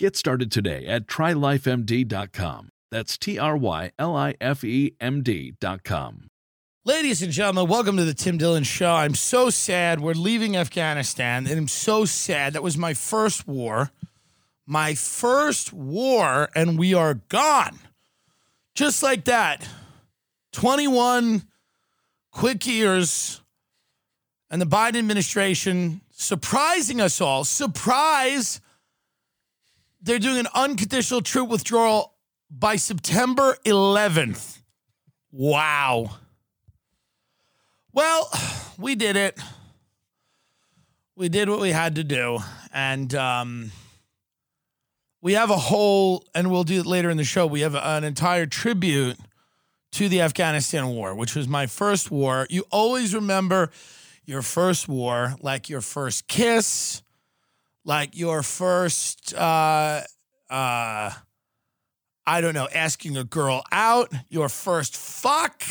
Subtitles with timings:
[0.00, 2.70] Get started today at trylifemd.com.
[2.90, 6.28] That's T R Y L I F E M D.com.
[6.86, 8.94] Ladies and gentlemen, welcome to the Tim Dillon Show.
[8.94, 12.54] I'm so sad we're leaving Afghanistan, and I'm so sad.
[12.54, 13.90] That was my first war.
[14.66, 17.78] My first war, and we are gone.
[18.74, 19.68] Just like that.
[20.54, 21.42] 21
[22.30, 23.42] quick years,
[24.50, 27.44] and the Biden administration surprising us all.
[27.44, 28.62] Surprise!
[30.02, 32.14] They're doing an unconditional troop withdrawal
[32.50, 34.58] by September 11th.
[35.30, 36.16] Wow.
[37.92, 38.30] Well,
[38.78, 39.38] we did it.
[41.16, 42.38] We did what we had to do.
[42.72, 43.72] And um,
[45.20, 48.04] we have a whole, and we'll do it later in the show, we have an
[48.04, 49.18] entire tribute
[49.92, 52.46] to the Afghanistan war, which was my first war.
[52.48, 53.70] You always remember
[54.24, 57.02] your first war like your first kiss,
[57.84, 60.02] like your first, uh,
[60.50, 61.10] uh,
[62.26, 65.62] I don't know, asking a girl out, your first fuck,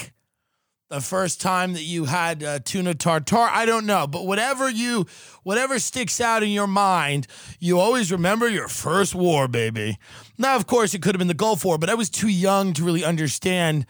[0.89, 3.37] the first time that you had uh, tuna tartar.
[3.37, 5.05] I don't know, but whatever you,
[5.43, 7.27] whatever sticks out in your mind,
[7.59, 9.97] you always remember your first war, baby.
[10.37, 12.73] Now, of course, it could have been the Gulf War, but I was too young
[12.73, 13.85] to really understand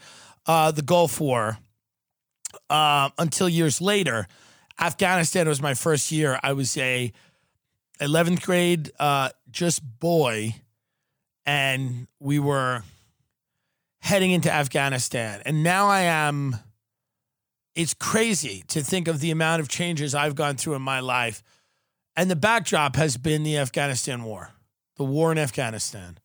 [0.46, 1.58] uh, the Gulf War
[2.68, 4.26] uh, until years later.
[4.78, 6.38] Afghanistan was my first year.
[6.42, 7.12] I was a
[8.00, 10.54] 11th grade uh, just boy,
[11.44, 12.82] and we were
[14.00, 15.42] heading into Afghanistan.
[15.44, 16.56] And now I am.
[17.74, 21.42] It's crazy to think of the amount of changes I've gone through in my life.
[22.16, 24.50] And the backdrop has been the Afghanistan war,
[24.96, 26.18] the war in Afghanistan.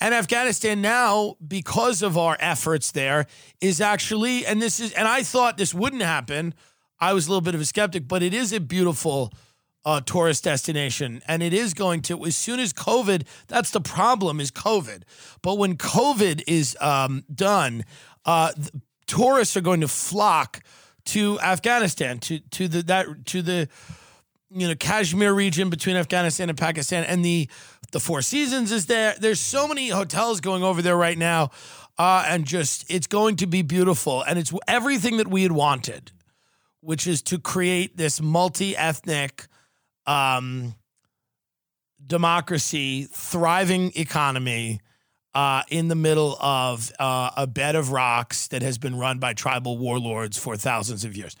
[0.00, 3.26] And Afghanistan now, because of our efforts there,
[3.60, 6.54] is actually, and this is, and I thought this wouldn't happen.
[6.98, 9.32] I was a little bit of a skeptic, but it is a beautiful
[9.84, 12.24] uh, tourist destination, and it is going to.
[12.24, 15.02] As soon as COVID, that's the problem is COVID.
[15.42, 17.84] But when COVID is um, done,
[18.24, 18.52] uh,
[19.06, 20.62] tourists are going to flock
[21.06, 23.68] to Afghanistan, to to the that to the
[24.50, 27.48] you know Kashmir region between Afghanistan and Pakistan, and the
[27.90, 29.14] the Four Seasons is there.
[29.18, 31.50] There's so many hotels going over there right now,
[31.98, 36.12] uh, and just it's going to be beautiful, and it's everything that we had wanted,
[36.80, 39.46] which is to create this multi-ethnic
[40.06, 40.74] um,
[42.04, 44.80] democracy, thriving economy.
[45.34, 49.32] Uh, in the middle of uh, a bed of rocks that has been run by
[49.32, 51.34] tribal warlords for thousands of years.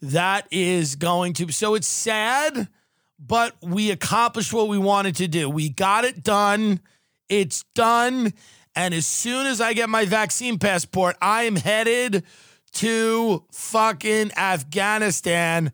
[0.00, 2.70] That is going to, so it's sad
[3.18, 5.48] but we accomplished what we wanted to do.
[5.48, 6.80] We got it done.
[7.28, 8.32] It's done.
[8.76, 12.24] And as soon as I get my vaccine passport, I am headed
[12.74, 15.72] to fucking Afghanistan.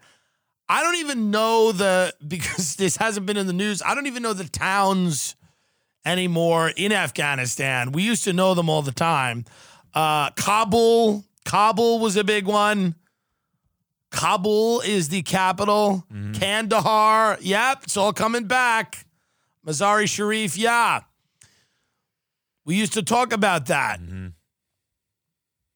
[0.71, 4.23] I don't even know the, because this hasn't been in the news, I don't even
[4.23, 5.35] know the towns
[6.05, 7.91] anymore in Afghanistan.
[7.91, 9.45] We used to know them all the time.
[9.93, 12.95] Uh, Kabul, Kabul was a big one.
[14.13, 16.05] Kabul is the capital.
[16.13, 16.33] Mm-hmm.
[16.35, 19.05] Kandahar, yep, it's all coming back.
[19.67, 21.01] Mazar-i-Sharif, yeah.
[22.65, 24.01] We used to talk about that.
[24.01, 24.29] Mm-hmm.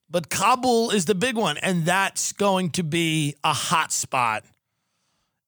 [0.09, 4.44] But Kabul is the big one, and that's going to be a hot spot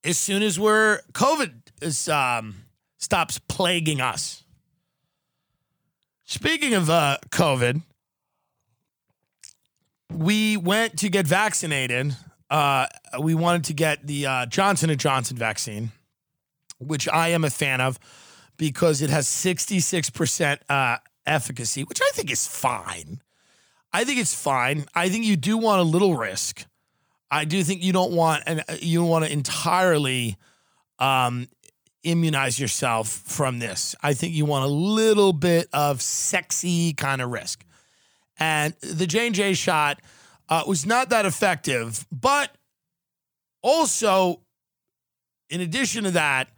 [0.06, 2.54] as soon as we're COVID is, um,
[2.96, 4.44] stops plaguing us.
[6.24, 7.82] Speaking of uh, COVID,
[10.10, 12.14] we went to get vaccinated
[12.50, 12.86] uh,
[13.20, 15.90] we wanted to get the uh, Johnson and Johnson vaccine,
[16.78, 17.98] which I am a fan of
[18.56, 23.20] because it has 66% uh, efficacy, which I think is fine.
[23.92, 24.86] I think it's fine.
[24.94, 26.66] I think you do want a little risk.
[27.30, 30.36] I do think you don't want and uh, you want to entirely
[30.98, 31.48] um,
[32.02, 33.94] immunize yourself from this.
[34.02, 37.64] I think you want a little bit of sexy kind of risk.
[38.38, 40.00] And the J and J shot
[40.48, 42.06] uh, was not that effective.
[42.12, 42.50] But
[43.62, 44.42] also,
[45.50, 46.48] in addition to that,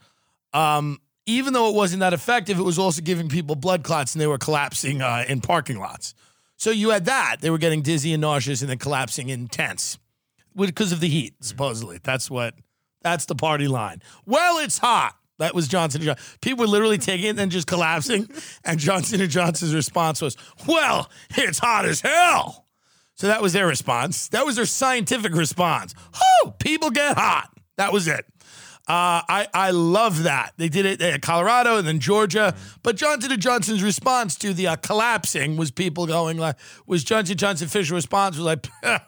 [0.53, 4.21] um, even though it wasn't that effective, it was also giving people blood clots and
[4.21, 6.15] they were collapsing uh, in parking lots.
[6.57, 7.37] So you had that.
[7.41, 9.99] They were getting dizzy and nauseous and then collapsing in tents
[10.67, 11.99] because of the heat, supposedly.
[12.03, 12.55] That's what,
[13.03, 14.03] that's the party line.
[14.27, 15.15] Well, it's hot.
[15.39, 16.25] That was Johnson & Johnson.
[16.41, 18.29] People were literally taking it and then just collapsing.
[18.65, 22.67] And Johnson & Johnson's response was, well, it's hot as hell.
[23.15, 24.29] So that was their response.
[24.29, 25.95] That was their scientific response.
[26.45, 27.51] Oh, people get hot.
[27.77, 28.27] That was it.
[28.89, 32.55] Uh, I I love that they did it at Colorado and then Georgia.
[32.83, 36.57] But Johnson and Johnson's response to the uh, collapsing was people going like
[36.87, 38.67] was Johnson Johnson official response was like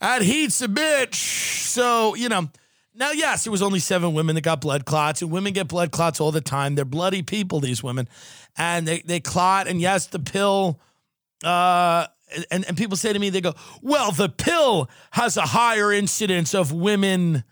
[0.00, 1.14] that heat's a bitch.
[1.14, 2.48] So you know
[2.94, 5.90] now yes, it was only seven women that got blood clots, and women get blood
[5.90, 6.74] clots all the time.
[6.74, 8.08] They're bloody people, these women,
[8.56, 9.68] and they they clot.
[9.68, 10.80] And yes, the pill.
[11.44, 12.06] Uh,
[12.50, 16.54] and, and people say to me, they go, well, the pill has a higher incidence
[16.54, 17.44] of women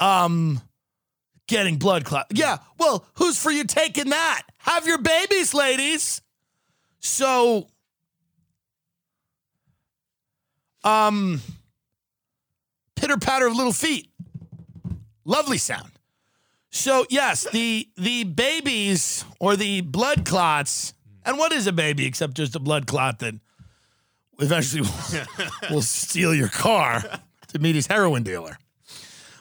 [0.00, 0.60] um
[1.46, 2.26] getting blood clot.
[2.32, 4.42] Yeah, well, who's for you taking that?
[4.58, 6.22] Have your babies, ladies.
[7.00, 7.68] So
[10.84, 11.40] um
[13.00, 14.10] pitter patter of little feet.
[15.24, 15.92] Lovely sound.
[16.70, 22.34] So yes, the the babies or the blood clots, and what is a baby except
[22.34, 23.34] just a blood clot that
[24.38, 27.02] eventually will, will steal your car
[27.48, 28.58] to meet his heroin dealer.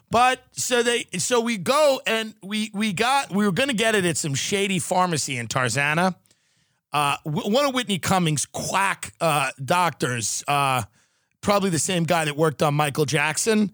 [0.10, 3.94] But so they so we go and we we got we were going to get
[3.94, 6.16] it at some shady pharmacy in Tarzana.
[6.94, 10.84] Uh, one of Whitney Cummings' quack uh, doctors, uh,
[11.48, 13.72] probably the same guy that worked on Michael Jackson,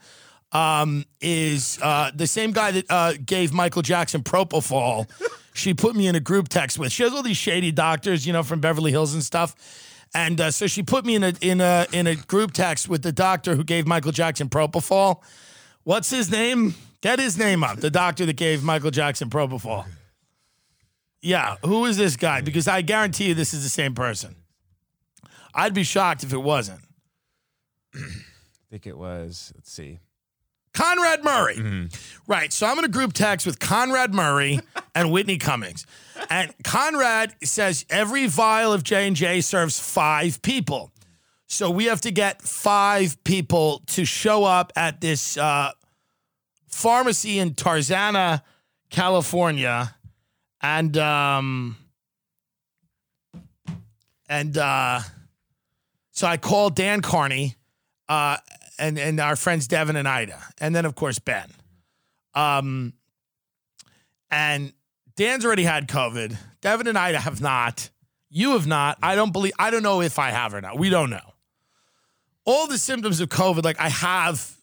[0.51, 5.09] um, is uh, the same guy that uh, gave Michael Jackson propofol.
[5.55, 6.91] she put me in a group text with.
[6.91, 9.55] She has all these shady doctors, you know, from Beverly Hills and stuff.
[10.13, 13.01] And uh, so she put me in a in a in a group text with
[13.01, 15.23] the doctor who gave Michael Jackson propofol.
[15.81, 16.75] What's his name?
[17.01, 17.77] Get his name up.
[17.77, 19.85] The doctor that gave Michael Jackson propofol.
[21.23, 22.41] Yeah, who is this guy?
[22.41, 24.35] Because I guarantee you this is the same person.
[25.55, 26.82] I'd be shocked if it wasn't.
[27.95, 27.99] I
[28.69, 29.51] think it was.
[29.55, 29.99] Let's see.
[30.73, 31.87] Conrad Murray.
[32.27, 32.51] Right.
[32.51, 34.59] So I'm in a group text with Conrad Murray
[34.95, 35.85] and Whitney Cummings.
[36.29, 40.91] And Conrad says every vial of J&J serves 5 people.
[41.45, 45.71] So we have to get 5 people to show up at this uh,
[46.67, 48.41] pharmacy in Tarzana,
[48.89, 49.95] California.
[50.61, 51.77] And um
[54.29, 55.01] and uh
[56.11, 57.55] so I called Dan Carney
[58.09, 58.37] uh
[58.77, 61.49] and and our friends Devin and Ida, and then of course Ben.
[62.33, 62.93] Um,
[64.31, 64.73] and
[65.15, 66.35] Dan's already had COVID.
[66.61, 67.89] Devin and Ida have not.
[68.29, 68.97] You have not.
[69.03, 69.53] I don't believe.
[69.59, 70.77] I don't know if I have or not.
[70.77, 71.33] We don't know.
[72.45, 74.57] All the symptoms of COVID, like I have,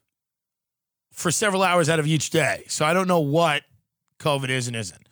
[1.12, 2.64] for several hours out of each day.
[2.66, 3.62] So I don't know what
[4.18, 5.08] COVID is and isn't.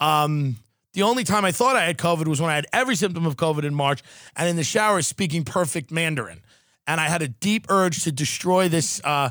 [0.00, 0.56] Um,
[0.92, 3.36] the only time I thought I had COVID was when I had every symptom of
[3.36, 4.02] COVID in March
[4.36, 6.40] and in the shower speaking perfect Mandarin.
[6.88, 9.30] And I had a deep urge to destroy this uh,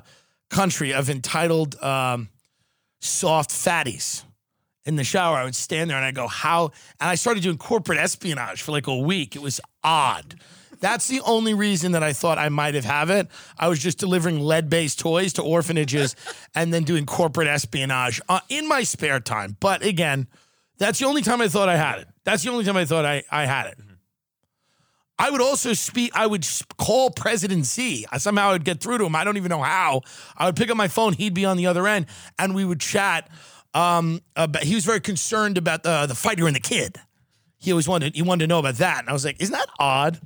[0.52, 2.30] country of entitled um,
[3.02, 4.24] soft fatties.
[4.86, 6.66] In the shower, I would stand there and I go, How?
[7.02, 9.36] And I started doing corporate espionage for like a week.
[9.36, 10.36] It was odd.
[10.80, 13.28] That's the only reason that I thought I might have have it.
[13.58, 16.16] I was just delivering lead-based toys to orphanages
[16.56, 19.58] and then doing corporate espionage uh, in my spare time.
[19.60, 20.28] But again,
[20.78, 22.08] that's the only time I thought I had it.
[22.24, 23.80] That's the only time I thought I, I had it.
[25.20, 26.48] I would also speak, I would
[26.78, 28.06] call President Z.
[28.12, 29.16] I somehow would get through to him.
[29.16, 30.02] I don't even know how.
[30.38, 32.06] I would pick up my phone, he'd be on the other end,
[32.38, 33.30] and we would chat.
[33.74, 36.98] Um, about, he was very concerned about the, the fighter and the kid.
[37.58, 39.00] He always wanted, he wanted to know about that.
[39.00, 40.20] And I was like, isn't that odd?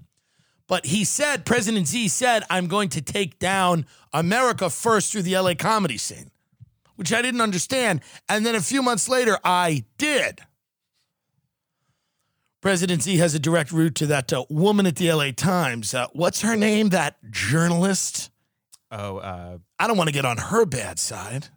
[0.67, 5.37] But he said, President Z said, I'm going to take down America first through the
[5.37, 6.31] LA comedy scene,
[6.95, 8.01] which I didn't understand.
[8.29, 10.39] And then a few months later, I did.
[12.61, 15.95] President Z has a direct route to that uh, woman at the LA Times.
[15.95, 16.89] Uh, what's her name?
[16.89, 18.29] That journalist?
[18.91, 21.47] Oh, uh, I don't want to get on her bad side.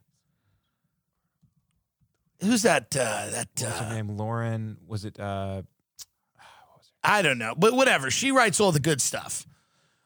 [2.41, 2.97] Who's that?
[2.97, 4.17] Uh, that what was her uh, name?
[4.17, 4.79] Lauren.
[4.87, 5.21] Was it?
[5.21, 5.63] Uh,
[7.05, 8.11] I don't know, but whatever.
[8.11, 9.47] She writes all the good stuff,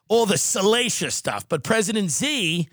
[0.09, 1.49] all the salacious stuff.
[1.49, 2.69] But President Z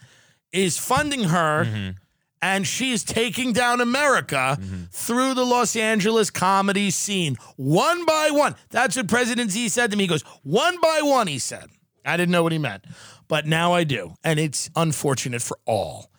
[0.51, 1.93] is funding her,
[2.41, 4.57] and she's taking down America
[4.91, 8.55] through the Los Angeles comedy scene, one by one.
[8.69, 10.03] That's what President Z said to me.
[10.03, 11.69] He goes, one by one, he said.
[12.05, 12.85] I didn't know what he meant,
[13.27, 14.13] but now I do.
[14.23, 16.11] And it's unfortunate for all.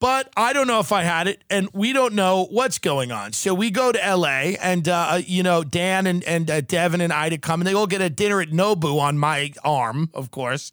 [0.00, 3.32] But I don't know if I had it, and we don't know what's going on.
[3.32, 7.10] So we go to LA, and uh, you know Dan and and uh, Devin and
[7.10, 10.72] Ida come, and they all get a dinner at Nobu on my arm, of course.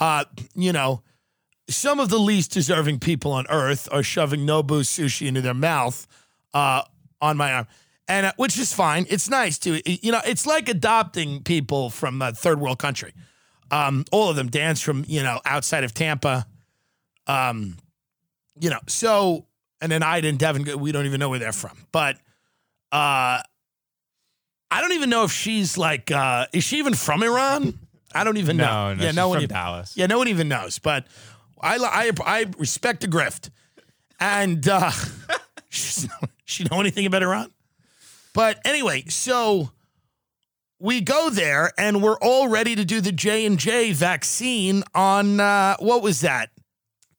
[0.00, 0.24] uh,
[0.56, 1.02] you know,
[1.68, 6.06] some of the least deserving people on earth are shoving Nobu sushi into their mouth
[6.52, 6.82] uh,
[7.20, 7.66] on my arm.
[8.06, 9.06] And uh, which is fine.
[9.08, 13.14] It's nice to, you know, it's like adopting people from a third world country.
[13.70, 16.46] Um, all of them dance from, you know, outside of Tampa.
[17.26, 17.78] Um,
[18.60, 19.46] you know, so,
[19.80, 21.78] and then Ida and Devin, we don't even know where they're from.
[21.92, 22.16] But
[22.92, 23.40] uh,
[24.70, 27.78] I don't even know if she's like, uh, is she even from Iran?
[28.14, 28.90] I don't even know.
[28.90, 29.96] No, no, yeah, no one from even, Dallas.
[29.96, 30.78] Yeah, no one even knows.
[30.78, 31.06] But
[31.64, 33.50] I, I, I respect the grift.
[34.20, 34.92] And uh,
[35.70, 37.50] she know anything about Iran?
[38.34, 39.70] But anyway, so
[40.78, 45.40] we go there and we're all ready to do the J and J vaccine on
[45.40, 46.50] uh, what was that?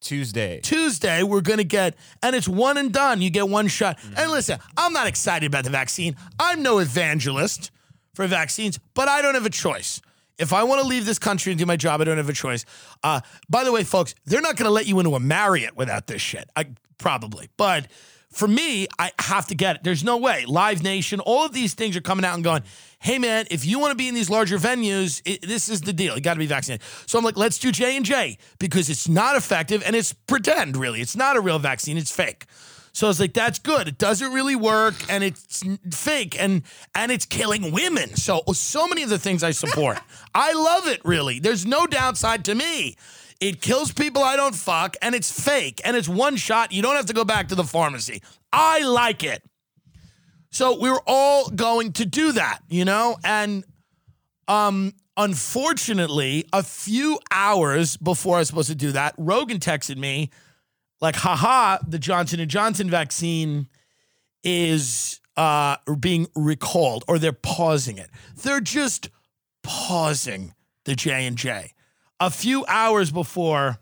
[0.01, 0.59] Tuesday.
[0.61, 3.23] Tuesday, we're going to get, and it's one and done.
[3.23, 3.97] You get one shot.
[4.15, 6.15] And listen, I'm not excited about the vaccine.
[6.37, 7.71] I'm no evangelist
[8.13, 10.01] for vaccines, but I don't have a choice.
[10.37, 12.33] If I want to leave this country and do my job, I don't have a
[12.33, 12.65] choice.
[13.03, 16.07] Uh, by the way, folks, they're not going to let you into a Marriott without
[16.07, 16.49] this shit.
[16.55, 17.87] I probably, but
[18.35, 19.83] for me, I have to get it.
[19.83, 20.43] There's no way.
[20.45, 22.63] Live Nation, all of these things are coming out and going,
[22.99, 25.93] hey man, if you want to be in these larger venues, it, this is the
[25.93, 26.15] deal.
[26.15, 26.85] You got to be vaccinated.
[27.05, 30.75] So I'm like, let's do J and J because it's not effective and it's pretend.
[30.75, 31.97] Really, it's not a real vaccine.
[31.97, 32.45] It's fake.
[32.95, 33.89] So I was like, that's good.
[33.89, 36.63] It doesn't really work and it's fake and
[36.95, 38.15] and it's killing women.
[38.15, 39.99] So so many of the things I support.
[40.33, 41.39] I love it really.
[41.39, 42.95] There's no downside to me.
[43.41, 46.71] It kills people I don't fuck and it's fake and it's one shot.
[46.71, 48.21] You don't have to go back to the pharmacy.
[48.53, 49.43] I like it.
[50.51, 53.17] So we were all going to do that, you know?
[53.25, 53.65] And
[54.47, 60.29] um unfortunately, a few hours before I was supposed to do that, Rogan texted me
[61.01, 63.67] like, haha, the Johnson Johnson vaccine
[64.43, 68.09] is uh being recalled or they're pausing it.
[68.43, 69.09] They're just
[69.63, 70.53] pausing
[70.85, 71.73] the J and J.
[72.19, 73.79] A few hours before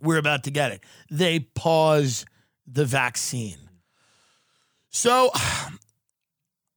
[0.00, 2.26] we're about to get it, they pause
[2.66, 3.70] the vaccine.
[4.90, 5.30] So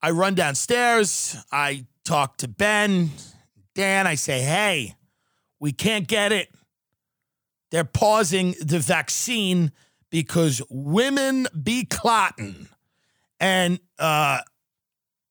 [0.01, 1.36] I run downstairs.
[1.51, 3.10] I talk to Ben,
[3.74, 4.08] Dan.
[4.08, 4.96] I say, hey,
[5.60, 6.50] we can't get it.
[7.75, 9.74] They're pausing the vaccine
[10.10, 12.70] because women be clotting.
[13.38, 14.39] And uh,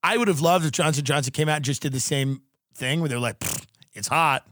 [0.03, 2.43] I would have loved if Johnson Johnson came out and just did the same
[2.75, 3.43] thing where they're like,
[3.95, 4.47] it's hot.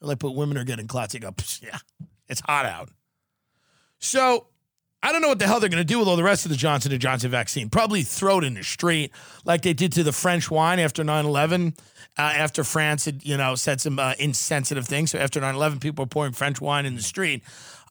[0.00, 1.12] They're like, but women are getting clots.
[1.12, 1.76] They go, "Pfft, yeah,
[2.26, 2.88] it's hot out.
[3.98, 4.46] So
[5.02, 6.50] I don't know what the hell they're going to do with all the rest of
[6.50, 7.70] the Johnson & Johnson vaccine.
[7.70, 9.12] Probably throw it in the street
[9.44, 11.74] like they did to the French wine after 9/11,
[12.18, 15.12] uh, after France had, you know, said some uh, insensitive things.
[15.12, 17.42] So after 9/11, people were pouring French wine in the street.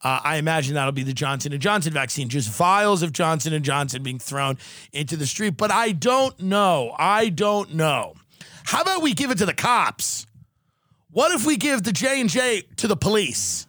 [0.04, 3.64] Uh, I imagine that'll be the Johnson & Johnson vaccine, just vials of Johnson &
[3.64, 4.58] Johnson being thrown
[4.94, 5.58] into the street.
[5.58, 6.96] But I don't know.
[6.98, 8.14] I don't know.
[8.66, 10.28] How about we give it to the cops?
[11.12, 13.68] What if we give the J&J to the police?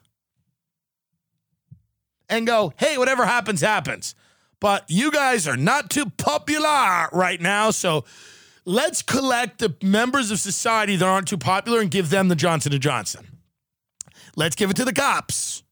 [2.31, 4.15] And go, hey, whatever happens, happens.
[4.61, 7.71] But you guys are not too popular right now.
[7.71, 8.05] So
[8.65, 12.73] let's collect the members of society that aren't too popular and give them the Johnson
[12.73, 13.27] & Johnson.
[14.37, 15.63] Let's give it to the cops.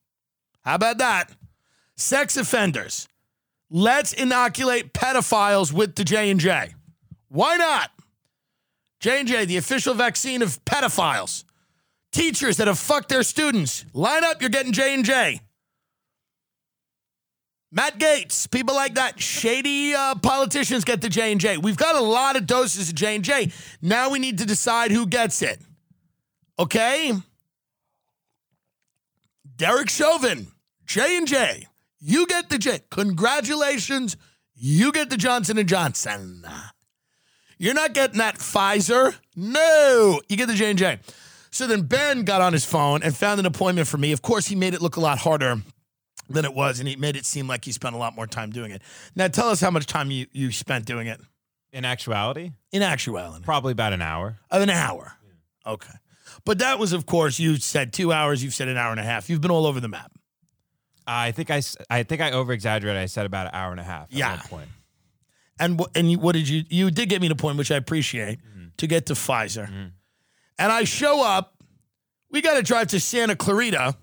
[0.62, 1.30] How about that?
[1.96, 3.08] Sex offenders.
[3.70, 6.74] Let's inoculate pedophiles with the J&J.
[7.28, 7.90] Why not?
[9.00, 11.44] J&J, the official vaccine of pedophiles.
[12.10, 13.84] Teachers that have fucked their students.
[13.92, 15.40] Line up, you're getting J&J.
[17.70, 21.58] Matt Gaetz, people like that, shady uh, politicians get the J and J.
[21.58, 23.52] We've got a lot of doses of J and J.
[23.82, 25.60] Now we need to decide who gets it.
[26.58, 27.12] Okay,
[29.56, 30.48] Derek Chauvin,
[30.86, 31.66] J and J.
[32.00, 32.80] You get the J.
[32.90, 34.16] Congratulations,
[34.54, 36.44] you get the Johnson and Johnson.
[37.58, 39.14] You're not getting that Pfizer.
[39.36, 41.00] No, you get the J and J.
[41.50, 44.12] So then Ben got on his phone and found an appointment for me.
[44.12, 45.62] Of course, he made it look a lot harder
[46.28, 48.50] than it was, and he made it seem like he spent a lot more time
[48.50, 48.82] doing it.
[49.16, 51.20] Now, tell us how much time you, you spent doing it
[51.72, 53.44] In actuality, in actuality.
[53.44, 54.38] probably about an hour.
[54.50, 55.14] Of an hour.
[55.66, 55.94] Okay.
[56.44, 59.04] But that was, of course, you said two hours, you've said an hour and a
[59.04, 59.28] half.
[59.28, 60.12] You've been all over the map.
[61.06, 63.00] I think I, I think I over exaggerated.
[63.02, 64.04] I said about an hour and a half.
[64.04, 64.30] At Yeah.
[64.36, 64.68] one point.
[65.60, 67.76] And what and you, what did you you did get me to point, which I
[67.76, 68.66] appreciate, mm-hmm.
[68.76, 69.66] to get to Pfizer.
[69.66, 69.86] Mm-hmm.
[70.58, 71.54] And I show up.
[72.30, 73.96] We got to drive to Santa Clarita,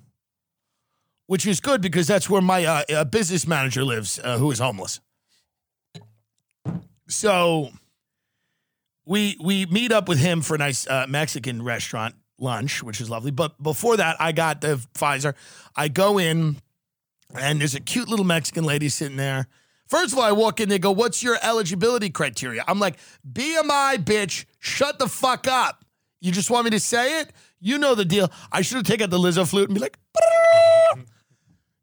[1.28, 4.60] which is good because that's where my uh, uh, business manager lives, uh, who is
[4.60, 5.00] homeless.
[7.08, 7.72] So
[9.06, 13.10] we we meet up with him for a nice uh, Mexican restaurant lunch, which is
[13.10, 13.32] lovely.
[13.32, 15.36] But before that, I got the Pfizer.
[15.76, 16.58] I go in,
[17.40, 19.48] and there's a cute little Mexican lady sitting there.
[19.88, 22.64] First of all, I walk in, they go, What's your eligibility criteria?
[22.68, 22.98] I'm like,
[23.32, 25.86] BMI, bitch, shut the fuck up.
[26.22, 27.32] You just want me to say it?
[27.60, 28.32] You know the deal.
[28.52, 29.98] I should have taken out the Lizzo flute and be like,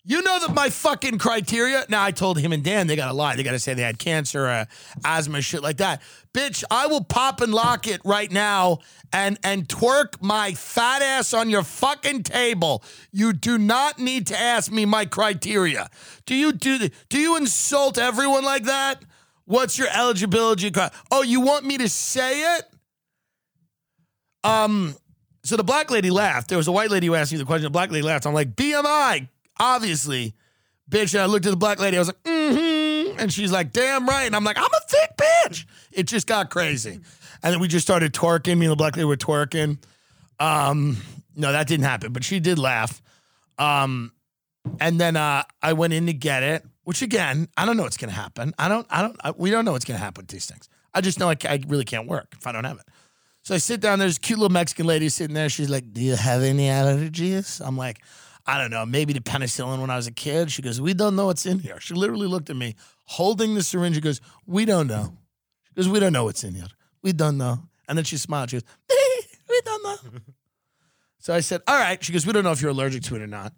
[0.05, 1.85] you know that my fucking criteria.
[1.89, 3.37] Now I told him and Dan they gotta lie.
[3.37, 4.65] They gotta say they had cancer, uh,
[5.05, 6.03] asthma, shit like that.
[6.35, 8.79] Bitch, I will pop and lock it right now
[9.13, 12.83] and and twerk my fat ass on your fucking table.
[13.13, 15.89] You do not need to ask me my criteria.
[16.27, 19.05] Do you do do you insult everyone like that?
[19.45, 20.73] What's your eligibility?
[21.11, 22.65] Oh, you want me to say it?
[24.45, 24.97] Um,
[25.45, 26.49] so the black lady laughed.
[26.49, 27.65] There was a white lady who asked me the question.
[27.65, 28.27] The black lady laughed.
[28.27, 29.29] I'm like, BMI,
[29.59, 30.35] obviously.
[30.91, 31.97] Bitch, and I looked at the black lady.
[31.97, 33.19] I was like, mm-hmm.
[33.19, 34.25] And she's like, damn right.
[34.25, 35.67] And I'm like, I'm a thick bitch.
[35.93, 37.01] It just got crazy.
[37.43, 38.59] And then we just started twerking.
[38.59, 39.79] Me and the black lady were twerking.
[40.39, 40.97] Um,
[41.35, 43.01] no, that didn't happen, but she did laugh.
[43.59, 44.13] Um,
[44.81, 47.97] and then uh, I went in to get it, which again, I don't know what's
[47.97, 48.55] gonna happen.
[48.59, 50.69] I don't, I don't, I, we don't know what's gonna happen with these things.
[50.95, 52.87] I just know I, I really can't work if I don't have it.
[53.43, 53.99] So I sit down.
[53.99, 55.49] There's a cute little Mexican lady sitting there.
[55.49, 58.01] She's like, "Do you have any allergies?" I'm like,
[58.47, 58.85] "I don't know.
[58.85, 61.59] Maybe the penicillin when I was a kid." She goes, "We don't know what's in
[61.59, 63.97] here." She literally looked at me, holding the syringe.
[63.97, 65.17] She goes, "We don't know."
[65.69, 66.69] She goes, "We don't know what's in here.
[67.03, 68.51] We don't know." And then she smiled.
[68.51, 68.65] She goes,
[69.49, 70.21] "We don't know."
[71.19, 73.23] so I said, "All right." She goes, "We don't know if you're allergic to it
[73.23, 73.53] or not."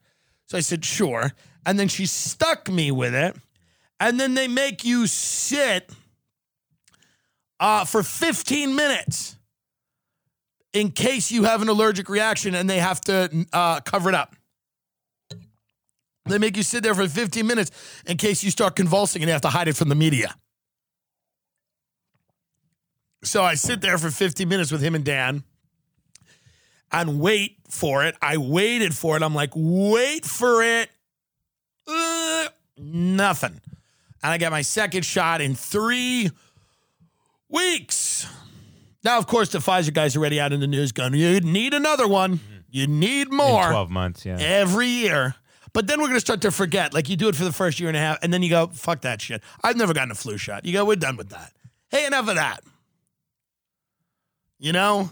[0.47, 1.33] So I said, "Sure."
[1.67, 3.37] And then she stuck me with it.
[4.01, 5.91] And then they make you sit
[7.61, 9.37] uh, for 15 minutes
[10.73, 14.35] in case you have an allergic reaction and they have to uh, cover it up.
[16.27, 17.71] They make you sit there for 15 minutes
[18.07, 20.35] in case you start convulsing and you have to hide it from the media.
[23.23, 25.45] So I sit there for 15 minutes with him and Dan
[26.93, 28.17] and wait for it.
[28.23, 29.23] I waited for it.
[29.23, 30.91] I'm like, wait for it.
[31.87, 33.61] Uh, nothing.
[34.23, 36.31] And I got my second shot in three
[37.49, 38.27] weeks.
[39.03, 41.75] Now, of course, the Pfizer guys are already out in the news going, you need
[41.75, 42.41] another one.
[42.71, 44.37] You need In more 12 months, yeah.
[44.41, 45.35] every year.
[45.75, 46.95] But then we're going to start to forget.
[46.95, 48.69] Like you do it for the first year and a half, and then you go,
[48.69, 49.43] fuck that shit.
[49.63, 50.65] I've never gotten a flu shot.
[50.65, 51.53] You go, we're done with that.
[51.91, 52.61] Hey, enough of that.
[54.59, 55.11] You know?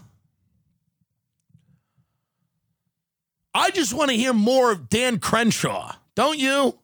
[3.53, 6.79] I just want to hear more of Dan Crenshaw, don't you?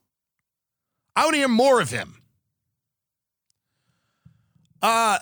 [1.16, 2.22] I want to hear more of him.
[4.82, 5.20] Uh,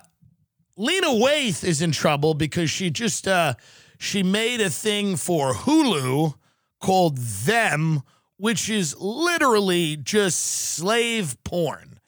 [0.75, 3.53] Lena Waithe is in trouble because she just uh,
[3.97, 6.35] she made a thing for Hulu
[6.79, 8.03] called Them,
[8.37, 11.99] which is literally just slave porn.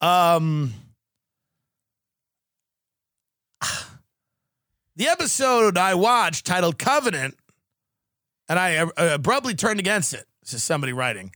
[0.00, 0.72] Um,
[4.96, 7.36] the episode I watched titled Covenant,
[8.48, 10.24] and I uh, abruptly turned against it.
[10.42, 11.32] This is somebody writing.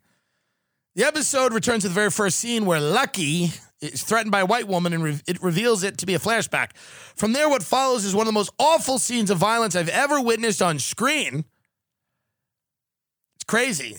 [0.95, 4.69] The episode returns to the very first scene where Lucky is threatened by a white
[4.69, 6.77] woman and re- it reveals it to be a flashback.
[7.17, 10.21] From there, what follows is one of the most awful scenes of violence I've ever
[10.21, 11.45] witnessed on screen.
[13.37, 13.97] It's crazy.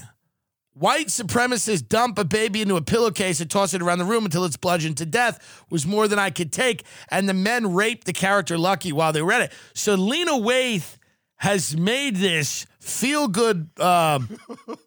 [0.73, 4.43] White supremacists dump a baby into a pillowcase and toss it around the room until
[4.43, 6.83] it's bludgeoned to death was more than I could take.
[7.09, 9.53] And the men raped the character Lucky while they were at it.
[9.75, 10.97] So Lena Waithe
[11.37, 14.37] has made this feel good um,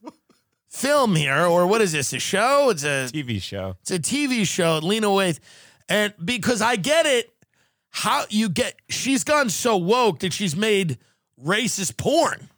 [0.68, 2.12] film here, or what is this?
[2.12, 2.70] A show?
[2.70, 3.76] It's a TV show.
[3.80, 5.38] it's a TV show, Lena Waithe.
[5.88, 7.32] And because I get it,
[7.90, 10.98] how you get she's gone so woke that she's made
[11.42, 12.50] racist porn.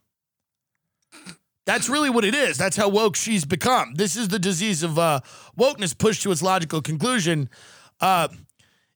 [1.69, 2.57] That's really what it is.
[2.57, 3.93] That's how woke she's become.
[3.93, 5.21] This is the disease of uh,
[5.59, 7.51] wokeness pushed to its logical conclusion.
[8.01, 8.29] Uh,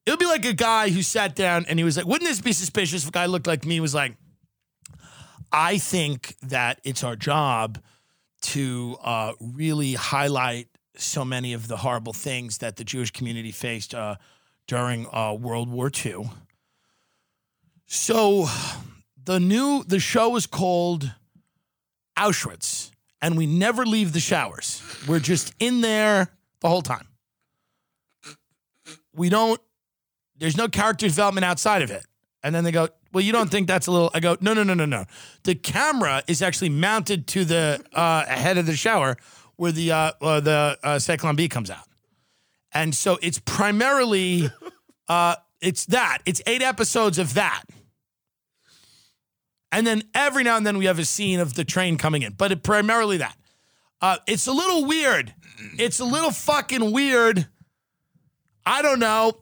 [0.06, 2.40] it would be like a guy who sat down and he was like, wouldn't this
[2.40, 4.16] be suspicious if a guy looked like me He was like,
[5.52, 7.78] I think that it's our job
[8.40, 13.94] to uh, really highlight so many of the horrible things that the Jewish community faced
[13.94, 14.16] uh,
[14.66, 16.30] during uh, World War II.
[17.84, 18.46] So
[19.22, 21.12] the new the show is called
[22.16, 24.82] Auschwitz, and we never leave the showers.
[25.06, 26.28] We're just in there
[26.60, 27.08] the whole time.
[29.14, 29.60] We don't.
[30.36, 32.04] There's no character development outside of it.
[32.42, 34.62] And then they go, "Well, you don't think that's a little?" I go, "No, no,
[34.62, 35.04] no, no, no.
[35.44, 39.16] The camera is actually mounted to the uh, head of the shower
[39.56, 41.86] where the uh, uh, the uh, Zyklon B comes out,
[42.72, 44.50] and so it's primarily
[45.08, 46.18] uh, it's that.
[46.26, 47.62] It's eight episodes of that."
[49.72, 52.34] And then every now and then we have a scene of the train coming in,
[52.34, 53.36] but it, primarily that.
[54.02, 55.32] Uh, it's a little weird.
[55.78, 57.46] It's a little fucking weird.
[58.66, 59.38] I don't know.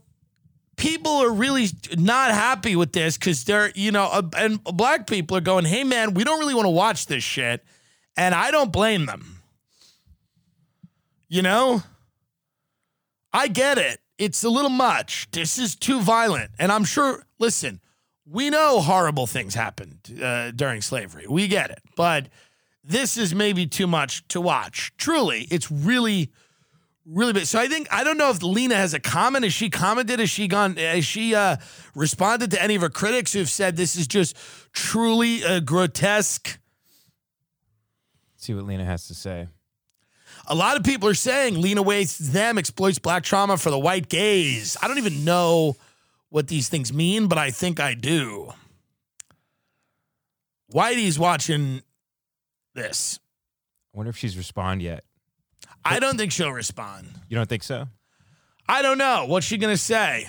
[0.77, 1.67] People are really
[1.99, 5.83] not happy with this because they're, you know, uh, and black people are going, hey,
[5.83, 7.65] man, we don't really want to watch this shit.
[8.17, 9.43] And I don't blame them.
[11.29, 11.83] You know?
[13.33, 14.01] I get it.
[14.19, 15.29] It's a little much.
[15.33, 16.51] This is too violent.
[16.59, 17.81] And I'm sure, listen,
[18.31, 21.27] We know horrible things happened uh, during slavery.
[21.29, 21.81] We get it.
[21.97, 22.29] But
[22.85, 24.93] this is maybe too much to watch.
[24.97, 26.31] Truly, it's really,
[27.05, 27.47] really big.
[27.47, 29.43] So I think, I don't know if Lena has a comment.
[29.43, 30.21] Has she commented?
[30.21, 31.57] Has she gone, has she uh,
[31.97, 34.37] responded to any of her critics who've said this is just
[34.73, 36.61] truly uh, grotesque?
[38.37, 39.49] See what Lena has to say.
[40.47, 44.09] A lot of people are saying Lena Waithe's them, exploits black trauma for the white
[44.09, 44.77] gaze.
[44.81, 45.77] I don't even know
[46.31, 48.53] what these things mean, but I think I do.
[50.73, 51.83] Whitey's watching
[52.75, 53.19] this.
[53.93, 55.05] I wonder if she's respond yet.
[55.85, 57.09] I don't think she'll respond.
[57.29, 57.89] You don't think so?
[58.69, 59.25] I don't know.
[59.27, 60.29] What's she going to say?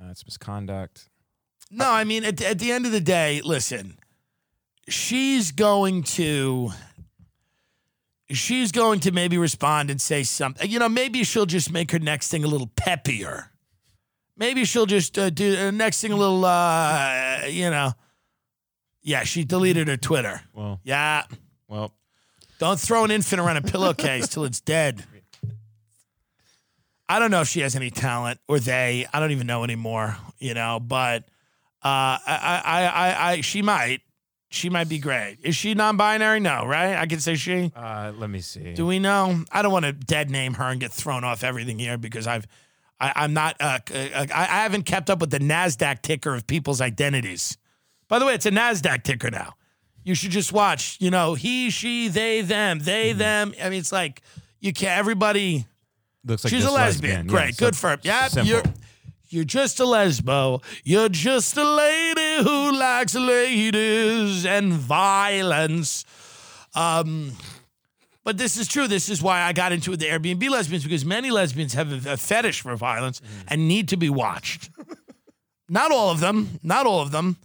[0.00, 1.08] No, it's misconduct.
[1.70, 3.98] No, I mean, at, at the end of the day, listen,
[4.88, 6.70] she's going to.
[8.30, 10.68] She's going to maybe respond and say something.
[10.68, 13.50] You know, maybe she'll just make her next thing a little peppier.
[14.36, 17.92] Maybe she'll just uh, do uh, next thing a little, uh, you know.
[19.02, 20.42] Yeah, she deleted her Twitter.
[20.52, 21.22] Well, Yeah.
[21.68, 21.92] well,
[22.58, 25.04] Don't throw an infant around a pillowcase till it's dead.
[27.08, 29.06] I don't know if she has any talent or they.
[29.12, 31.22] I don't even know anymore, you know, but
[31.84, 34.00] uh, I, I, I, I, she might.
[34.48, 35.38] She might be great.
[35.42, 36.38] Is she non binary?
[36.40, 36.96] No, right?
[36.96, 37.72] I can say she.
[37.74, 38.74] uh, let me see.
[38.74, 39.42] Do we know?
[39.50, 42.46] I don't want to dead name her and get thrown off everything here because I've,
[43.00, 46.46] I, I'm not, uh, uh, I, I haven't kept up with the NASDAQ ticker of
[46.46, 47.58] people's identities.
[48.08, 49.54] By the way, it's a NASDAQ ticker now.
[50.04, 53.52] You should just watch, you know, he, she, they, them, they, them.
[53.60, 54.22] I mean, it's like
[54.60, 55.66] you can't, everybody,
[56.24, 57.26] Looks like she's a lesbian.
[57.26, 57.54] Yeah, Great.
[57.56, 57.98] so- Good for her.
[58.02, 58.28] Yeah.
[59.28, 60.62] You're, just a lesbo.
[60.84, 66.04] You're just a lady who likes ladies and violence.
[66.74, 67.32] Um,
[68.24, 68.88] but this is true.
[68.88, 72.14] This is why I got into it, the Airbnb lesbians, because many lesbians have a,
[72.14, 74.70] a fetish for violence and need to be watched.
[75.68, 76.58] not all of them.
[76.62, 77.36] Not all of them.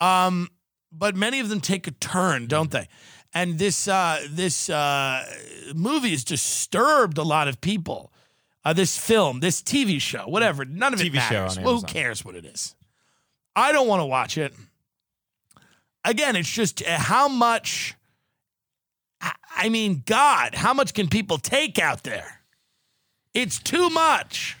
[0.00, 0.48] Um,
[0.90, 2.88] but many of them take a turn, don't they?
[3.34, 5.26] And this uh, this uh,
[5.74, 8.12] movie has disturbed a lot of people.
[8.64, 11.58] Uh, this film, this TV show, whatever, none of it TV show matters.
[11.60, 12.74] well, who cares what it is?
[13.54, 14.54] I don't want to watch it.
[16.04, 17.94] Again, it's just uh, how much.
[19.56, 22.40] I- mean, God, how much can people take out there?
[23.32, 24.56] It's too much.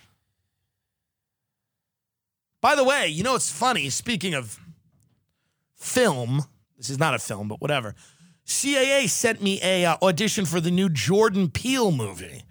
[2.60, 3.90] By the way, you know what's funny?
[3.90, 4.58] Speaking of
[5.76, 6.44] film,
[6.78, 7.94] this is not a film, but whatever.
[8.46, 12.44] CAA sent me a uh, audition for the new Jordan Peele movie.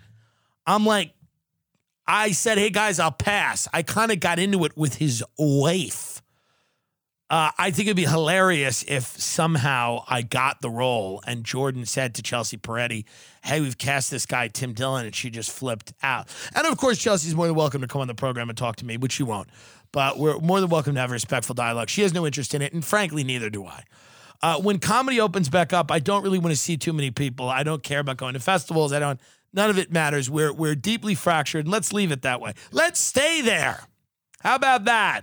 [0.68, 1.14] I'm like,
[2.06, 3.68] I said, hey guys, I'll pass.
[3.74, 6.22] I kind of got into it with his wife.
[7.30, 12.14] Uh, I think it'd be hilarious if somehow I got the role and Jordan said
[12.16, 13.06] to Chelsea Peretti,
[13.44, 16.28] Hey, we've cast this guy, Tim Dillon, and she just flipped out.
[16.54, 18.86] And of course, Chelsea's more than welcome to come on the program and talk to
[18.86, 19.50] me, which she won't.
[19.92, 21.90] But we're more than welcome to have a respectful dialogue.
[21.90, 23.84] She has no interest in it, and frankly, neither do I.
[24.44, 27.50] Uh, when comedy opens back up, I don't really want to see too many people.
[27.50, 28.92] I don't care about going to festivals.
[28.92, 29.20] I don't.
[29.54, 30.30] None of it matters.
[30.30, 31.66] We're we're deeply fractured.
[31.66, 32.54] And let's leave it that way.
[32.72, 33.82] Let's stay there.
[34.42, 35.22] How about that?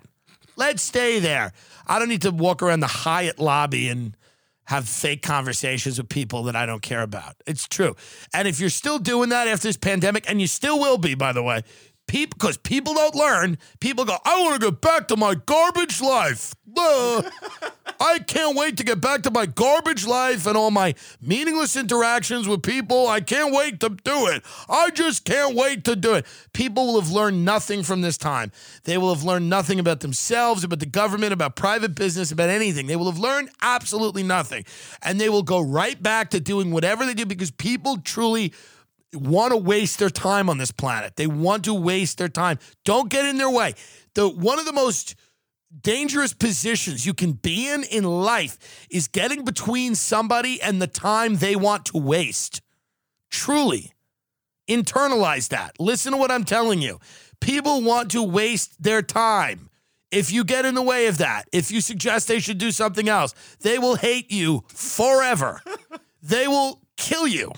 [0.56, 1.52] Let's stay there.
[1.86, 4.16] I don't need to walk around the Hyatt lobby and
[4.64, 7.34] have fake conversations with people that I don't care about.
[7.46, 7.96] It's true.
[8.32, 11.32] And if you're still doing that after this pandemic, and you still will be, by
[11.32, 11.62] the way,
[12.10, 13.56] people because people don't learn.
[13.78, 16.56] People go, I want to get back to my garbage life.
[16.76, 17.22] Uh,
[18.00, 22.48] I can't wait to get back to my garbage life and all my meaningless interactions
[22.48, 23.06] with people.
[23.06, 24.42] I can't wait to do it.
[24.68, 26.26] I just can't wait to do it.
[26.52, 28.50] People will have learned nothing from this time.
[28.84, 32.88] They will have learned nothing about themselves, about the government, about private business, about anything.
[32.88, 34.64] They will have learned absolutely nothing.
[35.00, 38.52] And they will go right back to doing whatever they do because people truly
[39.12, 41.16] want to waste their time on this planet.
[41.16, 42.58] They want to waste their time.
[42.84, 43.74] Don't get in their way.
[44.14, 45.14] The one of the most
[45.82, 51.36] dangerous positions you can be in in life is getting between somebody and the time
[51.36, 52.60] they want to waste.
[53.30, 53.92] Truly.
[54.68, 55.78] Internalize that.
[55.80, 56.98] Listen to what I'm telling you.
[57.40, 59.70] People want to waste their time.
[60.10, 63.08] If you get in the way of that, if you suggest they should do something
[63.08, 65.62] else, they will hate you forever.
[66.22, 67.52] they will kill you.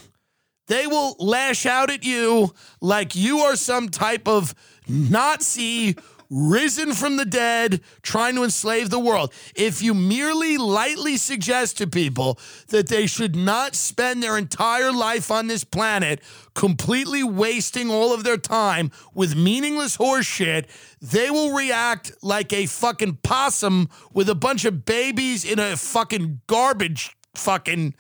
[0.73, 4.55] They will lash out at you like you are some type of
[4.89, 5.97] Nazi
[6.31, 9.35] risen from the dead trying to enslave the world.
[9.55, 15.31] If you merely lightly suggest to people that they should not spend their entire life
[15.31, 16.23] on this planet
[16.55, 20.69] completely wasting all of their time with meaningless horseshit,
[21.03, 26.41] they will react like a fucking possum with a bunch of babies in a fucking
[26.47, 27.95] garbage fucking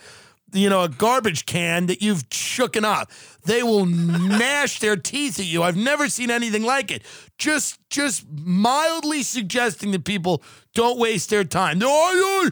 [0.52, 3.10] you know, a garbage can that you've shooken up.
[3.44, 5.62] They will gnash their teeth at you.
[5.62, 7.02] I've never seen anything like it.
[7.38, 10.42] Just just mildly suggesting that people
[10.74, 11.78] don't waste their time.
[11.78, 12.50] No, oh,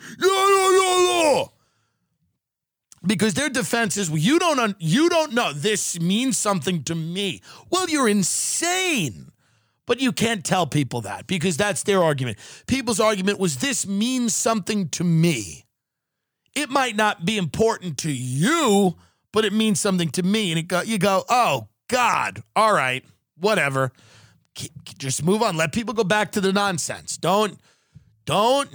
[3.06, 6.94] because their defense is well, you don't un- you don't know this means something to
[6.94, 7.40] me.
[7.70, 9.32] Well, you're insane.
[9.86, 12.38] But you can't tell people that because that's their argument.
[12.68, 15.64] People's argument was this means something to me.
[16.54, 18.96] It might not be important to you,
[19.32, 20.50] but it means something to me.
[20.50, 23.04] And it go, you go, oh, God, all right,
[23.36, 23.92] whatever.
[24.98, 25.56] Just move on.
[25.56, 27.16] Let people go back to the nonsense.
[27.16, 27.58] Don't,
[28.24, 28.68] don't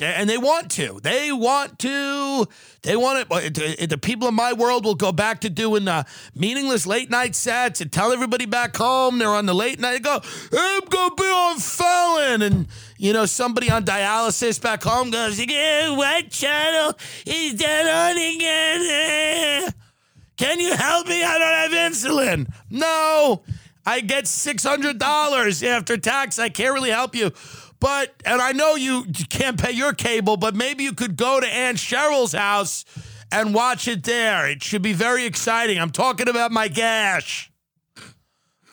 [0.00, 1.00] and they want to.
[1.02, 2.46] They want to.
[2.82, 3.88] They want it.
[3.90, 7.80] The people in my world will go back to doing uh, meaningless late night sets
[7.80, 10.02] and tell everybody back home they're on the late night.
[10.02, 10.20] Go,
[10.52, 15.96] I'm gonna be on Fallon, and you know somebody on dialysis back home goes, "Yeah,
[15.96, 19.74] what channel is that on again?
[20.36, 21.24] Can you help me?
[21.24, 22.48] I don't have insulin.
[22.70, 23.42] No,
[23.84, 26.38] I get six hundred dollars after tax.
[26.38, 27.32] I can't really help you."
[27.80, 31.46] But, and I know you can't pay your cable, but maybe you could go to
[31.46, 32.84] Aunt Cheryl's house
[33.30, 34.48] and watch it there.
[34.48, 35.78] It should be very exciting.
[35.78, 37.52] I'm talking about my gash.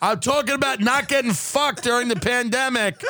[0.00, 3.02] I'm talking about not getting fucked during the pandemic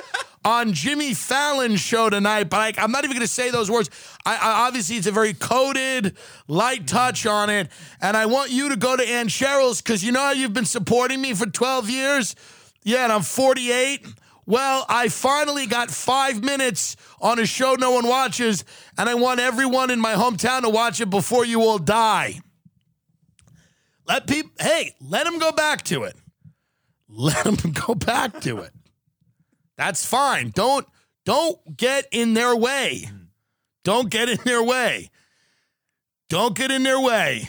[0.44, 3.90] on Jimmy Fallon's show tonight, but I, am not even going to say those words.
[4.24, 7.68] I, I, obviously, it's a very coded, light touch on it,
[8.00, 10.64] and I want you to go to Aunt Cheryl's because you know how you've been
[10.64, 12.37] supporting me for 12 years.
[12.85, 14.06] Yeah, and I'm 48.
[14.46, 18.64] Well, I finally got five minutes on a show no one watches,
[18.96, 22.40] and I want everyone in my hometown to watch it before you all die.
[24.06, 26.14] Let people, hey, let them go back to it.
[27.09, 28.70] Let them go back to it.
[29.76, 30.50] That's fine.
[30.54, 30.87] Don't
[31.24, 33.06] don't get in their way.
[33.09, 33.24] Hmm.
[33.85, 35.11] Don't get in their way.
[36.28, 37.48] Don't get in their way.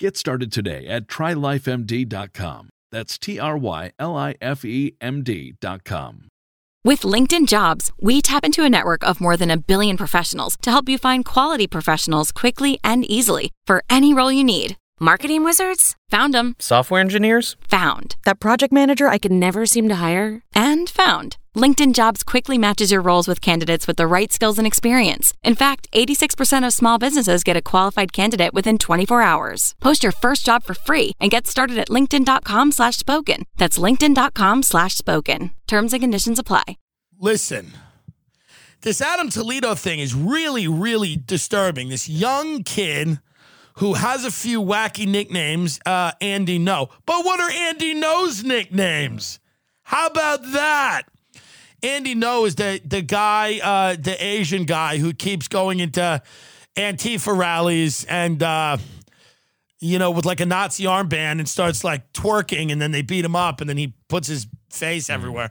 [0.00, 2.68] Get started today at trylifemd.com.
[2.92, 6.28] That's T R Y L I F E M D.com.
[6.84, 10.70] With LinkedIn Jobs, we tap into a network of more than a billion professionals to
[10.70, 14.76] help you find quality professionals quickly and easily for any role you need.
[15.00, 15.96] Marketing wizards?
[16.10, 16.54] Found them.
[16.58, 17.56] Software engineers?
[17.68, 18.16] Found.
[18.24, 20.42] That project manager I could never seem to hire?
[20.54, 21.36] And found.
[21.58, 25.34] LinkedIn Jobs quickly matches your roles with candidates with the right skills and experience.
[25.42, 29.74] In fact, 86% of small businesses get a qualified candidate within 24 hours.
[29.80, 33.44] Post your first job for free and get started at linkedin.com slash spoken.
[33.56, 35.50] That's linkedin.com slash spoken.
[35.66, 36.78] Terms and conditions apply.
[37.18, 37.72] Listen,
[38.82, 41.88] this Adam Toledo thing is really, really disturbing.
[41.88, 43.18] This young kid
[43.74, 46.88] who has a few wacky nicknames, uh, Andy Ngo.
[47.04, 49.40] But what are Andy Ngo's nicknames?
[49.82, 51.02] How about that?
[51.82, 56.22] Andy Ngo is the the guy, uh, the Asian guy who keeps going into
[56.76, 58.78] Antifa rallies and uh,
[59.80, 63.24] you know, with like a Nazi armband and starts like twerking, and then they beat
[63.24, 65.14] him up, and then he puts his face mm-hmm.
[65.14, 65.50] everywhere.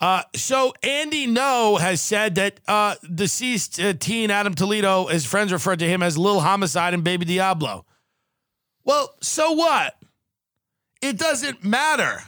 [0.00, 5.52] Uh, so Andy Ngo has said that uh, deceased uh, teen Adam Toledo, his friends
[5.52, 7.86] referred to him as Lil Homicide and Baby Diablo.
[8.84, 9.94] Well, so what?
[11.00, 12.22] It doesn't matter.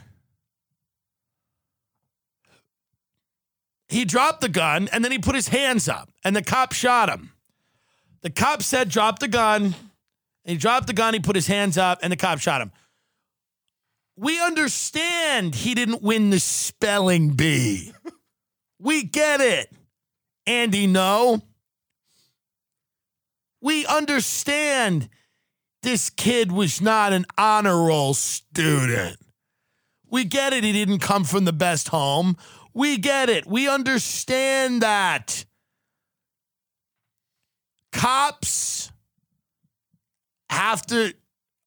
[3.88, 7.08] He dropped the gun and then he put his hands up and the cop shot
[7.08, 7.32] him.
[8.22, 9.74] The cop said, drop the gun.
[10.44, 12.72] He dropped the gun, he put his hands up, and the cop shot him
[14.16, 17.92] we understand he didn't win the spelling bee.
[18.80, 19.70] we get it.
[20.46, 21.42] Andy, no.
[23.60, 25.08] We understand
[25.82, 29.18] this kid was not an honor roll student.
[30.08, 30.64] We get it.
[30.64, 32.36] He didn't come from the best home.
[32.76, 33.46] We get it.
[33.46, 35.46] We understand that.
[37.90, 38.92] Cops
[40.50, 41.14] have to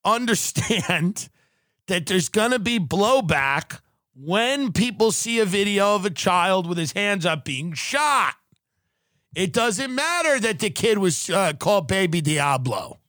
[0.06, 1.30] understand
[1.88, 3.80] that there's going to be blowback
[4.14, 8.36] when people see a video of a child with his hands up being shot.
[9.36, 13.00] It doesn't matter that the kid was uh, called Baby Diablo.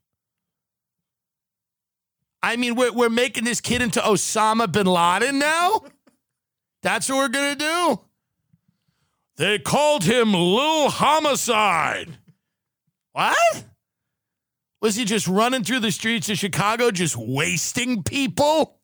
[2.42, 5.82] I mean, we're, we're making this kid into Osama bin Laden now?
[6.82, 8.00] That's what we're going to do?
[9.36, 12.18] They called him Lil Homicide.
[13.12, 13.64] What?
[14.80, 18.80] Was he just running through the streets of Chicago, just wasting people?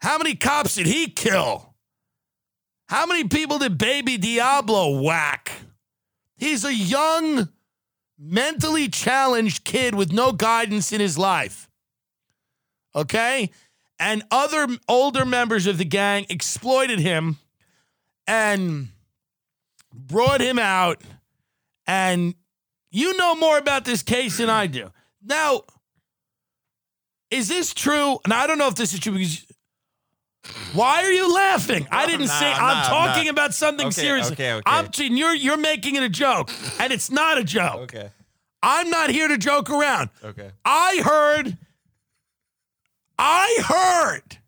[0.00, 1.74] How many cops did he kill?
[2.88, 5.52] How many people did Baby Diablo whack?
[6.36, 7.48] He's a young,
[8.18, 11.68] mentally challenged kid with no guidance in his life.
[12.94, 13.50] Okay?
[14.00, 17.36] And other older members of the gang exploited him
[18.26, 18.88] and
[19.94, 21.02] brought him out.
[21.86, 22.34] And
[22.90, 24.90] you know more about this case than I do.
[25.22, 25.62] Now,
[27.30, 28.18] is this true?
[28.24, 29.44] And I don't know if this is true because
[30.72, 31.86] why are you laughing?
[31.90, 33.30] I didn't No, say I'm talking no.
[33.32, 34.32] about something Okay, serious.
[34.32, 34.62] okay, okay.
[34.64, 37.80] I'm you're you're making it a joke, and it's not a joke.
[37.94, 38.10] Okay.
[38.62, 40.08] I'm not here to joke around.
[40.24, 40.50] Okay.
[40.64, 41.58] I heard.
[43.22, 44.38] I heard.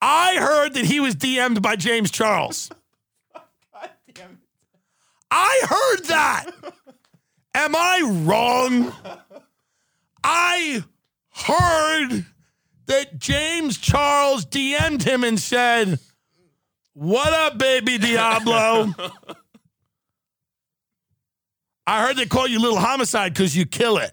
[0.00, 2.70] I heard that he was DM'd by James Charles.
[5.32, 6.46] I heard that.
[7.54, 8.92] Am I wrong?
[10.22, 10.84] I
[11.30, 12.24] heard
[12.86, 15.98] that James Charles DM'd him and said,
[16.94, 18.94] What up, baby Diablo?
[21.84, 24.12] I heard they call you little homicide because you kill it.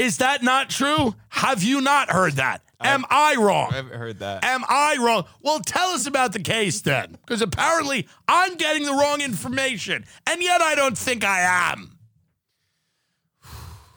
[0.00, 1.14] Is that not true?
[1.28, 2.62] Have you not heard that?
[2.80, 3.68] Am I wrong?
[3.70, 4.42] I haven't heard that.
[4.42, 5.24] Am I wrong?
[5.42, 10.42] Well, tell us about the case then, because apparently I'm getting the wrong information, and
[10.42, 11.40] yet I don't think I
[11.72, 11.98] am.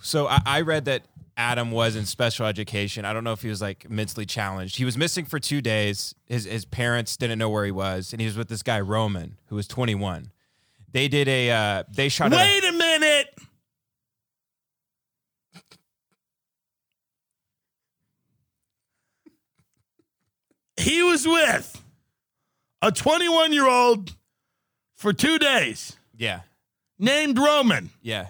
[0.05, 1.03] So I, I read that
[1.37, 3.05] Adam was in special education.
[3.05, 4.75] I don't know if he was like mentally challenged.
[4.75, 6.13] He was missing for two days.
[6.25, 9.37] His his parents didn't know where he was, and he was with this guy Roman,
[9.45, 10.31] who was 21.
[10.91, 12.33] They did a uh, they shot.
[12.33, 13.33] at a- Wait a minute.
[20.83, 21.81] He was with
[22.81, 24.15] a 21 year old
[24.97, 26.41] for two days yeah,
[26.99, 27.89] named Roman.
[28.01, 28.27] yeah.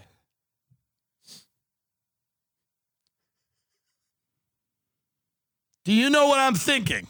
[5.85, 7.07] Do you know what I'm thinking?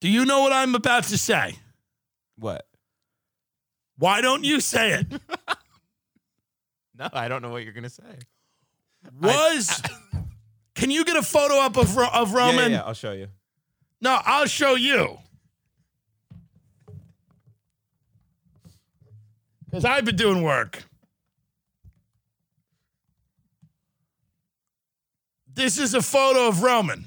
[0.00, 1.56] Do you know what I'm about to say?
[2.38, 2.66] What?
[3.98, 5.06] Why don't you say it?
[7.00, 8.02] No, I don't know what you're gonna say.
[9.22, 9.80] Was
[10.74, 12.72] can you get a photo up of of Yeah, Roman?
[12.72, 13.28] yeah, yeah, I'll show you.
[14.00, 15.18] No, I'll show you.
[19.64, 20.84] Because I've been doing work.
[25.52, 27.06] This is a photo of Roman.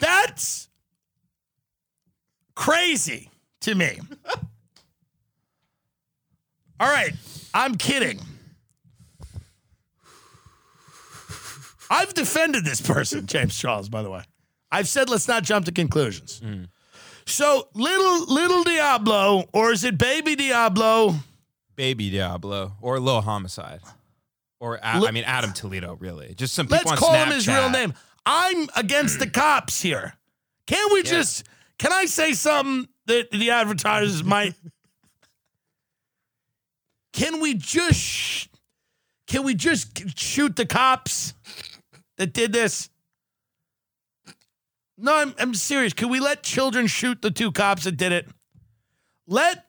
[0.00, 0.68] That's
[2.56, 4.00] crazy to me.
[6.80, 7.12] All right,
[7.54, 8.18] I'm kidding.
[11.92, 14.22] I've defended this person, James Charles, by the way.
[14.70, 16.40] I've said let's not jump to conclusions.
[17.26, 21.14] So little little Diablo, or is it baby Diablo?
[21.76, 23.80] Baby Diablo or Lil Homicide,
[24.58, 25.96] or A- I mean Adam Toledo.
[26.00, 27.92] Really, just some people Let's call him his real name.
[28.24, 30.14] I'm against the cops here.
[30.66, 31.44] Can we just
[31.78, 34.54] can I say something that the advertisers might
[37.12, 38.46] Can we just sh-
[39.26, 41.34] can we just shoot the cops
[42.22, 42.88] that did this?
[44.96, 45.92] No, I'm, I'm serious.
[45.92, 48.28] Can we let children shoot the two cops that did it?
[49.26, 49.66] Let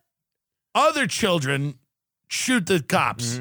[0.76, 1.80] other children
[2.28, 3.40] shoot the cops.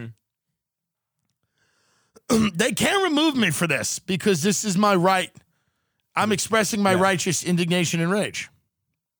[2.31, 2.49] Mm-hmm.
[2.55, 5.31] they can't remove me for this because this is my right.
[6.17, 6.35] I'm mm.
[6.35, 7.01] expressing my Yeah.
[7.01, 8.49] righteous indignation and rage.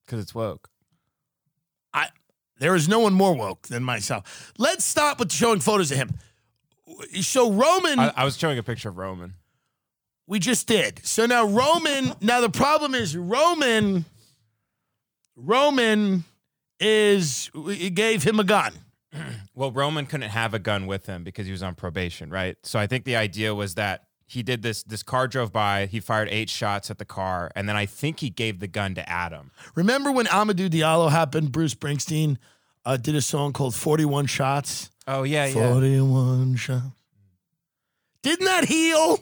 [0.07, 0.71] because it's woke.
[1.93, 2.09] I
[2.59, 4.55] there is no one more woke than myself.
[4.57, 6.19] Let's stop with showing photos of him.
[7.21, 9.35] So Roman, I, I was showing a picture of Roman.
[10.27, 11.01] We just did.
[11.05, 14.05] So now Roman, now the problem is Roman.
[15.37, 16.25] Roman
[16.81, 17.51] is
[17.95, 18.73] gave him a gun.
[19.55, 22.57] Well, Roman couldn't have a gun with him because he was on probation, right?
[22.63, 24.83] So I think the idea was that he did this.
[24.83, 25.85] This car drove by.
[25.85, 28.95] He fired eight shots at the car, and then I think he gave the gun
[28.95, 29.51] to Adam.
[29.75, 31.53] Remember when Amadou Diallo happened?
[31.53, 32.39] Bruce Springsteen
[32.87, 35.71] uh, did a song called "41 Shots." Oh yeah, yeah.
[35.71, 36.87] 41 shots.
[38.23, 39.19] Didn't that heal?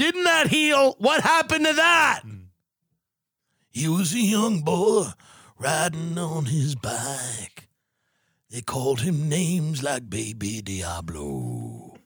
[0.00, 0.94] Didn't that heal?
[0.96, 2.22] What happened to that?
[3.68, 5.08] He was a young boy
[5.58, 7.68] riding on his bike.
[8.48, 11.98] They called him names like Baby Diablo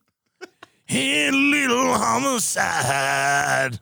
[0.88, 3.78] and Little Homicide.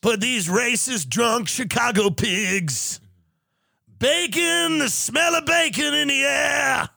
[0.00, 3.00] But these racist, drunk Chicago pigs,
[3.98, 6.88] bacon, the smell of bacon in the air.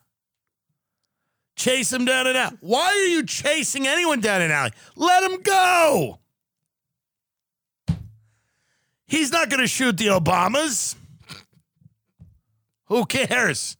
[1.58, 2.58] Chase him down an alley.
[2.62, 4.72] Why are you chasing anyone down an alley?
[4.96, 6.20] Let him go.
[9.08, 10.96] He's not going to shoot the Obamas.
[12.86, 13.76] Who cares?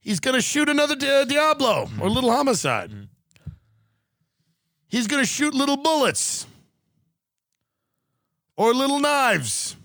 [0.00, 2.90] He's going to shoot another Di- Diablo or little homicide.
[2.90, 3.02] Mm-hmm.
[4.88, 6.46] He's going to shoot little bullets
[8.56, 9.76] or little knives.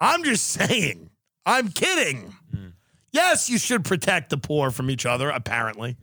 [0.00, 1.10] I'm just saying.
[1.44, 2.34] I'm kidding.
[3.12, 5.96] Yes, you should protect the poor from each other, apparently.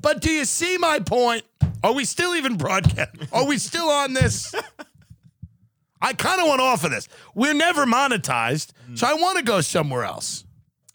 [0.00, 1.44] But do you see my point?
[1.82, 3.28] Are we still even broadcasting?
[3.32, 4.54] Are we still on this?
[6.02, 7.08] I kind of want off of this.
[7.34, 8.96] We're never monetized, hmm.
[8.96, 10.44] so I want to go somewhere else.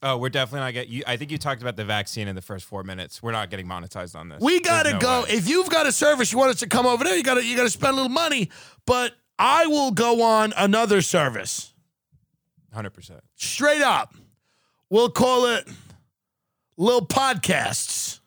[0.03, 0.93] Oh, we're definitely not getting.
[0.93, 3.23] You, I think you talked about the vaccine in the first four minutes.
[3.23, 4.41] We're not getting monetized on this.
[4.41, 5.23] We gotta no go.
[5.23, 5.29] way.
[5.29, 7.57] If you've got a service you want us to come over there, you gotta you
[7.57, 8.51] gotta spend a little money.
[8.85, 11.73] But I will go on another service.
[12.71, 13.21] Hundred percent.
[13.35, 14.13] Straight up.
[14.89, 15.67] We'll call it
[16.77, 18.19] Lil Podcasts.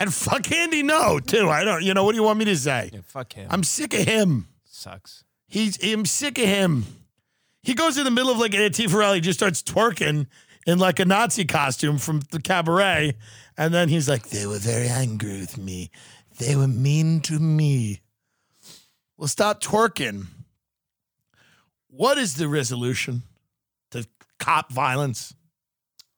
[0.00, 1.48] And fuck Andy Ngo, too.
[1.48, 2.90] I don't you know what do you want me to say?
[2.92, 3.46] Yeah, fuck him.
[3.50, 4.48] I'm sick of him.
[4.64, 5.24] Sucks.
[5.46, 6.84] He's I'm sick of him.
[7.62, 10.26] He goes in the middle of like an Antifa rally, just starts twerking
[10.66, 13.14] in like a Nazi costume from the cabaret,
[13.56, 15.90] and then he's like, "They were very angry with me.
[16.38, 18.00] They were mean to me."
[19.16, 20.26] Well, stop twerking.
[21.96, 23.22] What is the resolution
[23.92, 24.06] to
[24.40, 25.34] cop violence?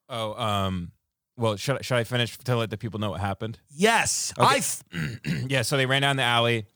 [0.08, 0.92] Oh, um,
[1.36, 3.58] well, should I- should I finish to let the people know what happened?
[3.74, 4.62] Yes, Okay.
[4.94, 5.36] I.
[5.48, 5.62] Yeah.
[5.62, 6.66] So they ran down the alley.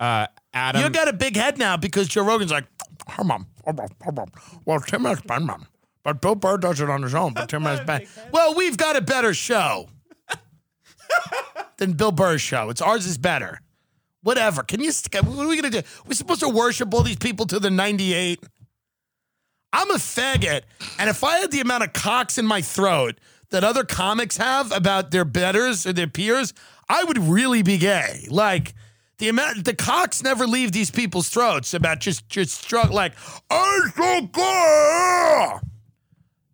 [0.00, 0.82] Uh, Adam.
[0.82, 2.66] you got a big head now because Joe Rogan's like,
[3.08, 4.28] "Her mom, her mom, her mom."
[4.64, 5.66] Well, Tim has been mom,
[6.04, 7.34] but Bill Burr does it on his own.
[7.34, 8.06] But Tim has been.
[8.32, 9.88] Well, we've got a better show
[11.78, 12.70] than Bill Burr's show.
[12.70, 13.60] It's ours is better.
[14.22, 14.62] Whatever.
[14.62, 14.90] Can you?
[14.90, 15.82] What are we gonna do?
[16.06, 18.42] We're supposed to worship all these people to the ninety-eight.
[19.72, 20.62] I'm a faggot,
[20.98, 24.72] and if I had the amount of cocks in my throat that other comics have
[24.72, 26.54] about their betters or their peers,
[26.88, 28.26] I would really be gay.
[28.30, 28.74] Like
[29.18, 33.12] the amount, the cocks never leave these people's throats about just just struck like
[33.50, 35.60] I'm so good.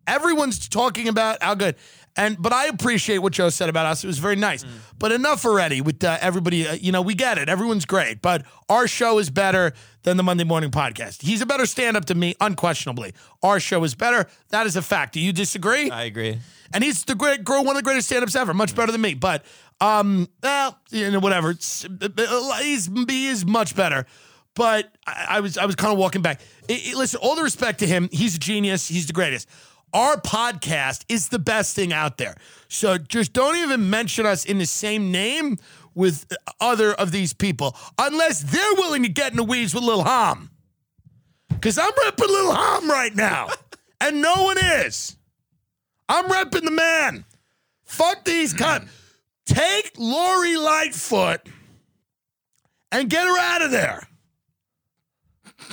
[0.07, 1.75] Everyone's talking about how good.
[2.17, 4.03] And but I appreciate what Joe said about us.
[4.03, 4.63] It was very nice.
[4.97, 6.65] But enough already with uh, everybody.
[6.67, 7.49] Uh, you know, we get it.
[7.49, 11.21] Everyone's great, but our show is better than the Monday Morning Podcast.
[11.23, 13.13] He's a better stand-up than me, unquestionably.
[13.43, 14.27] Our show is better.
[14.49, 15.13] That is a fact.
[15.13, 15.89] Do you disagree?
[15.91, 16.37] I agree.
[16.73, 19.13] and he's the great girl, one of the greatest stand-ups ever, much better than me.
[19.13, 19.43] But
[19.81, 21.49] um, well, you know, whatever.
[21.51, 21.85] It's,
[22.61, 24.05] he's he is much better.
[24.53, 26.39] But I, I was I was kind of walking back.
[26.69, 28.87] I- I- listen, all the respect to him, he's a genius.
[28.87, 29.49] He's the greatest.
[29.95, 32.35] Our podcast is the best thing out there.
[32.67, 35.57] So just don't even mention us in the same name
[35.93, 36.25] with
[36.59, 40.49] other of these people unless they're willing to get in the weeds with Lil Hom.
[41.47, 43.47] Because I'm repping Lil Hom right now,
[44.01, 45.15] and no one is.
[46.09, 47.23] I'm repping the man.
[47.85, 48.89] Fuck these cunts.
[49.45, 51.39] Take Lori Lightfoot
[52.91, 54.05] and get her out of there.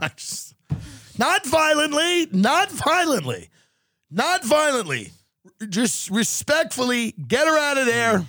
[0.00, 0.45] I just-
[1.18, 3.50] not violently, not violently,
[4.10, 5.12] not violently.
[5.68, 8.18] Just respectfully get her out of there.
[8.18, 8.24] Hmm.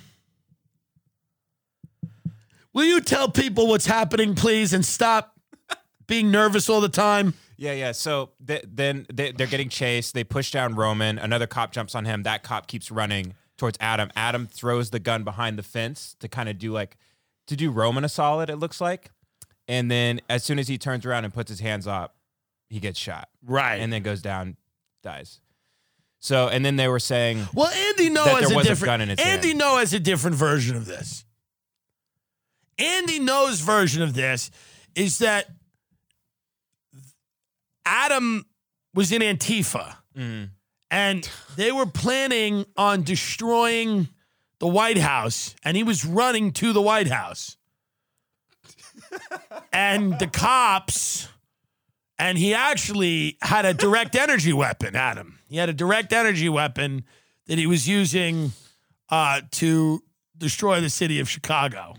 [2.74, 5.36] Will you tell people what's happening, please, and stop
[6.08, 7.34] being nervous all the time?
[7.58, 7.92] Yeah, yeah.
[7.92, 10.14] So th- then they, they're getting chased.
[10.14, 11.18] They push down Roman.
[11.18, 12.22] Another cop jumps on him.
[12.22, 14.12] That cop keeps running towards Adam.
[14.16, 16.98] Adam throws the gun behind the fence to kind of do like
[17.48, 18.50] to do Roman a solid.
[18.50, 19.10] It looks like.
[19.68, 22.16] And then as soon as he turns around and puts his hands up,
[22.70, 23.78] he gets shot Right.
[23.80, 24.58] and then goes down,
[25.04, 25.40] dies.
[26.20, 28.86] So and then they were saying, Well, Andy Ngo that has a was a different.
[28.90, 29.60] gun in his Andy hand.
[29.60, 31.24] No has a different version of this.
[32.80, 34.52] Andy Ngo's version of this
[34.96, 35.48] is that
[37.86, 38.46] Adam
[38.94, 40.50] was in Antifa, Mm.
[40.92, 44.10] and they were planning on destroying
[44.60, 47.58] the White House, and he was running to the White House,
[49.72, 51.30] and the cops.
[52.20, 55.40] And he actually had a direct energy weapon, Adam.
[55.48, 57.04] He had a direct energy weapon
[57.46, 58.52] that he was using
[59.10, 60.04] uh, to
[60.38, 61.94] destroy the city of Chicago.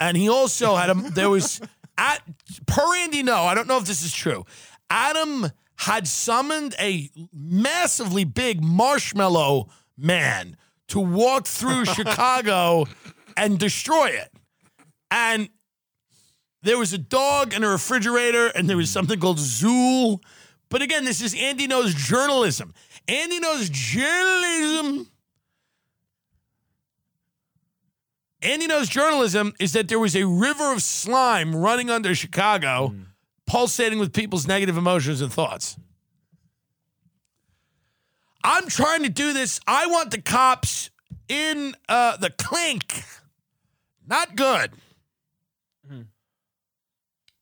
[0.00, 1.60] And he also had a, there was,
[1.96, 2.22] at,
[2.66, 4.44] per Andy, no, I don't know if this is true.
[4.90, 10.56] Adam had summoned a massively big marshmallow man
[10.88, 12.86] to walk through Chicago
[13.36, 14.32] and destroy it.
[15.10, 15.48] And
[16.62, 20.20] there was a dog and a refrigerator, and there was something called Zuul.
[20.68, 22.74] But again, this is Andy Ngo's journalism.
[23.06, 25.08] Andy Ngo's journalism.
[28.42, 32.94] Andy Ngo's journalism is that there was a river of slime running under Chicago,
[33.46, 35.76] pulsating with people's negative emotions and thoughts.
[38.44, 39.60] I'm trying to do this.
[39.66, 40.90] I want the cops
[41.28, 43.02] in uh, the clink.
[44.06, 44.70] Not good.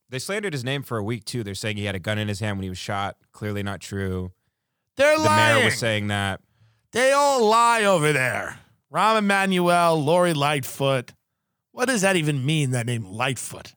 [0.09, 1.43] They slandered his name for a week too.
[1.43, 3.17] They're saying he had a gun in his hand when he was shot.
[3.33, 4.31] Clearly not true.
[4.95, 5.23] They're lying.
[5.23, 5.55] The lying.
[5.55, 6.41] mayor was saying that.
[6.91, 8.59] They all lie over there.
[8.91, 11.13] Rahm Emanuel, Lori Lightfoot.
[11.71, 13.75] What does that even mean, that name Lightfoot?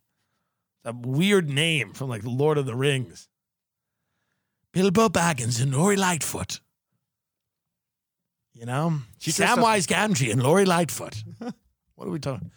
[0.85, 3.29] A weird name from like Lord of the Rings.
[4.73, 6.61] Bilbo Baggins and Lori Lightfoot.
[8.55, 9.01] You know?
[9.19, 11.23] She Samwise Gamgee and Lori Lightfoot.
[11.97, 12.51] what are we talking?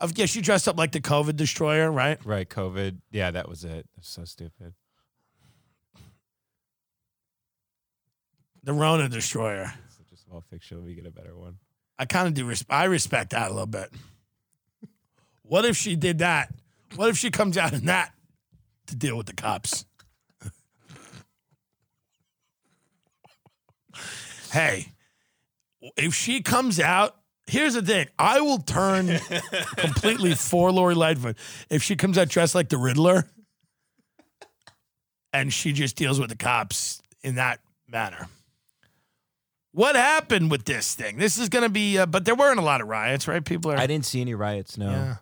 [0.00, 2.24] Of yeah, she dressed up like the COVID destroyer, right?
[2.24, 2.98] Right, COVID.
[3.10, 3.86] Yeah, that was it.
[3.96, 4.74] That's so stupid.
[8.62, 9.72] The Rona destroyer.
[9.96, 10.84] Such a small fiction.
[10.84, 11.56] We get a better one.
[11.98, 12.44] I kind of do.
[12.44, 13.90] Res- I respect that a little bit.
[15.42, 16.54] What if she did that?
[16.94, 18.12] What if she comes out in that
[18.86, 19.84] to deal with the cops?
[24.52, 24.92] hey,
[25.96, 27.16] if she comes out,
[27.48, 29.18] here's the thing: I will turn
[29.76, 31.36] completely for Lori Lightfoot
[31.70, 33.28] if she comes out dressed like the Riddler,
[35.32, 38.28] and she just deals with the cops in that manner.
[39.72, 41.18] What happened with this thing?
[41.18, 43.44] This is going to be, uh, but there weren't a lot of riots, right?
[43.44, 43.76] People are.
[43.76, 44.76] I didn't see any riots.
[44.78, 44.90] No.
[44.90, 45.16] Yeah.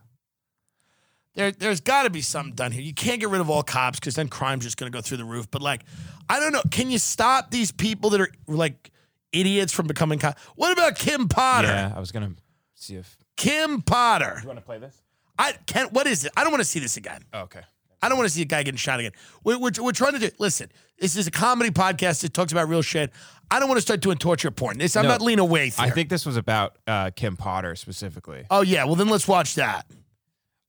[1.35, 2.81] There, there's got to be something done here.
[2.81, 5.19] You can't get rid of all cops because then crime's just going to go through
[5.19, 5.51] the roof.
[5.51, 5.83] But like,
[6.31, 6.63] I don't know.
[6.71, 8.91] Can you stop these people that are like
[9.33, 10.41] idiots from becoming cops?
[10.57, 11.69] What about Kim Potter?
[11.69, 12.33] Yeah, I was gonna
[12.75, 13.17] see if.
[13.37, 14.39] Kim Potter.
[14.43, 15.03] You want to play this?
[15.39, 15.93] I can't.
[15.93, 16.33] What is it?
[16.37, 17.23] I don't want to see this again.
[17.35, 17.61] Oh, okay.
[18.03, 19.13] I don't want to see a guy getting shot again.
[19.45, 20.31] We're, we're, we're trying to do.
[20.39, 23.11] Listen, this is a comedy podcast that talks about real shit.
[23.51, 24.79] I don't want to start doing torture porn.
[24.79, 25.79] This I'm No, not Lena Waithe.
[25.79, 25.95] I here.
[25.95, 28.45] think this was about uh, Kim Potter specifically.
[28.51, 28.85] Oh yeah.
[28.85, 29.87] Well then let's watch that.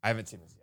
[0.04, 0.56] I haven't seen this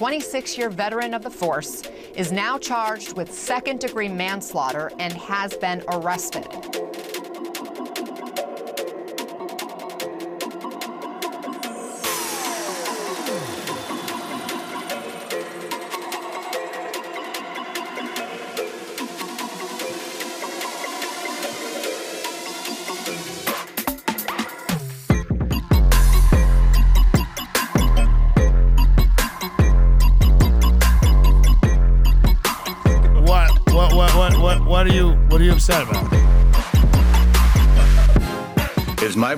[0.00, 1.82] 26 year veteran of the force,
[2.14, 6.46] is now charged with second degree manslaughter and has been arrested.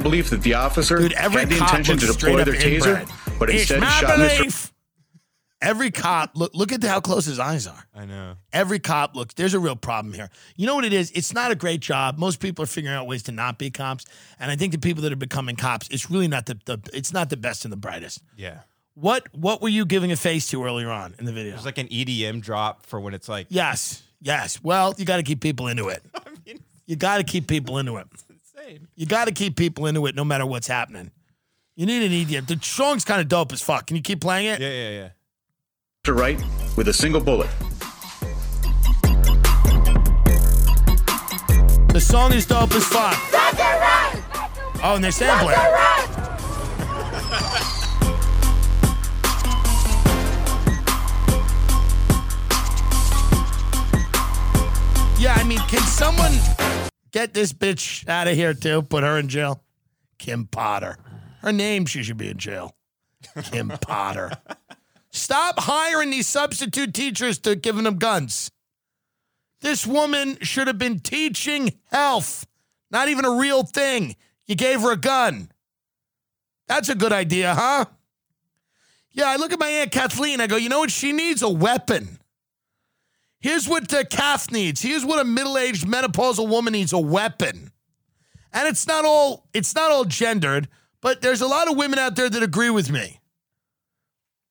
[0.03, 2.55] It is my belief that the officer Dude, every had the intention to deploy their
[2.55, 3.09] taser, inbred.
[3.39, 4.39] but It's instead my shot Mr.
[4.39, 4.73] belief.
[5.61, 6.51] Every cop look.
[6.55, 7.87] Look at how close his eyes are.
[7.95, 8.35] I know.
[8.53, 9.35] Every cop looks.
[9.35, 10.29] There's a real problem here.
[10.57, 11.13] You know what it is?
[11.13, 12.19] It's not a great job.
[12.19, 14.05] Most people are figuring out ways to not be cops,
[14.41, 17.13] and I think the people that are becoming cops, it's really not the, the it's
[17.13, 18.23] not the best and the brightest.
[18.37, 18.59] Yeah.
[18.95, 21.53] What What were you giving a face to earlier on in the video?
[21.53, 23.47] There's like an EDM drop for when it's like.
[23.49, 24.03] Yes.
[24.21, 24.59] Yes.
[24.65, 26.03] Well, you got to keep people into it.
[26.85, 28.09] You got to keep people into it.
[28.73, 28.89] Insane.
[28.95, 31.11] You got to keep people into it no matter what's happening.
[31.77, 32.47] You need an EDM.
[32.47, 33.87] The song's kind of dope as fuck.
[33.87, 34.61] Can you keep playing it?
[34.61, 35.09] Yeah, yeah, yeah.
[36.05, 36.43] To Right
[36.77, 37.49] with a single bullet.
[41.93, 43.16] The song is dope as fuck.
[44.85, 45.55] Oh, and they're sampling.
[55.18, 56.33] Yeah, I mean, can someone
[57.13, 58.83] get this bitch out of here too?
[58.83, 59.63] Put her in jail.
[60.19, 60.99] Kim Potter.
[61.41, 62.75] Her name, she should be in jail.
[63.45, 64.31] Kim Potter.
[65.11, 68.51] Stop hiring these substitute teachers to giving them guns.
[69.61, 72.47] This woman should have been teaching health,
[72.91, 74.17] not even a real thing.
[74.47, 75.53] You gave her a gun.
[76.67, 77.85] That's a good idea, huh?
[79.13, 80.41] Yeah, I look at my Aunt Kathleen.
[80.41, 80.91] I go, you know what?
[80.91, 82.19] She needs a weapon.
[83.43, 84.80] Here's what uh, calf needs.
[84.80, 87.72] Here's what a middle-aged menopausal woman needs: a weapon.
[88.53, 90.68] And it's not all it's not all gendered,
[91.01, 93.20] but there's a lot of women out there that agree with me.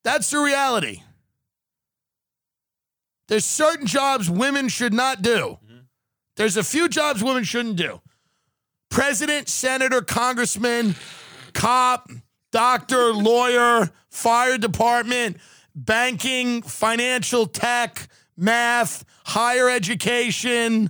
[0.03, 1.03] That's the reality.
[3.27, 5.57] There's certain jobs women should not do.
[6.35, 8.01] There's a few jobs women shouldn't do.
[8.89, 10.95] President, senator, congressman,
[11.53, 12.09] cop,
[12.51, 15.37] doctor, lawyer, fire department,
[15.73, 18.09] banking, financial tech,
[18.41, 20.89] math, higher education,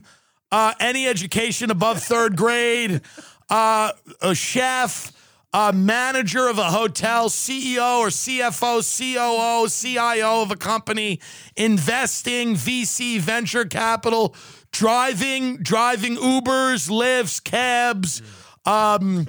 [0.52, 3.02] uh, any education above third grade,
[3.50, 3.92] uh,
[4.22, 5.12] a chef,
[5.54, 11.20] a manager of a hotel, CEO or CFO, COO, CIO of a company,
[11.58, 14.34] investing, VC, venture capital,
[14.72, 18.22] driving, driving Ubers, Lyfts, cabs,
[18.66, 19.28] um,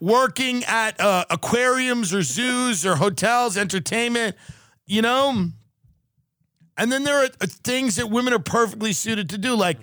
[0.00, 4.36] working at uh, aquariums or zoos or hotels, entertainment,
[4.86, 5.48] you know.
[6.76, 9.78] And then there are uh, things that women are perfectly suited to do, like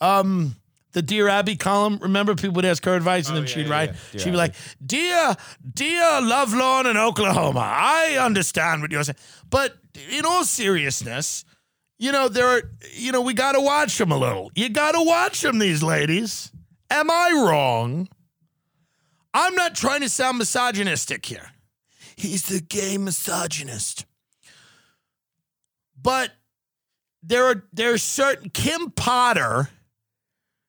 [0.00, 0.56] um,
[0.92, 1.98] the Dear Abby column.
[2.02, 4.20] Remember, people would ask her advice, and then she'd write, Oh, yeah.
[4.20, 5.36] She'd be like, "Dear,
[5.74, 9.16] dear Lovelorn in Oklahoma, I understand what you're saying,
[9.48, 9.76] but
[10.10, 11.44] in all seriousness,
[11.98, 12.62] you know there are,
[12.94, 14.50] you know, we got to watch them a little.
[14.56, 16.50] You got to watch them, these ladies.
[16.90, 18.08] Am I wrong?
[19.32, 21.52] I'm not trying to sound misogynistic here.
[22.16, 24.06] He's the gay misogynist."
[26.02, 26.32] But
[27.22, 29.70] there are there's certain Kim Potter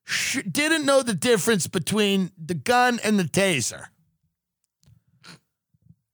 [0.05, 3.87] sh- didn't know the difference between the gun and the taser.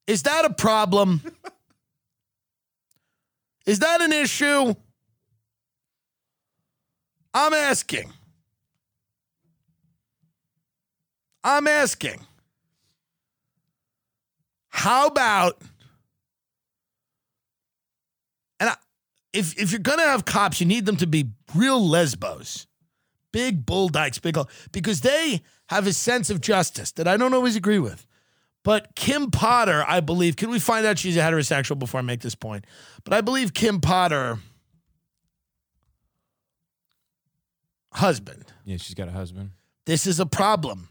[0.08, 1.22] Is that a problem?
[3.66, 4.74] Is that an issue?
[7.34, 8.12] I'm asking.
[11.44, 12.26] I'm asking.
[14.70, 15.62] How about
[18.60, 18.76] and I,
[19.34, 22.68] if if you're gonna have cops, you need them to be real lesbos,
[23.32, 24.38] big bull dykes, big
[24.72, 28.06] because they have a sense of justice that I don't always agree with.
[28.64, 32.22] But Kim Potter, I believe, can we find out she's a heterosexual before I make
[32.22, 32.66] this point?
[33.04, 34.40] But I believe Kim Potter,
[37.94, 39.52] husband, Yeah, she's got a husband.
[39.86, 40.90] this is a problem.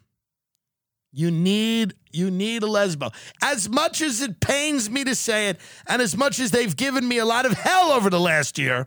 [1.13, 3.13] You need you need a lesbo.
[3.43, 7.07] As much as it pains me to say it, and as much as they've given
[7.07, 8.87] me a lot of hell over the last year,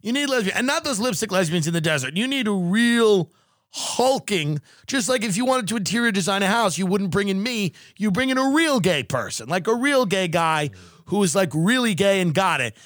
[0.00, 2.16] you need lesbian, and not those lipstick lesbians in the desert.
[2.16, 3.32] You need a real
[3.70, 4.60] hulking.
[4.86, 7.74] Just like if you wanted to interior design a house, you wouldn't bring in me.
[7.96, 10.70] You bring in a real gay person, like a real gay guy
[11.06, 12.76] who is like really gay and got it.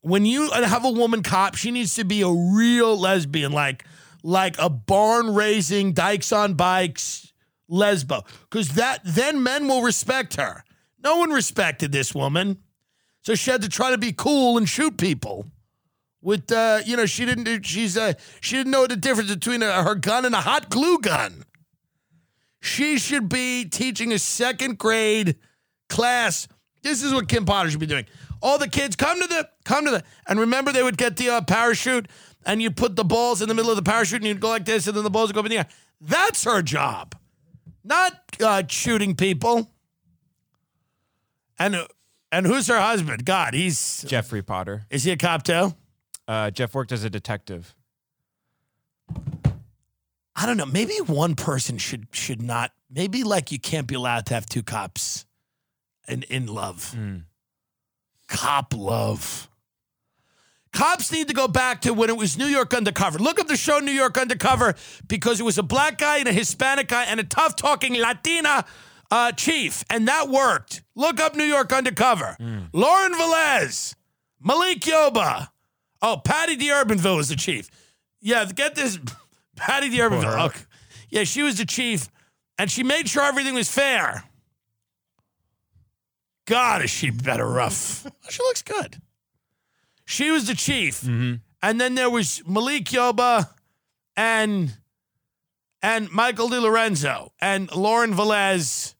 [0.00, 3.84] When you have a woman cop, she needs to be a real lesbian, like
[4.24, 7.31] like a barn raising dykes on bikes
[7.72, 10.64] lesbo, because that then men will respect her.
[11.02, 12.58] No one respected this woman,
[13.22, 15.46] so she had to try to be cool and shoot people
[16.20, 19.82] with uh you know she didn't she's uh she didn't know the difference between a,
[19.82, 21.44] her gun and a hot glue gun.
[22.60, 25.36] She should be teaching a second grade
[25.88, 26.46] class.
[26.82, 28.06] This is what kim potter should be doing.
[28.40, 31.28] All the kids come to the come to the and remember they would get the
[31.30, 32.08] uh, parachute
[32.46, 34.64] and you put the balls in the middle of the parachute and you'd go like
[34.64, 35.68] this and then the balls would go up in the air.
[36.00, 37.16] That's her job
[37.84, 39.70] not uh, shooting people
[41.58, 41.76] and
[42.30, 44.84] and who's her husband god he's Jeffrey Potter.
[44.90, 45.74] is he a cop too
[46.28, 47.74] Uh, Jeff worked as a detective.
[50.34, 50.64] I don't know.
[50.66, 52.70] Maybe one person should should not.
[52.88, 55.26] Maybe like you can't be allowed to have two cops
[56.08, 56.96] in in love.
[58.28, 59.48] Cop love.
[60.72, 63.18] Cops need to go back to when it was New York Undercover.
[63.18, 64.74] Look up the show New York Undercover
[65.06, 68.64] because it was a black guy and a Hispanic guy and a tough talking Latina
[69.10, 70.82] uh, chief, and that worked.
[70.94, 72.36] Look up New York Undercover.
[72.72, 73.94] Lauren Velez,
[74.40, 75.48] Malik Yoba.
[76.00, 77.68] Oh, Patti D'Arbanville was the chief.
[78.20, 78.98] Yeah, get this.
[79.56, 80.46] Patti D'Arbanville.
[80.46, 80.60] Okay.
[81.10, 82.08] Yeah, she was the chief,
[82.58, 84.24] and she made sure everything was fair.
[86.46, 88.06] God, is she better rough?
[88.30, 88.96] she looks good.
[90.12, 91.02] She was the chief,
[91.62, 93.48] and then there was Malik Yoba,
[94.14, 94.76] and
[95.80, 98.94] and Michael DiLorenzo and Lauren Velez.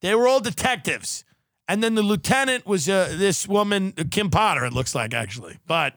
[0.00, 1.22] They were all detectives,
[1.68, 4.64] and then the lieutenant was uh, this woman, Kim Potter.
[4.64, 5.94] It looks like actually, but.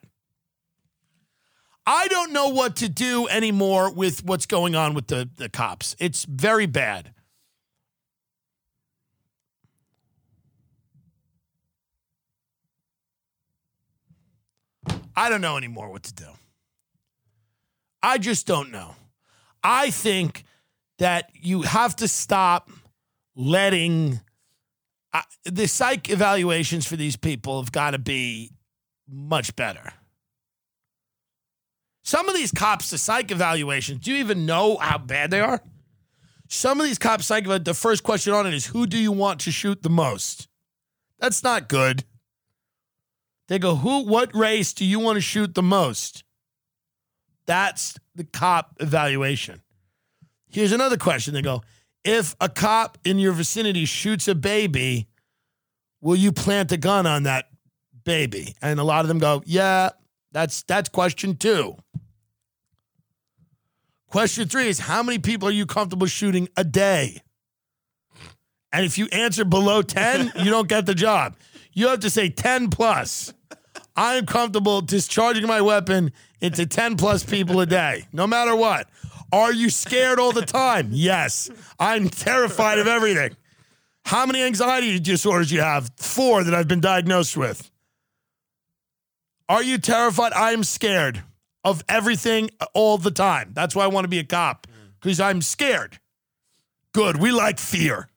[1.83, 5.95] I don't know what to do anymore with what's going on with the, the cops.
[5.97, 7.11] It's very bad.
[15.15, 16.27] I don't know anymore what to do.
[18.01, 18.95] I just don't know.
[19.63, 20.43] I think
[20.99, 22.69] that you have to stop
[23.35, 24.19] letting
[25.45, 28.51] the psych evaluations for these people have got to be
[29.09, 29.93] much better.
[32.03, 35.61] Some of these cops, the psych evaluations, do you even know how bad they are?
[36.47, 39.41] Some of these cops, psych, the first question on it is, who do you want
[39.41, 40.47] to shoot the most?
[41.19, 42.03] That's not good.
[43.51, 46.23] They go, who, what race do you want to shoot the most?
[47.45, 49.61] That's the cop evaluation.
[50.49, 51.33] Here's another question.
[51.33, 51.61] They go,
[52.05, 55.09] if a cop in your vicinity shoots a baby,
[55.99, 57.49] will you plant a gun on that
[58.05, 58.55] baby?
[58.61, 59.89] And a lot of them go, yeah,
[60.31, 61.75] that's that's question two.
[64.07, 67.21] Question three is how many people are you comfortable shooting a day?
[68.71, 71.35] And if you answer below 10, you don't get the job.
[71.73, 73.33] You have to say 10 plus.
[73.95, 78.89] I am comfortable discharging my weapon into 10 plus people a day, no matter what.
[79.33, 80.89] Are you scared all the time?
[80.91, 81.49] Yes.
[81.79, 83.35] I'm terrified of everything.
[84.05, 85.91] How many anxiety disorders you have?
[85.97, 87.69] Four that I've been diagnosed with.
[89.47, 90.33] Are you terrified?
[90.33, 91.23] I am scared
[91.63, 93.51] of everything all the time.
[93.53, 94.67] That's why I want to be a cop
[94.99, 95.99] because I'm scared.
[96.93, 97.17] Good.
[97.17, 98.09] We like fear.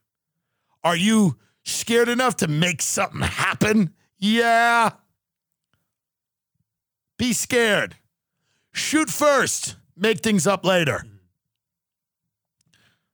[0.82, 3.94] Are you scared enough to make something happen?
[4.18, 4.90] Yeah.
[7.18, 7.96] Be scared.
[8.72, 11.04] Shoot first, make things up later.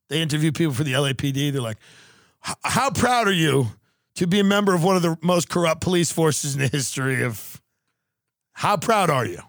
[0.08, 1.52] They interview people for the LAPD.
[1.52, 1.78] They're like,
[2.40, 3.68] How proud are you
[4.20, 7.22] to be a member of one of the most corrupt police forces in the history
[7.24, 7.60] of.
[8.52, 9.40] How proud are you?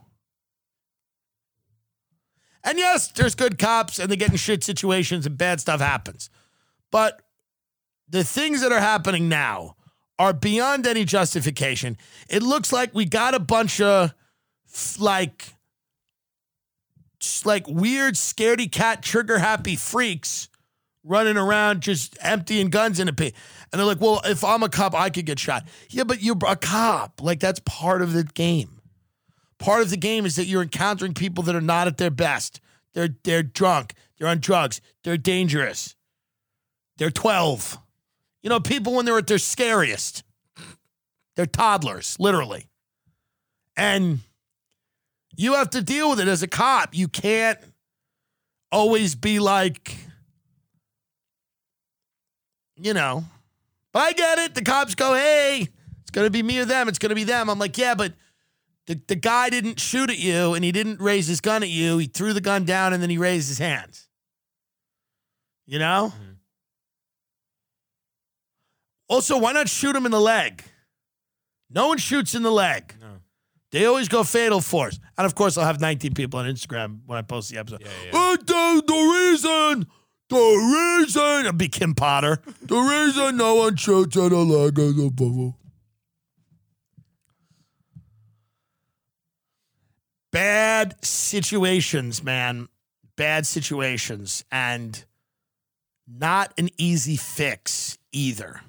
[2.64, 6.30] And yes, there's good cops and they get in shit situations and bad stuff happens.
[6.92, 7.22] But
[8.08, 9.76] the things that are happening now
[10.18, 11.98] are beyond any justification.
[12.30, 14.14] It looks like we got a bunch of
[15.00, 15.56] like
[17.46, 20.50] like weird scaredy cat trigger happy freaks
[21.04, 23.34] running around just emptying guns in a pit.
[23.72, 26.38] And they're like, "Well, if I'm a cop, I could get shot." Yeah, but you're
[26.48, 27.22] a cop.
[27.22, 28.82] Like that's part of the game.
[29.60, 32.60] Part of the game is that you're encountering people that are not at their best.
[32.94, 33.94] They're they're drunk.
[34.18, 34.82] They're on drugs.
[35.04, 35.96] They're dangerous.
[36.98, 37.80] They're 12.
[38.44, 40.24] You know, people when they're at their scariest.
[41.36, 42.68] They're toddlers, literally.
[43.76, 44.20] And
[45.42, 46.96] you have to deal with it as a cop.
[46.96, 47.58] You can't
[48.72, 49.98] always be like,
[52.78, 53.24] you know,
[53.92, 54.56] but I get it.
[54.56, 55.68] The cops go, hey,
[56.02, 56.88] it's going to be me or them.
[56.88, 57.50] It's going to be them.
[57.50, 58.14] I'm like, yeah, but
[58.86, 61.98] the, the guy didn't shoot at you and he didn't raise his gun at you.
[61.98, 64.08] He threw the gun down and then he raised his hands.
[65.66, 66.14] You know?
[66.16, 66.32] Mm-hmm.
[69.10, 70.64] Also, why not shoot him in the leg?
[71.70, 72.94] No one shoots in the leg.
[73.02, 73.08] No.
[73.72, 75.00] They always go fatal force.
[75.18, 77.82] And of course, I'll have 19 people on Instagram when I post the episode.
[77.82, 78.12] Yeah, yeah.
[78.14, 79.88] Oh, the, the reason,
[80.30, 82.42] the reason, it'll be Kim Potter.
[82.62, 85.58] the reason no one shoots in the leg is a bubble.
[90.32, 92.68] Bad situations, man.
[93.16, 94.44] Bad situations.
[94.52, 95.04] And
[96.08, 98.62] not an easy fix either.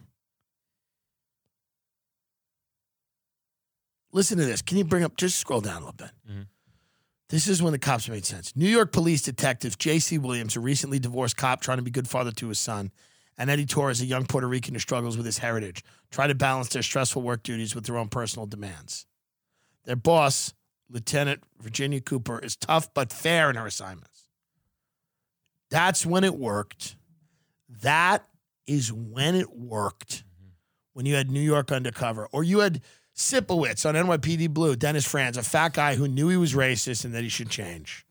[4.13, 4.63] Listen to this.
[4.63, 6.11] Can you bring up, just scroll down a little bit.
[6.31, 6.43] Mm-hmm.
[7.29, 8.55] This is when the cops made sense.
[8.55, 10.19] New York police detective J.C.
[10.19, 12.93] Williams, a recently divorced cop trying to be good father to his son,
[13.39, 16.69] and Eddie Torres, a young Puerto Rican who struggles with his heritage, try to balance
[16.69, 19.07] their stressful work duties with their own personal demands.
[19.85, 20.53] Their boss,
[20.91, 24.27] Lieutenant Virginia Cooper, is tough but fair in her assignments.
[25.71, 26.97] That's when it worked.
[27.81, 28.29] That
[28.67, 30.17] is when it worked.
[30.17, 30.51] Mm-hmm.
[30.93, 32.83] When you had New York undercover, or you had
[33.23, 37.15] Sipowicz on NYPD Blue, Dennis Franz, a fat guy who knew he was racist and
[37.15, 38.05] that he should change.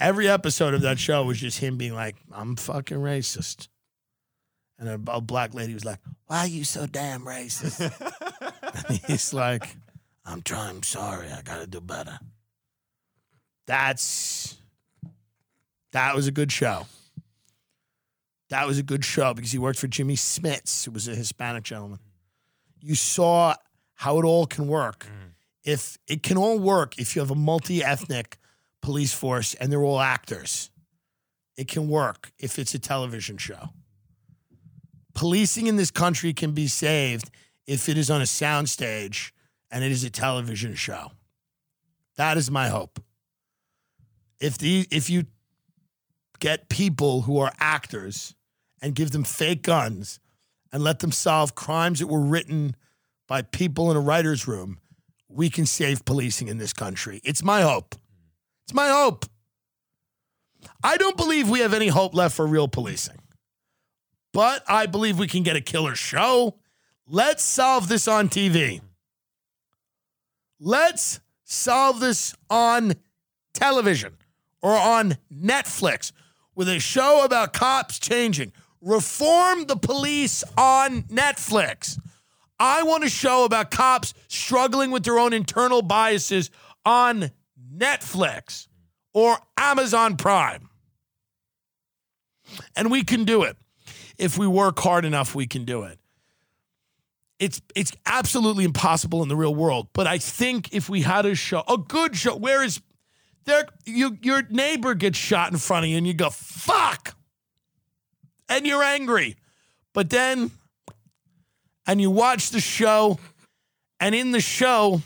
[0.00, 3.68] Every episode of that show was just him being like, I'm fucking racist.
[4.78, 7.78] And a, a black lady was like, Why are you so damn racist?
[8.88, 9.76] and he's like,
[10.24, 12.18] I'm trying, I'm sorry, I gotta do better.
[13.66, 14.56] That's
[15.92, 16.86] that was a good show.
[18.50, 21.62] That was a good show because he worked for Jimmy Smits, who was a Hispanic
[21.62, 22.00] gentleman
[22.84, 23.54] you saw
[23.94, 25.06] how it all can work.
[25.06, 25.30] Mm.
[25.64, 28.36] If it can all work if you have a multi ethnic
[28.82, 30.70] police force and they're all actors,
[31.56, 33.70] it can work if it's a television show.
[35.14, 37.30] Policing in this country can be saved
[37.66, 39.30] if it is on a soundstage
[39.70, 41.12] and it is a television show.
[42.16, 43.02] That is my hope.
[44.38, 45.24] If the if you
[46.40, 48.34] get people who are actors
[48.82, 50.20] and give them fake guns
[50.74, 52.74] and let them solve crimes that were written
[53.28, 54.80] by people in a writer's room,
[55.28, 57.20] we can save policing in this country.
[57.22, 57.94] It's my hope.
[58.64, 59.24] It's my hope.
[60.82, 63.18] I don't believe we have any hope left for real policing,
[64.32, 66.56] but I believe we can get a killer show.
[67.06, 68.80] Let's solve this on TV.
[70.58, 72.94] Let's solve this on
[73.52, 74.16] television
[74.60, 76.10] or on Netflix
[76.56, 78.52] with a show about cops changing.
[78.84, 81.98] Reform the police on Netflix.
[82.60, 86.50] I want a show about cops struggling with their own internal biases
[86.84, 87.30] on
[87.74, 88.68] Netflix
[89.14, 90.68] or Amazon Prime.
[92.76, 93.56] And we can do it.
[94.18, 95.98] If we work hard enough, we can do it.
[97.38, 101.34] It's it's absolutely impossible in the real world, but I think if we had a
[101.34, 102.80] show, a good show, where is
[103.44, 107.16] there you your neighbor gets shot in front of you and you go, "Fuck."
[108.48, 109.36] And you're angry.
[109.92, 110.50] But then,
[111.86, 113.18] and you watch the show,
[114.00, 115.02] and in the show,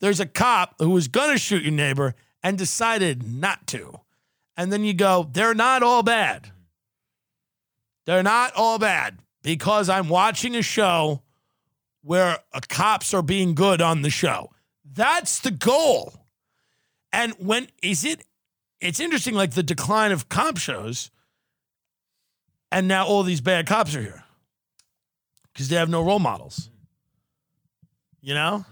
[0.00, 4.00] there's a cop who was going to shoot your neighbor and decided not to.
[4.56, 6.50] And then you go, they're not all bad.
[8.06, 11.22] They're not all bad because I'm watching a show
[12.02, 14.50] where cops are being good on the show.
[14.84, 16.14] That's the goal.
[17.12, 18.24] And when is it?
[18.80, 21.10] It's interesting, like the decline of cop shows,
[22.70, 24.24] and now all these bad cops are here
[25.52, 26.70] because they have no role models.
[28.20, 28.64] You know,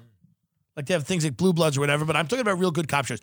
[0.76, 2.04] like they have things like Blue Bloods or whatever.
[2.04, 3.20] But I'm talking about real good cop shows.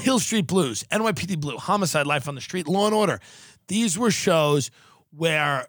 [0.00, 3.20] Hill Street Blues, NYPD Blue, Homicide, Life on the Street, Law and Order.
[3.66, 4.70] These were shows
[5.10, 5.66] where,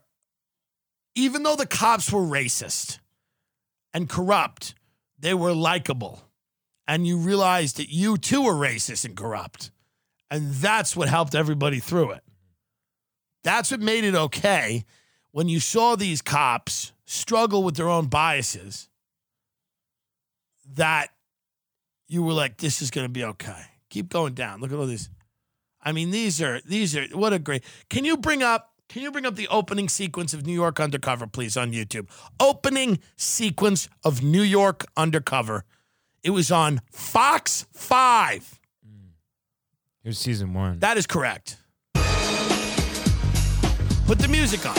[1.16, 3.00] even though the cops were racist
[3.94, 4.74] and corrupt,
[5.18, 6.22] they were likable.
[6.88, 9.72] And you realized that you too were racist and corrupt.
[10.32, 12.24] And that's what helped everybody through it.
[13.44, 14.86] That's what made it okay
[15.32, 18.90] when you saw these cops struggle with their own biases
[20.76, 21.10] that
[22.08, 23.62] you were like, this is going to be okay.
[23.90, 24.62] Keep going down.
[24.62, 25.10] Look at all these.
[25.82, 27.64] I mean, these are, these are, what a great.
[27.90, 31.28] Can you bring up, can you bring up the opening sequence of New York Undercover,
[31.28, 32.10] please, on YouTube?
[32.40, 35.64] Opening sequence of New York Undercover.
[36.24, 38.60] It was on Fox 5.
[38.86, 38.92] Mm.
[40.04, 40.80] Here's season one.
[40.80, 41.59] That is correct.
[44.10, 44.76] Put the music on.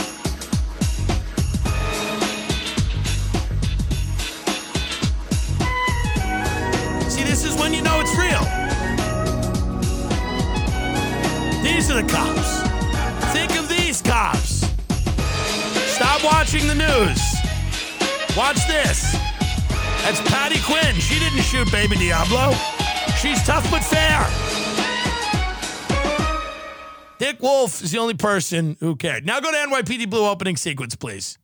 [7.09, 8.43] See, this is when you know it's real.
[11.63, 13.33] These are the cops.
[13.33, 14.67] Think of these cops.
[15.95, 17.23] Stop watching the news.
[18.37, 19.13] Watch this.
[20.03, 20.97] That's Patty Quinn.
[20.97, 22.53] She didn't shoot Baby Diablo.
[23.17, 24.60] She's tough but fair.
[27.21, 29.27] Dick Wolf is the only person who cared.
[29.27, 31.37] Now go to NYPD Blue opening sequence, please.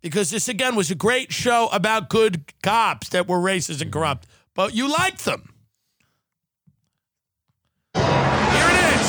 [0.00, 4.28] Because this, again, was a great show about good cops that were racist and corrupt,
[4.54, 5.52] but you liked them.
[7.94, 9.06] Here it is.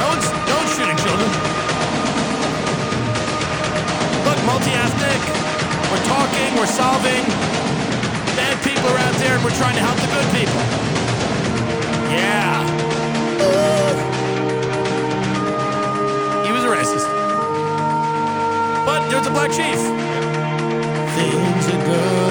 [0.00, 1.28] One's, no one's shooting children.
[4.24, 5.20] Look, multi ethnic.
[5.92, 7.63] We're talking, we're solving
[8.64, 10.62] people are out there and we're trying to help the good people.
[12.10, 12.64] Yeah.
[16.46, 17.08] He was a racist.
[18.86, 19.80] But there's a black chief.
[21.14, 22.23] Things are gonna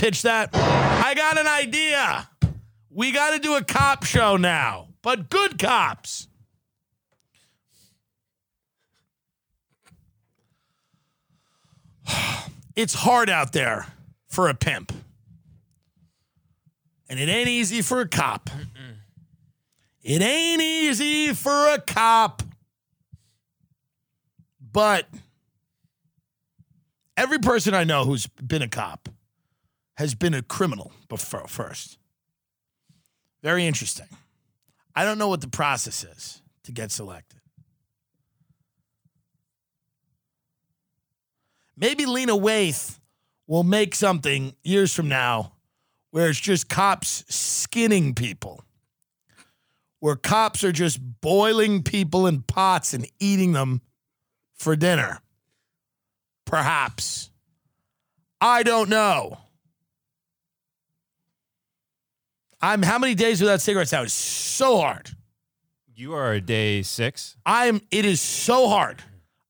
[0.00, 0.48] pitch that?
[0.54, 2.26] I got an idea.
[2.88, 6.26] We got to do a cop show now, but good cops.
[12.76, 13.88] it's hard out there
[14.26, 14.90] for a pimp.
[17.10, 18.48] And it ain't easy for a cop.
[20.02, 22.42] It ain't easy for a cop.
[24.72, 25.06] But
[27.18, 29.10] every person I know who's been a cop
[30.00, 31.98] has been a criminal before first.
[33.42, 34.06] Very interesting.
[34.96, 37.38] I don't know what the process is to get selected.
[41.76, 42.98] Maybe Lena Waithe
[43.46, 45.52] will make something years from now
[46.12, 48.64] where it's just cops skinning people,
[49.98, 53.82] where cops are just boiling people in pots and eating them
[54.54, 55.20] for dinner.
[56.46, 57.30] Perhaps.
[58.40, 59.36] I don't know.
[62.60, 64.02] I'm how many days without cigarettes now?
[64.02, 65.10] It's so hard.
[65.94, 67.36] You are a day six.
[67.44, 69.02] I'm it is so hard.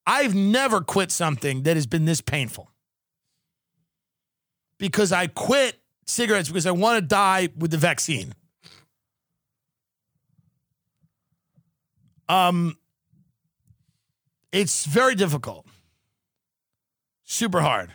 [0.06, 2.70] I've never quit something that has been this painful.
[4.78, 8.34] Because I quit cigarettes because I want to die with the vaccine.
[12.28, 12.76] Um
[14.52, 15.66] it's very difficult.
[17.24, 17.92] Super hard.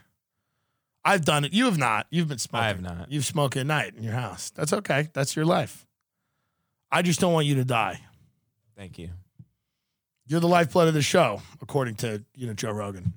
[1.07, 1.53] I've done it.
[1.53, 2.07] You have not.
[2.09, 2.63] You've been smoking.
[2.63, 3.11] I have not.
[3.11, 4.49] You've smoked at night in your house.
[4.49, 5.09] That's okay.
[5.13, 5.85] That's your life.
[6.91, 8.01] I just don't want you to die.
[8.75, 9.09] Thank you.
[10.25, 13.13] You're the lifeblood of the show, according to you know Joe Rogan.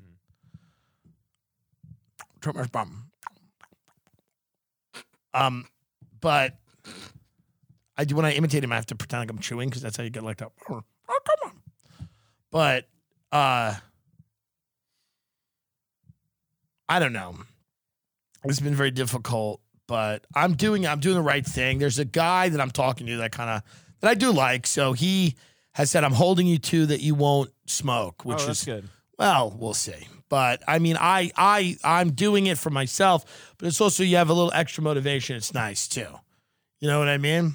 [5.33, 5.67] Um,
[6.21, 6.55] but
[7.97, 9.97] I do when I imitate him, I have to pretend like I'm chewing because that's
[9.97, 10.53] how you get like that.
[10.71, 11.61] Oh, come on.
[12.51, 12.87] But
[13.33, 13.75] uh
[16.89, 17.37] I don't know.
[18.45, 21.79] It's been very difficult, but I'm doing I'm doing the right thing.
[21.79, 23.63] There's a guy that I'm talking to that kind of
[24.01, 24.67] that I do like.
[24.67, 25.35] So he
[25.73, 28.89] has said I'm holding you to that you won't smoke, which oh, is good.
[29.19, 30.09] well, we'll see.
[30.29, 34.31] But I mean, I I I'm doing it for myself, but it's also you have
[34.31, 35.37] a little extra motivation.
[35.37, 36.09] It's nice too.
[36.81, 37.55] You know what I mean?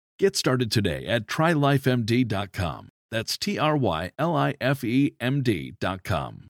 [0.19, 2.89] Get started today at trylifemd.com.
[3.09, 6.47] That's T R Y L I F E M D.com.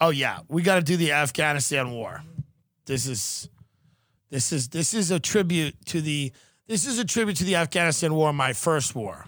[0.00, 2.22] Oh yeah, we got to do the Afghanistan war.
[2.86, 3.50] This is
[4.30, 6.32] this is this is a tribute to the
[6.66, 9.26] this is a tribute to the Afghanistan war, my first war.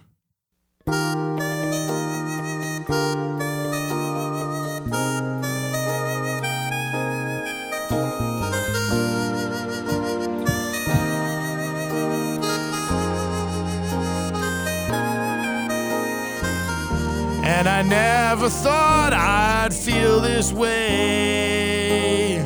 [17.62, 22.40] And I never thought I'd feel this way.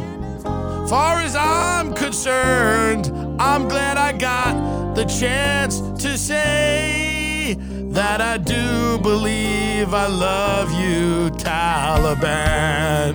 [0.90, 3.10] Far as I'm concerned,
[3.40, 7.56] I'm glad I got the chance to say
[7.92, 13.14] that I do believe I love you, Taliban.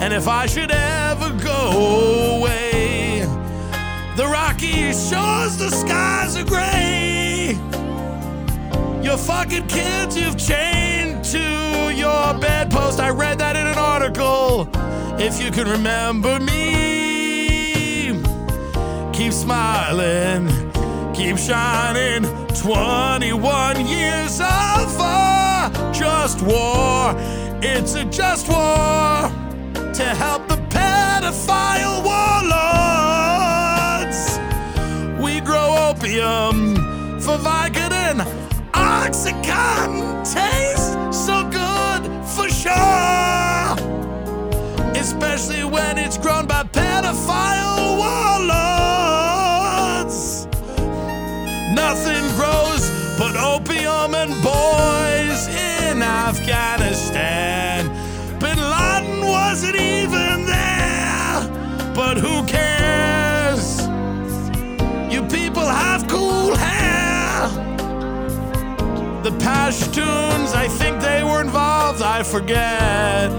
[0.00, 3.26] And if I should ever go away,
[4.16, 7.58] the rocky shores, the skies are gray.
[9.02, 10.91] Your fucking kids you've chained
[11.32, 13.00] to your bedpost.
[13.00, 14.68] I read that in an article.
[15.18, 18.12] If you can remember me,
[19.14, 20.50] keep smiling,
[21.14, 22.26] keep shining.
[22.54, 27.14] 21 years of a just war.
[27.62, 29.30] It's a just war
[29.94, 34.20] to help the pedophile warlords.
[35.18, 36.76] We grow opium
[37.20, 38.20] for Vicodin.
[38.72, 40.81] Oxycontin
[45.22, 48.48] Especially when it's grown by pedophile warlords.
[51.72, 57.86] Nothing grows but opium and boys in Afghanistan.
[58.40, 61.48] Bin Laden wasn't even there,
[61.94, 63.86] but who cares?
[65.08, 67.48] You people have cool hair.
[69.22, 73.30] The Pashtuns, I think they were involved, I forget.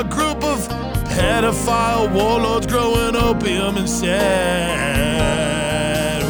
[0.00, 0.66] A group of
[1.12, 4.22] pedophile warlords growing opium and said,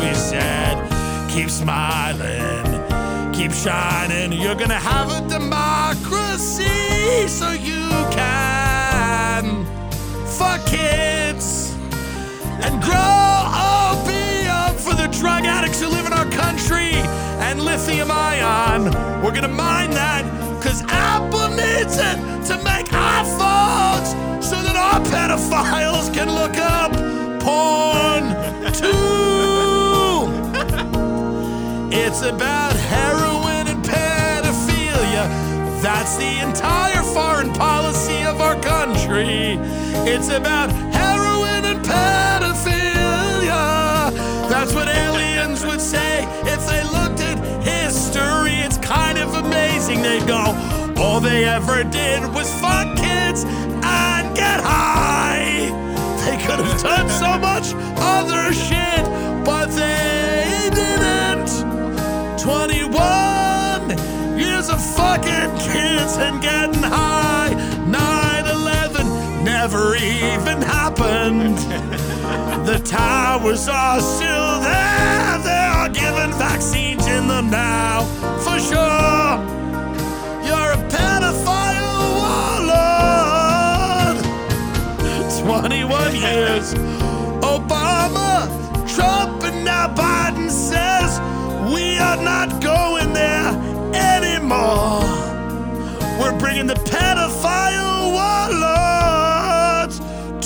[0.03, 0.77] We said,
[1.31, 2.65] keep smiling,
[3.33, 4.33] keep shining.
[4.33, 6.65] You're gonna have a democracy
[7.29, 9.65] so you can
[10.27, 11.73] fuck kids
[12.65, 13.47] and grow
[13.87, 16.95] opium for the drug addicts who live in our country
[17.47, 18.91] and lithium ion.
[19.23, 20.25] We're gonna mine that
[20.59, 22.19] because Apple needs it
[22.49, 23.50] to make iPhones
[24.51, 26.91] so that our pedophiles can look up
[27.39, 28.25] porn
[28.75, 30.27] too.
[31.97, 35.25] It's about heroin and pedophilia.
[35.81, 39.57] That's the entire foreign policy of our country.
[40.13, 43.63] It's about heroin and pedophilia.
[44.51, 48.55] That's what aliens would say if they looked at history.
[48.67, 50.03] It's kind of amazing.
[50.03, 50.43] They'd go,
[50.97, 53.45] all they ever did was fuck kids
[54.35, 55.69] get high.
[56.25, 59.05] They could have done so much other shit,
[59.45, 61.49] but they didn't.
[62.39, 63.91] 21
[64.39, 67.55] years of fucking kids and getting high.
[67.87, 71.59] 9 11 never even happened.
[72.67, 75.39] The towers are still there.
[75.43, 78.05] They are giving vaccines in them now,
[78.45, 79.60] for sure.
[85.61, 86.73] 21 years.
[87.45, 88.49] Obama,
[88.95, 91.21] Trump, and now Biden says
[91.71, 93.51] we are not going there
[93.95, 95.03] anymore.
[96.19, 99.99] We're bringing the pedophile warlords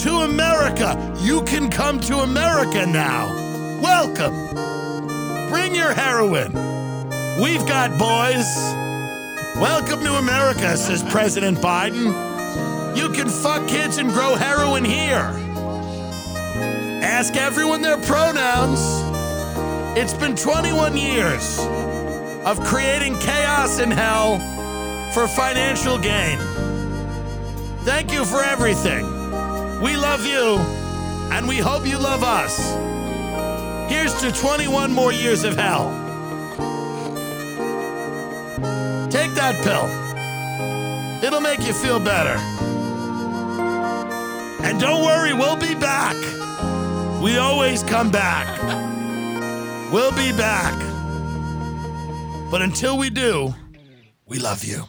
[0.03, 0.99] to America.
[1.21, 3.29] You can come to America now.
[3.81, 4.35] Welcome.
[5.49, 6.53] Bring your heroin.
[7.41, 8.49] We've got boys.
[9.63, 12.34] Welcome to America, says President Biden.
[12.95, 15.31] You can fuck kids and grow heroin here.
[17.03, 18.81] Ask everyone their pronouns.
[19.99, 21.59] It's been 21 years
[22.45, 24.39] of creating chaos in hell
[25.13, 26.39] for financial gain.
[27.85, 29.05] Thank you for everything.
[29.81, 30.59] We love you,
[31.33, 32.75] and we hope you love us.
[33.91, 35.91] Here's to 21 more years of hell.
[39.11, 39.87] Take that pill,
[41.25, 42.54] it'll make you feel better.
[44.65, 46.17] And don't worry, we'll be back.
[47.23, 48.49] We always come back.
[49.93, 50.75] We'll be back.
[52.51, 53.55] But until we do,
[54.27, 54.85] we love you.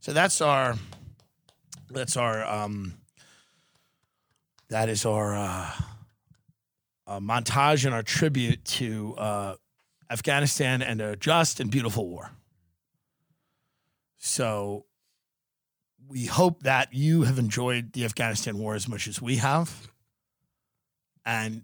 [0.00, 0.74] So that's our
[1.90, 2.94] that's our um
[4.68, 5.70] that is our uh,
[7.06, 9.54] uh montage and our tribute to uh
[10.10, 12.32] Afghanistan and a just and beautiful war.
[14.18, 14.86] So
[16.08, 19.90] we hope that you have enjoyed the Afghanistan war as much as we have.
[21.24, 21.62] And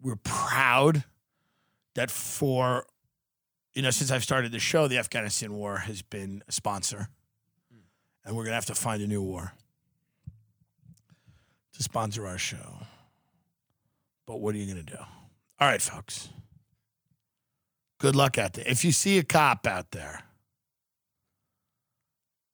[0.00, 1.04] we're proud
[1.94, 2.86] that for,
[3.74, 7.08] you know, since I've started the show, the Afghanistan war has been a sponsor.
[8.24, 9.52] And we're going to have to find a new war
[11.74, 12.78] to sponsor our show.
[14.26, 14.98] But what are you going to do?
[15.60, 16.30] All right, folks.
[17.98, 18.64] Good luck out there.
[18.66, 20.22] If you see a cop out there,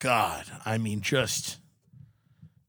[0.01, 1.59] God, I mean, just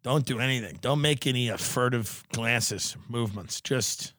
[0.03, 0.77] don't do anything.
[0.81, 3.61] Don't make any uh, furtive glances, movements.
[3.61, 4.13] Just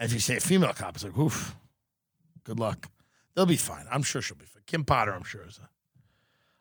[0.00, 1.54] if you say a female cop, it's like, oof,
[2.44, 2.90] good luck.
[3.34, 3.84] They'll be fine.
[3.90, 4.62] I'm sure she'll be fine.
[4.66, 5.68] Kim Potter, I'm sure is a.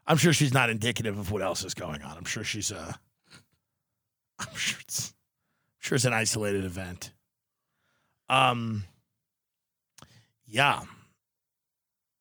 [0.05, 2.17] I'm sure she's not indicative of what else is going on.
[2.17, 2.99] I'm sure she's a.
[4.39, 5.09] I'm sure it's.
[5.09, 7.13] I'm sure it's an isolated event.
[8.27, 8.83] Um.
[10.45, 10.81] Yeah.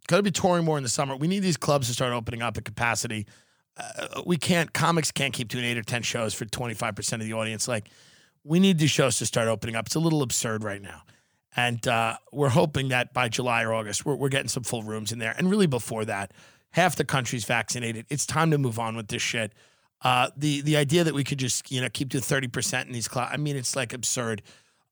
[0.08, 1.14] Going to be touring more in the summer.
[1.16, 3.26] We need these clubs to start opening up at capacity.
[3.76, 7.34] Uh, we can't, comics can't keep doing eight or 10 shows for 25% of the
[7.34, 7.68] audience.
[7.68, 7.88] Like,
[8.42, 9.86] we need these shows to start opening up.
[9.86, 11.02] It's a little absurd right now.
[11.54, 15.12] And uh, we're hoping that by July or August, we're, we're getting some full rooms
[15.12, 15.34] in there.
[15.36, 16.32] And really before that,
[16.70, 18.06] half the country's vaccinated.
[18.08, 19.52] It's time to move on with this shit.
[20.02, 22.92] Uh, the the idea that we could just you know keep to thirty percent in
[22.92, 23.30] these clubs.
[23.32, 24.42] I mean, it's like absurd.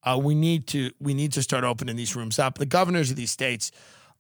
[0.03, 2.59] Uh, we need to we need to start opening these rooms up.
[2.59, 3.71] The governors of these states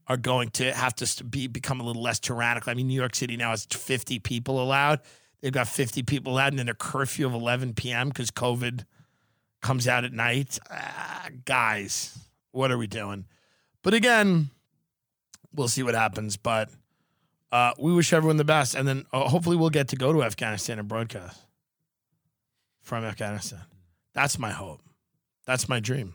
[0.08, 2.70] are going to have to be become a little less tyrannical.
[2.70, 5.00] I mean, New York City now has 50 people allowed.
[5.40, 8.08] They've got 50 people allowed, and then a curfew of 11 p.m.
[8.08, 8.84] because COVID
[9.60, 10.58] comes out at night.
[10.70, 12.18] Ah, guys,
[12.52, 13.26] what are we doing?
[13.82, 14.50] But again,
[15.54, 16.36] we'll see what happens.
[16.36, 16.70] But
[17.52, 20.22] uh, we wish everyone the best, and then uh, hopefully we'll get to go to
[20.22, 21.40] Afghanistan and broadcast
[22.82, 23.60] from Afghanistan.
[24.14, 24.80] That's my hope.
[25.46, 26.14] That's my dream.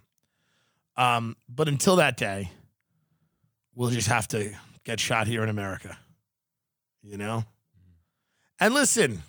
[0.98, 2.52] Um, but until that day
[3.76, 4.52] we'll just have to
[4.84, 5.98] get shot here in America.
[7.04, 7.46] You know?
[8.60, 9.24] And listen,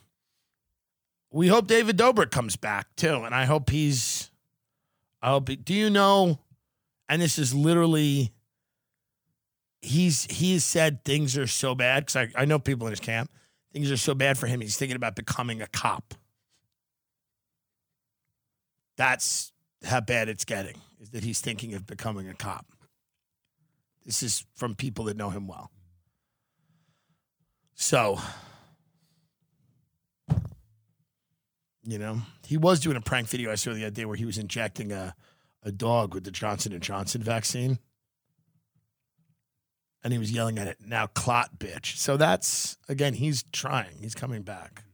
[1.31, 3.23] we hope David Dobrik comes back too.
[3.25, 4.31] And I hope he's,
[5.23, 6.39] I hope, he, do you know?
[7.09, 8.33] And this is literally,
[9.81, 13.31] he's, he's said things are so bad because I, I know people in his camp,
[13.73, 14.61] things are so bad for him.
[14.61, 16.15] He's thinking about becoming a cop.
[18.97, 19.53] That's
[19.85, 22.67] how bad it's getting, is that he's thinking of becoming a cop.
[24.05, 25.71] This is from people that know him well.
[27.75, 28.19] So,
[31.85, 34.25] you know, he was doing a prank video I saw the other day where he
[34.25, 35.15] was injecting a,
[35.63, 37.79] a dog with the Johnson and Johnson vaccine.
[40.05, 41.97] And he was yelling at it, now clot bitch.
[41.97, 43.99] So that's again, he's trying.
[44.01, 44.85] He's coming back.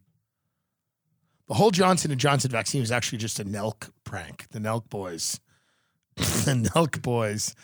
[1.47, 4.47] The whole Johnson and Johnson vaccine was actually just a Nelk prank.
[4.51, 5.40] The Nelk boys.
[6.16, 7.55] the Nelk boys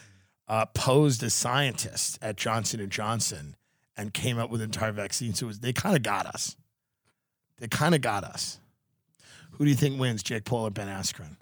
[0.48, 3.56] uh, posed as scientists at Johnson and Johnson
[3.96, 5.34] and came up with an entire vaccine.
[5.34, 6.56] So was, they kind of got us.
[7.58, 8.58] They kind of got us.
[9.52, 11.36] Who do you think wins, Jake Paul or Ben Askren?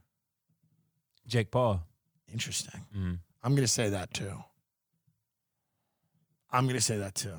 [1.27, 1.83] Jake Paul.
[2.31, 2.83] Interesting.
[2.97, 3.19] Mm.
[3.43, 4.33] I'm going to say that too.
[6.51, 7.35] I'm going to say that too.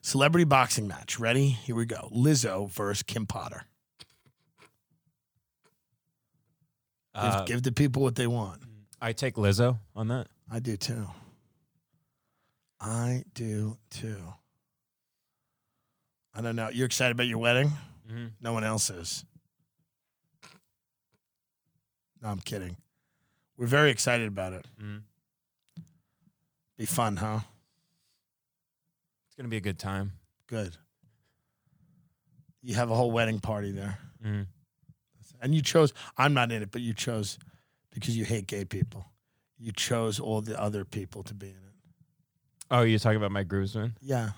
[0.00, 1.18] Celebrity boxing match.
[1.18, 1.48] Ready?
[1.48, 2.08] Here we go.
[2.14, 3.64] Lizzo versus Kim Potter.
[7.12, 8.62] Uh, give, give the people what they want.
[9.00, 10.28] I take Lizzo on that.
[10.50, 11.06] I do too.
[12.80, 14.22] I do too.
[16.34, 16.68] I don't know.
[16.70, 17.72] You're excited about your wedding?
[18.08, 18.32] Mhm.
[18.40, 19.24] No one else is.
[22.22, 22.76] No, I'm kidding.
[23.56, 24.66] We're very excited about it.
[24.78, 25.02] Mhm.
[26.76, 27.40] Be fun, huh?
[29.26, 30.12] It's gonna be a good time.
[30.46, 30.76] Good.
[32.62, 33.98] You have a whole wedding party there.
[34.22, 34.46] Mhm.
[35.40, 37.38] And you chose, I'm not in it, but you chose
[37.96, 39.06] because you hate gay people.
[39.58, 41.58] You chose all the other people to be in it.
[42.70, 43.96] Oh, you're talking about my groomsmen?
[44.02, 44.30] Yeah.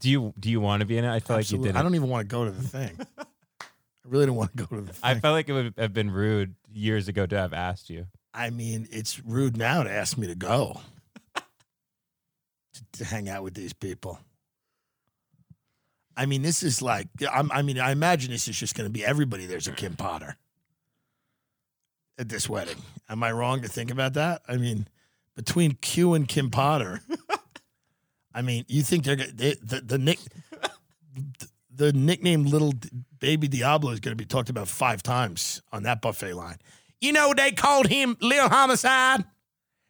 [0.00, 1.08] Do you do you want to be in it?
[1.08, 1.40] I feel Absolutely.
[1.40, 1.76] like you didn't.
[1.76, 2.98] I don't even want to go to the thing.
[3.20, 3.64] I
[4.04, 5.00] really don't want to go to the thing.
[5.02, 8.06] I felt like it would have been rude years ago to have asked you.
[8.34, 10.80] I mean, it's rude now to ask me to go
[11.36, 14.18] to, to hang out with these people.
[16.16, 18.92] I mean, this is like, I'm, I mean, I imagine this is just going to
[18.92, 20.36] be everybody there's a Kim Potter
[22.18, 22.76] at this wedding.
[23.08, 24.42] Am I wrong to think about that?
[24.48, 24.88] I mean,
[25.36, 27.00] between Q and Kim Potter,
[28.34, 30.18] I mean, you think they're gonna- they, the the nick
[31.76, 32.72] the nickname Little
[33.18, 36.58] Baby Diablo is going to be talked about five times on that buffet line.
[37.00, 39.24] You know they called him Lil Homicide.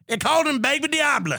[0.07, 1.39] They called him Baby Diablo.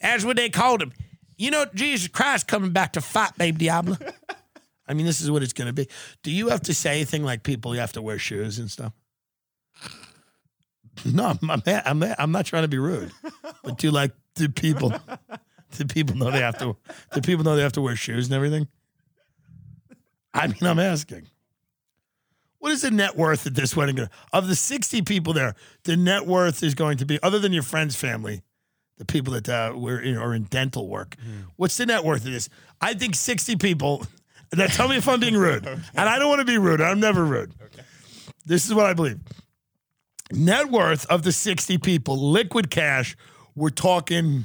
[0.00, 0.92] That's what they called him.
[1.36, 3.96] You know Jesus Christ coming back to fight Baby Diablo.
[4.88, 5.88] I mean, this is what it's going to be.
[6.22, 7.74] Do you have to say anything like people?
[7.74, 8.92] You have to wear shoes and stuff.
[11.04, 13.12] No, I'm I'm, I'm, I'm not trying to be rude,
[13.62, 14.92] but do like do people
[15.76, 16.76] do people know they have to
[17.12, 18.68] do people know they have to wear shoes and everything?
[20.32, 21.28] I mean, I'm asking.
[22.58, 23.98] What is the net worth at this wedding?
[24.32, 25.54] Of the 60 people there,
[25.84, 28.42] the net worth is going to be, other than your friend's family,
[28.98, 31.16] the people that uh, were in, are in dental work.
[31.56, 32.48] What's the net worth of this?
[32.80, 34.06] I think 60 people.
[34.54, 35.66] Now tell me if I'm being rude.
[35.94, 36.80] And I don't want to be rude.
[36.80, 37.52] I'm never rude.
[38.46, 39.18] This is what I believe.
[40.32, 43.16] Net worth of the 60 people, liquid cash,
[43.54, 44.44] we're talking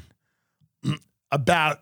[1.31, 1.79] about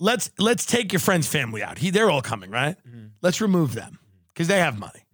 [0.00, 1.78] let's let's take your friend's family out.
[1.78, 2.76] He they're all coming, right?
[2.86, 3.06] Mm-hmm.
[3.22, 5.04] Let's remove them because they have money.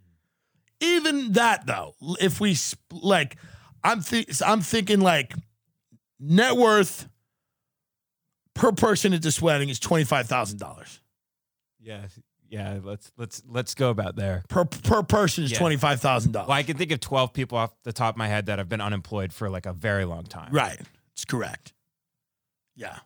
[0.80, 3.36] Even that though, if we sp- like,
[3.82, 5.34] I'm thi- I'm thinking like
[6.18, 7.08] net worth
[8.54, 11.00] per person at this wedding is twenty five thousand dollars
[11.80, 12.00] Yeah,
[12.54, 12.78] yeah.
[12.82, 14.44] Let's let's let's go about there.
[14.48, 15.58] per per person is Yeah.
[15.58, 16.58] twenty five thousand Well, dollars.
[16.58, 18.80] I can think of twelve people off the top of my head that have been
[18.80, 20.52] unemployed for like a very long time.
[20.52, 20.80] Right,
[21.12, 21.72] it's correct.
[22.76, 22.98] Yeah.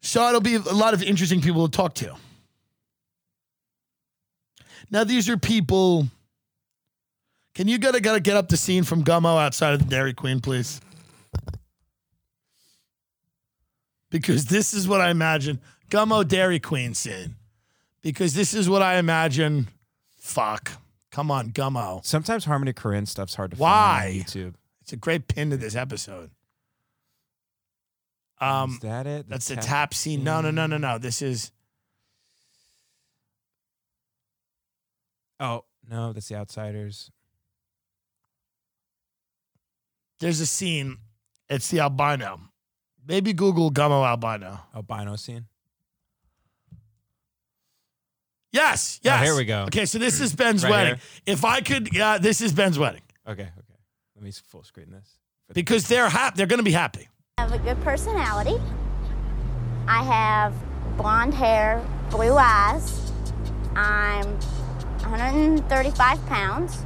[0.00, 2.14] So it'll be a lot of interesting people to talk to.
[4.90, 6.06] Now these are people.
[7.54, 10.40] Can you gotta gotta get up the scene from Gummo outside of the Dairy Queen,
[10.40, 10.80] please?
[14.10, 15.60] Because this is what I imagine
[15.90, 17.36] Gummo Dairy Queen scene.
[18.02, 19.68] Because this is what I imagine.
[20.18, 20.72] Fuck.
[21.10, 22.04] Come on, Gummo.
[22.04, 24.00] Sometimes Harmony Korine stuff's hard to Why?
[24.00, 24.54] find on YouTube.
[24.82, 26.30] It's a great pin to this episode.
[28.40, 29.28] Um, Is that it?
[29.28, 30.22] that's the tap scene.
[30.22, 30.98] No, no, no, no, no.
[30.98, 31.50] This is
[35.40, 37.10] Oh no, that's the Outsiders.
[40.20, 40.98] there's a scene.
[41.48, 42.40] It's the albino.
[43.06, 44.60] Maybe Google Gummo albino.
[44.74, 45.46] Albino scene.
[48.52, 49.24] Yes, Oh, yes.
[49.24, 49.62] here we go.
[49.64, 50.94] Okay, so this is Ben's Right wedding.
[50.94, 51.34] here?
[51.34, 53.78] If I could, yeah, this is Ben's wedding Okay, okay.
[54.16, 55.18] Let me full screen this.
[55.52, 56.36] Because they're happy.
[56.36, 57.08] They're going to be happy.
[57.38, 58.56] I have a good personality.
[59.86, 60.54] I have
[60.96, 63.12] blonde hair, blue eyes.
[63.76, 64.26] I'm
[65.02, 66.84] 135 pounds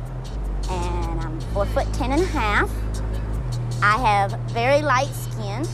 [0.71, 2.71] and I'm four foot ten and a half.
[3.83, 5.65] I have very light skin.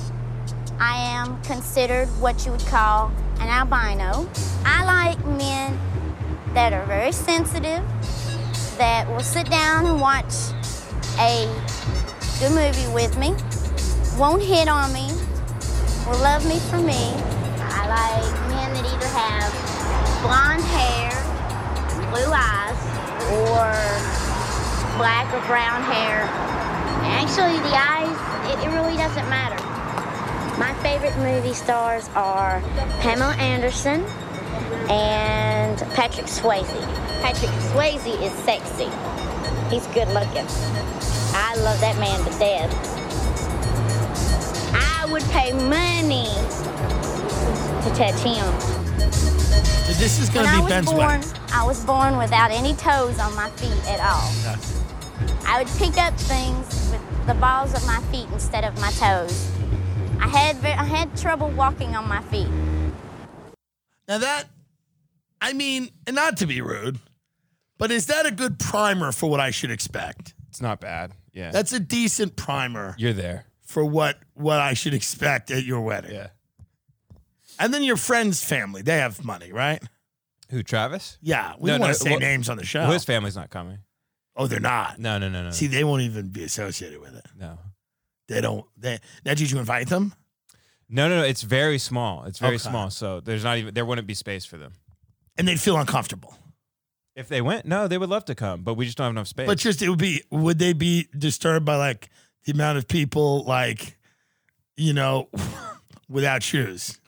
[0.79, 3.11] I am considered what you would call
[3.41, 4.29] an albino.
[4.65, 5.79] I like men
[6.55, 7.83] that are very sensitive,
[8.79, 10.35] that will sit down and watch
[11.19, 11.47] a
[12.41, 13.35] good movie with me,
[14.19, 15.09] won't hit on me,
[16.07, 17.15] will love me for me.
[17.71, 19.51] I like men that either have
[20.23, 21.11] blonde hair,
[22.11, 22.79] blue eyes,
[23.39, 23.71] or
[24.99, 26.29] black or brown hair.
[27.07, 28.17] Actually, the eyes,
[28.51, 29.68] it, it really doesn't matter.
[30.59, 32.61] My favorite movie stars are
[32.99, 34.03] Pamela Anderson
[34.91, 36.67] and Patrick Swayze.
[37.23, 38.91] Patrick Swayze is sexy.
[39.71, 40.47] He's good looking.
[41.33, 42.75] I love that man to death.
[44.75, 46.27] I would pay money
[47.85, 48.45] to touch him.
[49.87, 51.23] So this is going When to I be was Ben's born.
[51.53, 54.33] I was born without any toes on my feet at all.
[55.47, 59.53] I would pick up things with the balls of my feet instead of my toes.
[60.21, 62.49] I had I had trouble walking on my feet.
[64.09, 64.45] Now that,
[65.41, 66.99] I mean, and not to be rude,
[67.77, 70.35] But is that a good primer for what I should expect?
[70.49, 71.13] It's not bad.
[71.33, 71.51] Yeah.
[71.51, 73.45] That's a decent primer You're there.
[73.63, 76.13] for what what I should expect at your wedding.
[76.15, 76.29] Yeah.
[77.61, 79.83] And then your friend's family, they have money, right?
[80.51, 81.19] Who, Travis?
[81.21, 82.81] Yeah, we No, don't no, want to say well- names on the show.
[82.81, 83.79] Well, his family's not coming.
[84.37, 84.99] oh, they're not.
[84.99, 85.51] No, no, no, no.
[85.51, 87.27] See, they won't even be associated with it.
[87.37, 87.59] no.
[88.29, 88.65] They don't.
[88.77, 90.15] They now, did you invite them?
[90.89, 91.25] No, no, no.
[91.25, 92.25] It's very small.
[92.25, 92.69] It's very Okay.
[92.71, 92.91] small.
[92.91, 94.73] So there's not even there wouldn't be space for them.
[95.37, 96.37] And they'd feel uncomfortable.
[97.15, 99.27] If they went, no, they would love to come, but we just don't have enough
[99.29, 99.47] space.
[99.47, 100.23] But just it would be.
[100.31, 102.11] Would they be disturbed by like
[102.45, 103.97] the amount of people, like,
[104.77, 105.29] you know,
[106.09, 106.99] without shoes?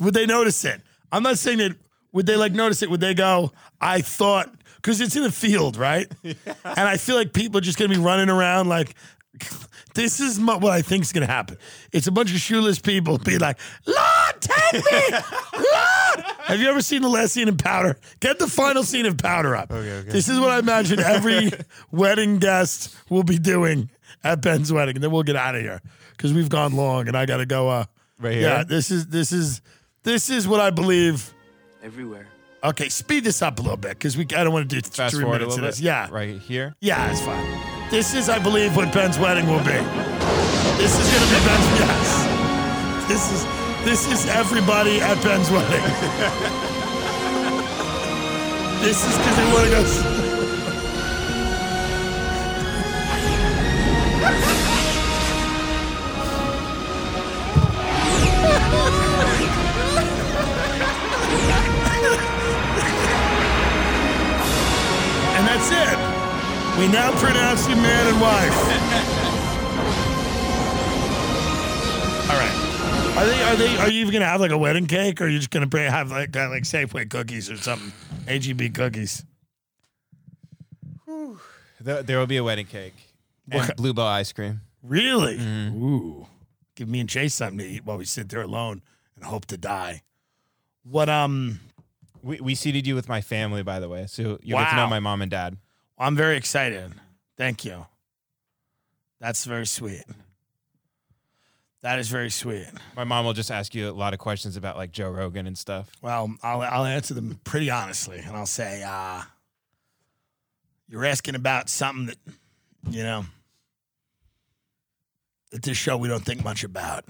[0.00, 0.80] would they notice it?
[1.12, 1.76] I'm not saying that.
[2.12, 2.90] Would they like notice it?
[2.90, 3.52] Would they go?
[3.80, 4.50] I thought
[4.82, 6.10] because it's in a field, right?
[6.64, 8.94] And I feel like people are just gonna be running around like.
[9.94, 11.56] This is my, what I think is going to happen.
[11.92, 15.00] It's a bunch of shoeless people being like, Lord, take me!
[15.54, 16.24] Lord!
[16.44, 17.96] Have you ever seen the last scene in Powder?
[18.20, 19.72] Get the final scene of Powder up.
[19.72, 20.08] Okay.
[20.08, 21.50] This is what I imagine every
[21.90, 23.90] wedding guest will be doing
[24.22, 24.96] at Ben's wedding.
[24.96, 25.80] And then we'll get out of here
[26.16, 27.68] because we've gone long and I got to go.
[27.68, 27.84] Uh,
[28.20, 28.42] Right here?
[28.42, 29.60] Yeah, this is, this is,
[30.04, 31.32] this is what I believe.
[31.82, 32.28] Everywhere.
[32.62, 35.14] Okay, speed this up a little bit because we I don't want to do Fast
[35.14, 35.78] three forward a minutes of this.
[35.78, 35.84] bit.
[35.86, 36.74] Yeah, Right here.
[36.80, 37.58] yeah, it's fine.
[37.90, 39.72] This is, I believe, what Ben's wedding will be.
[40.76, 41.66] This is going to be Ben's.
[41.90, 42.26] Yes.
[43.08, 43.46] This is
[43.84, 45.70] this is everybody at Ben's wedding.
[48.84, 49.82] this is because they want to go.
[65.50, 65.98] that's it.
[66.78, 68.54] We now pronounce you man and wife.
[72.30, 73.16] All right.
[73.18, 73.42] Are they?
[73.42, 73.76] Are they?
[73.78, 75.90] Are you even gonna have like a wedding cake, or are you just gonna bring,
[75.90, 77.92] have like uh, like Safeway cookies or something?
[78.28, 79.24] HEB cookies.
[81.80, 82.94] There, there will be a wedding cake
[83.50, 84.60] and What- bluebell ice cream.
[84.82, 85.36] Really?
[85.40, 86.26] Ooh.
[86.76, 88.80] Give me and Chase something to eat while we sit there alone
[89.16, 90.02] and hope to die.
[90.84, 91.08] What?
[91.08, 91.60] Um.
[92.22, 94.76] We, we seated you with my family, by the way, so you will get to
[94.76, 95.56] know my mom and dad.
[95.98, 96.92] I'm very excited.
[97.36, 97.86] Thank you.
[99.20, 100.04] That's very sweet.
[101.82, 102.66] That is very sweet.
[102.94, 105.56] My mom will just ask you a lot of questions about like Joe Rogan and
[105.56, 105.90] stuff.
[106.02, 109.22] Well, I'll I'll answer them pretty honestly, and I'll say, uh,
[110.88, 112.18] you're asking about something that,
[112.90, 113.24] you know,
[115.54, 117.04] at this show we don't think much about.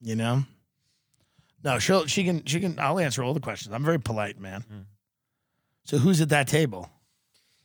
[0.00, 0.44] You know?
[1.62, 3.74] No, she'll she can she can I'll answer all the questions.
[3.74, 4.64] I'm very polite, man.
[5.84, 6.88] So who's at that table?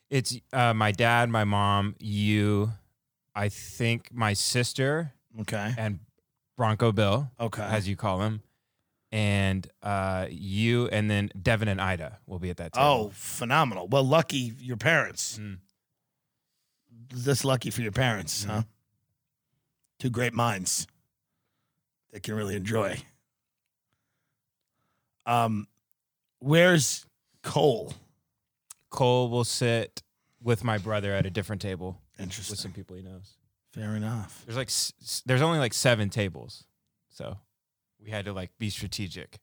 [0.10, 2.72] It's uh, my dad, my mom, you,
[3.36, 5.74] I think my sister, Okay.
[5.78, 6.00] and
[6.58, 7.64] Bronco Bill, Okay.
[7.64, 8.42] as you call him,
[9.12, 12.86] and uh, you, and then Devin and Ida will be at that table.
[12.88, 13.88] Oh, phenomenal.
[13.88, 15.40] Well, lucky your parents.
[15.40, 15.58] Mm.
[17.14, 18.52] That's lucky for your parents, Mm-hmm.
[18.52, 18.62] huh?
[20.00, 20.88] Two great minds
[22.12, 22.98] that can really enjoy.
[25.26, 25.68] Um,
[26.40, 27.06] where's
[27.44, 27.94] Cole?
[28.90, 30.02] Cole will sit
[30.42, 32.54] with my brother at a different table Interesting.
[32.54, 33.34] with some people he knows.
[33.74, 34.44] Fair enough.
[34.46, 36.64] There's like s- there's only like seven tables,
[37.10, 37.38] so
[38.02, 39.40] we had to like be strategic.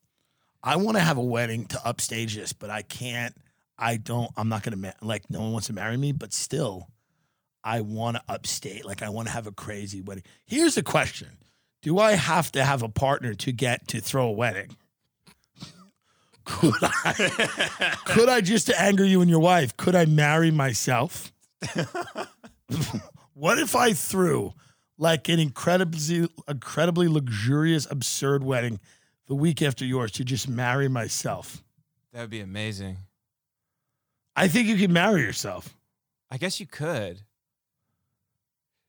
[0.63, 3.35] I want to have a wedding to upstage this, but I can't.
[3.77, 4.31] I don't.
[4.37, 5.29] I'm not gonna ma- like.
[5.29, 6.89] No one wants to marry me, but still,
[7.63, 8.87] I want to upstate.
[8.87, 10.25] Like I want to have a crazy wedding.
[10.47, 11.29] Here's the question:
[11.83, 14.77] Do I have to have a partner to get to throw a wedding?
[16.45, 17.97] Could I?
[18.05, 19.77] could I just to anger you and your wife?
[19.77, 21.33] Could I marry myself?
[23.35, 24.55] what if I threw
[24.99, 28.81] like an incredibly, incredibly luxurious, absurd wedding
[29.27, 31.63] the week after yours to just marry myself?
[32.13, 32.99] That would be amazing.
[34.35, 35.77] I think you can marry yourself.
[36.31, 37.23] I guess you could.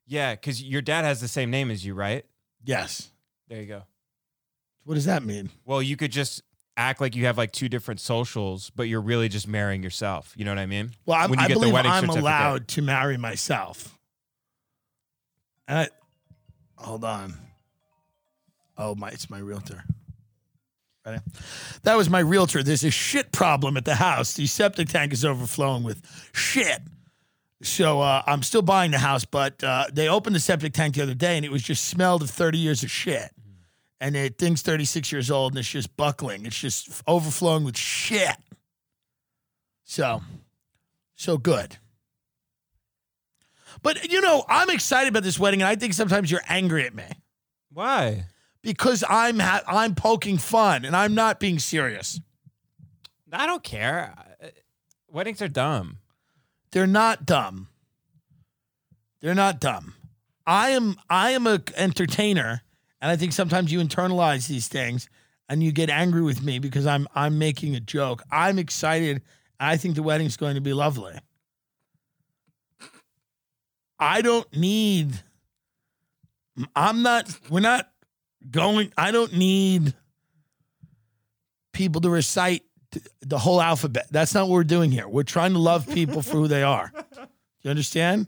[0.05, 2.25] Yeah, because your dad has the same name as you, right?
[2.63, 3.09] Yes.
[3.47, 3.83] There you go.
[4.85, 5.49] What does that mean?
[5.65, 6.41] Well, you could just
[6.77, 10.33] act like you have like two different socials, but you're really just marrying yourself.
[10.35, 10.91] You know what I mean?
[11.05, 13.97] Well, I'm, When you I get the believe wedding I'm allowed to marry myself.
[15.67, 15.87] And I,
[16.75, 17.35] hold on.
[18.77, 19.09] Oh my!
[19.09, 19.83] It's my realtor.
[21.05, 21.21] Ready?
[21.83, 22.63] That was my realtor.
[22.63, 24.33] There's a shit problem at the house.
[24.33, 26.01] The septic tank is overflowing with
[26.33, 26.79] shit.
[27.61, 31.03] So uh, I'm still buying the house, but uh, they opened the septic tank the
[31.03, 33.31] other day, and it was just smelled of 30 years of shit.
[34.03, 36.45] And the thing's 36 years old, and it's just buckling.
[36.45, 38.35] It's just overflowing with shit.
[39.85, 40.21] So,
[41.15, 41.77] so good.
[43.81, 46.93] But you know, I'm excited about this wedding, and I think sometimes you're angry at
[46.93, 47.05] me
[47.71, 48.25] Why?
[48.61, 52.19] because I'm ha- I'm poking fun and I'm not being serious.
[53.31, 54.13] I don't care.
[54.43, 54.47] Uh,
[55.07, 55.99] Weddings are dumb.
[56.73, 57.69] They're not dumb.
[59.21, 59.93] They're not dumb.
[60.45, 62.62] I am I am a entertainer,
[63.03, 65.09] and I think sometimes you internalize these things
[65.49, 68.23] and you get angry with me because I'm I'm making a joke.
[68.31, 69.21] I'm excited.
[69.59, 71.19] I think the wedding's going to be lovely.
[73.99, 75.21] I don't need
[76.77, 77.91] I'm not we're not
[78.49, 79.93] going I don't need
[81.73, 82.63] people to recite
[83.19, 84.07] the whole alphabet.
[84.11, 85.09] That's not what we're doing here.
[85.09, 86.89] We're trying to love people for who they are.
[87.13, 87.27] Do
[87.63, 88.27] You understand?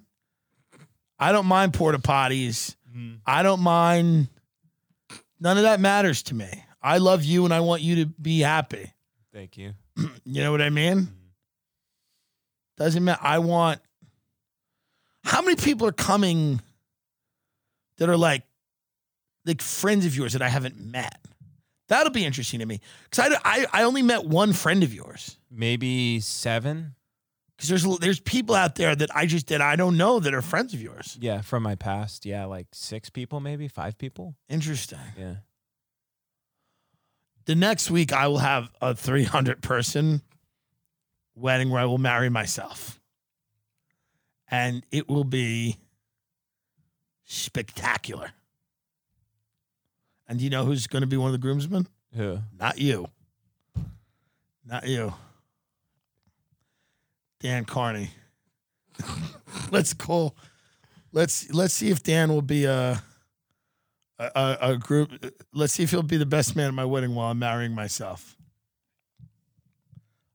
[1.18, 2.76] I don't mind porta potties.
[2.94, 3.20] Mm.
[3.26, 4.28] I don't mind.
[5.40, 6.50] None of that matters to me.
[6.82, 8.92] I love you and I want you to be happy.
[9.34, 9.74] Thank you.
[10.28, 11.02] You know what I mean?
[11.02, 11.12] Mm-hmm.
[12.78, 13.22] Doesn't matter.
[13.24, 13.80] I want.
[15.24, 16.62] How many people are coming
[17.98, 18.44] that are like,
[19.46, 21.20] like friends of yours that I haven't met?
[21.88, 25.38] That'll be interesting to me because I, I I only met one friend of yours.
[25.52, 26.95] Maybe seven.
[27.56, 30.42] Because there's there's people out there that I just that I don't know that are
[30.42, 31.18] friends of yours.
[31.22, 32.26] Yeah, from my past.
[32.26, 34.36] Yeah, like six people, maybe five people.
[34.50, 35.00] Interesting.
[35.18, 35.36] Yeah.
[37.46, 40.22] The next week I will have a 300 person
[41.36, 43.00] wedding where I will marry myself,
[44.50, 45.78] and it will be
[47.24, 48.32] spectacular.
[50.28, 51.88] And do you know who's going to be one of the groomsmen?
[52.16, 52.40] Who?
[52.60, 53.08] Not you.
[54.66, 55.14] Not you.
[57.40, 58.10] Dan Carney.
[59.72, 60.36] let's call.
[61.12, 63.02] Let's let's see if Dan will be a,
[64.20, 65.12] a a a group.
[65.54, 68.36] Let's see if he'll be the best man at my wedding while I'm marrying myself.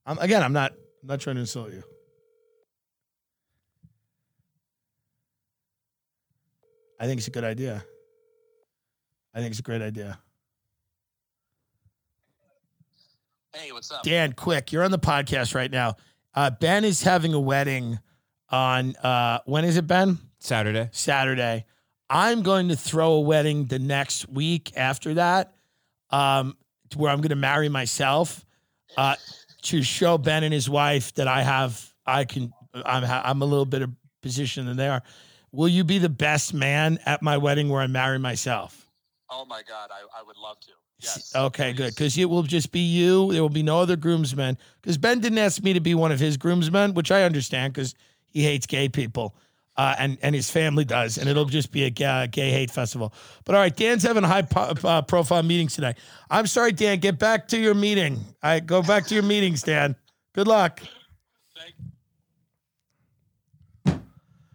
[0.06, 0.42] I'm again.
[0.42, 0.72] I'm not.
[1.02, 1.82] I'm not trying to insult you.
[7.00, 7.82] I think it's a good idea.
[9.34, 10.18] I think it's a great idea.
[13.54, 14.02] Hey, what's up?
[14.02, 15.96] Dan, quick, you're on the podcast right now.
[16.34, 17.98] Uh, ben is having a wedding
[18.50, 20.18] on uh, when is it, Ben?
[20.38, 20.88] Saturday.
[20.92, 21.64] Saturday.
[22.08, 25.54] I'm going to throw a wedding the next week after that,
[26.10, 26.56] um,
[26.90, 28.44] to where I'm going to marry myself
[28.96, 29.14] uh,
[29.62, 33.66] to show Ben and his wife that I have, I can, I'm, I'm a little
[33.66, 33.90] bit of
[34.22, 35.02] position than they are.
[35.52, 38.88] Will you be the best man at my wedding where I marry myself?
[39.28, 40.70] Oh my God, I, I would love to.
[41.00, 41.34] Yes.
[41.34, 41.94] Okay, good.
[41.94, 43.32] Because it will just be you.
[43.32, 44.58] There will be no other groomsmen.
[44.82, 47.94] Because Ben didn't ask me to be one of his groomsmen, which I understand because
[48.28, 49.34] he hates gay people.
[49.76, 53.14] Uh, and and his family does, and it'll just be a gay, gay hate festival.
[53.44, 55.94] But all right, Dan's having high po- uh, profile meetings today.
[56.28, 56.98] I'm sorry, Dan.
[56.98, 58.16] Get back to your meeting.
[58.42, 59.96] All right, go back to your meetings, Dan.
[60.34, 60.82] Good luck.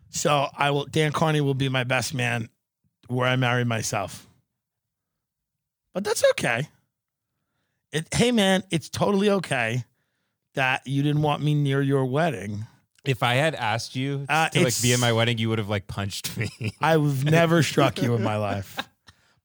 [0.09, 0.85] So I will.
[0.85, 2.49] Dan Carney will be my best man
[3.07, 4.27] where I marry myself.
[5.95, 6.67] But that's okay.
[7.93, 9.85] It, hey man, it's totally okay
[10.53, 12.67] that you didn't want me near your wedding.
[13.05, 15.69] If I had asked you Uh, to like be at my wedding, you would have
[15.69, 16.49] like punched me.
[16.81, 18.77] I've never struck you in my life.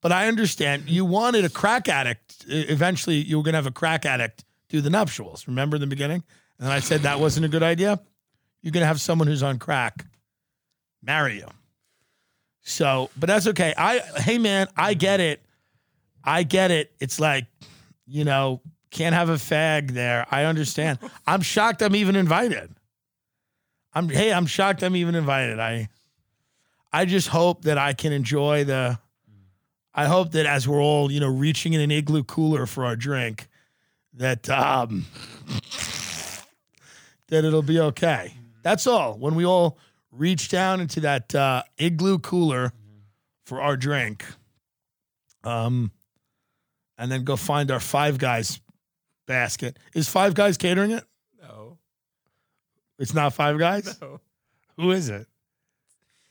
[0.01, 2.43] But I understand you wanted a crack addict.
[2.47, 5.47] Eventually, you were going to have a crack addict do the nuptials.
[5.47, 6.23] Remember in the beginning?
[6.59, 7.99] And I said that wasn't a good idea.
[8.61, 10.05] You're going to have someone who's on crack
[11.01, 11.47] marry you.
[12.63, 13.73] So, but that's okay.
[13.77, 15.45] I, hey man, I get it.
[16.23, 16.91] I get it.
[16.99, 17.45] It's like,
[18.05, 20.25] you know, can't have a fag there.
[20.29, 20.99] I understand.
[21.27, 22.69] I'm shocked I'm even invited.
[23.93, 25.59] I'm hey, I'm shocked I'm even invited.
[25.59, 25.89] I
[26.93, 28.99] I just hope that I can enjoy the
[29.93, 32.95] I hope that as we're all, you know, reaching in an igloo cooler for our
[32.95, 33.47] drink,
[34.13, 35.05] that um
[37.31, 38.33] that it'll be okay.
[38.61, 39.17] That's all.
[39.17, 39.77] When we all
[40.11, 42.73] reach down into that uh, igloo cooler
[43.45, 44.25] for our drink,
[45.43, 45.91] um,
[47.01, 48.61] and then go find our Five Guys
[49.25, 49.77] basket.
[49.95, 51.03] Is Five Guys catering it?
[51.41, 51.79] No.
[52.99, 53.99] It's not Five Guys.
[53.99, 54.21] No.
[54.77, 55.25] Who is it?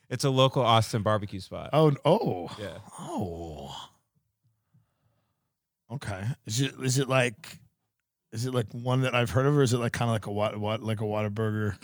[0.08, 1.70] It's a local Austin barbecue spot.
[1.72, 2.78] Oh, oh, Yeah.
[2.98, 3.74] oh.
[5.92, 6.22] Okay.
[6.46, 7.58] Is it is it like
[8.32, 10.26] is it like one that I've heard of, or is it like kind of like
[10.26, 11.74] a what what like a Whataburger,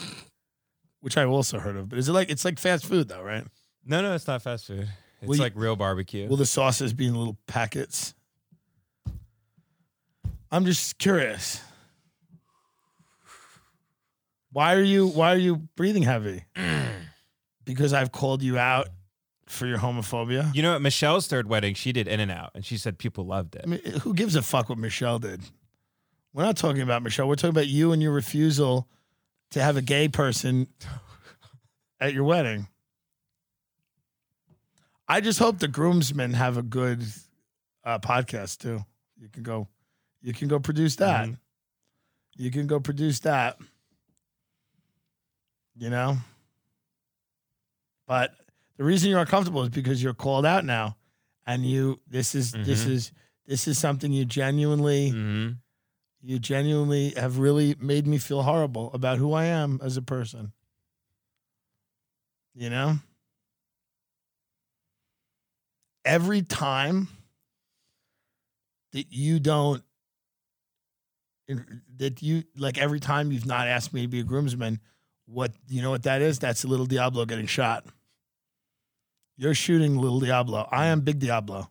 [1.00, 1.88] which I've also heard of?
[1.88, 3.44] But is it like it's like fast food though, right?
[3.84, 4.88] No, no, it's not fast food.
[5.20, 6.28] It's Will you- like real barbecue.
[6.28, 8.14] Will the sauces be in little packets?
[10.50, 11.60] I'm just curious.
[14.52, 16.44] Why are you why are you breathing heavy?
[17.64, 18.88] because I've called you out
[19.46, 20.54] for your homophobia.
[20.54, 20.82] you know what?
[20.82, 23.62] Michelle's third wedding, she did In-N-Out, and she said people loved it.
[23.64, 25.40] I mean, who gives a fuck what Michelle did?
[26.32, 27.28] We're not talking about Michelle.
[27.28, 28.88] We're talking about you and your refusal
[29.52, 30.66] to have a gay person
[32.00, 32.68] at your wedding.
[35.08, 37.04] I just hope the groomsmen have a good
[37.84, 38.84] uh, podcast too.
[39.18, 39.68] You can go,
[40.26, 41.28] you can go produce that.
[42.36, 43.56] You can go produce that.
[45.78, 46.16] You know,
[48.08, 48.32] but
[48.76, 50.96] the reason you're uncomfortable is because you're called out now,
[51.46, 52.88] and you this is this Mhm.
[52.90, 53.12] is
[53.46, 55.52] this is something you genuinely Mm-hmm.
[56.22, 60.52] you genuinely have really made me feel horrible about who I am as a person.
[62.54, 62.98] You know?
[66.04, 67.08] Every time
[68.92, 69.82] that you don't,
[71.98, 74.80] that you, like every time you've not asked me to be a groomsman,
[75.26, 76.38] what, you know what that is?
[76.38, 77.84] That's a little Diablo getting shot.
[79.36, 80.68] You're shooting little Diablo.
[80.70, 81.68] I am big Diablo.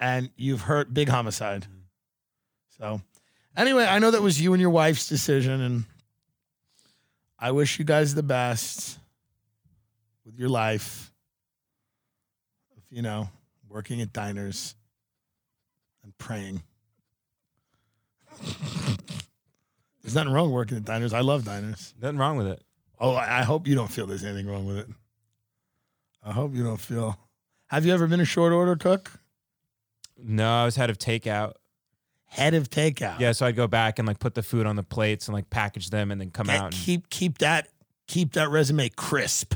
[0.00, 1.62] And you've hurt big homicide.
[1.62, 1.78] Mm-hmm.
[2.78, 3.00] So,
[3.56, 5.84] anyway, I know that was you and your wife's decision, and
[7.38, 8.98] I wish you guys the best
[10.26, 11.12] with your life.
[12.76, 13.28] Of, you know,
[13.68, 14.74] working at diners
[16.02, 16.62] and praying.
[20.02, 21.14] There's nothing wrong working at diners.
[21.14, 21.94] I love diners.
[22.00, 22.62] Nothing wrong with it.
[23.00, 24.88] Oh, I I hope you don't feel there's anything wrong with it.
[26.22, 27.18] I hope you don't feel.
[27.68, 29.10] Have you ever been a short order cook?
[30.16, 31.54] No, I was head of takeout.
[32.26, 33.18] Head of takeout.
[33.20, 35.50] Yeah, so I'd go back and like put the food on the plates and like
[35.50, 36.66] package them and then come out.
[36.66, 37.68] And, keep keep that
[38.06, 39.54] keep that resume crisp.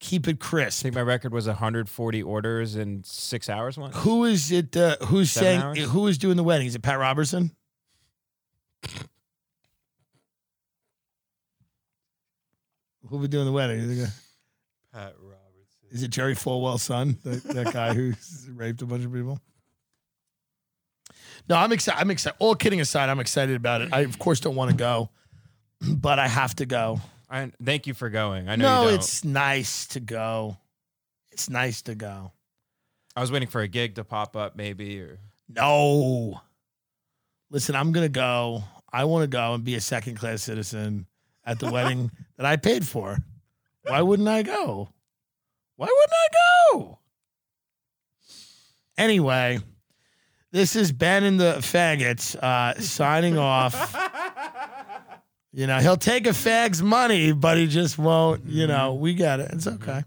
[0.00, 3.94] Keep it I think my record was 140 orders in six hours once.
[3.98, 4.74] Who is it?
[4.74, 5.60] Uh, who's Seven saying?
[5.62, 5.90] hours?
[5.90, 6.66] Who is doing the wedding?
[6.66, 7.54] Is it Pat Robertson?
[13.08, 13.80] Who'll be doing the wedding?
[13.80, 14.10] Is it,
[14.92, 15.88] Pat Robertson.
[15.90, 17.18] is it Jerry Falwell's son?
[17.24, 18.14] That, that guy who
[18.54, 19.38] raped a bunch of people?
[21.48, 22.00] No, I'm excited.
[22.00, 22.36] I'm excited.
[22.38, 23.90] All kidding aside, I'm excited about it.
[23.92, 25.10] I of course don't want to go,
[25.80, 27.00] but I have to go.
[27.30, 28.48] I thank you for going.
[28.48, 30.56] I know no, it's nice to go.
[31.30, 32.32] It's nice to go.
[33.14, 36.40] I was waiting for a gig to pop up, maybe or No.
[37.50, 38.64] Listen, I'm going to go.
[38.92, 41.06] I want to go and be a second class citizen
[41.44, 43.16] at the wedding that I paid for.
[43.84, 44.88] Why wouldn't I go?
[45.76, 46.28] Why wouldn't I
[46.72, 46.98] go?
[48.98, 49.60] Anyway,
[50.52, 53.94] this is Ben and the Faggots uh, signing off.
[55.52, 59.02] You know, he'll take a fag's money, but he just won't, you know, mm-hmm.
[59.02, 59.50] we get it.
[59.52, 59.82] It's mm-hmm.
[59.82, 60.04] okay.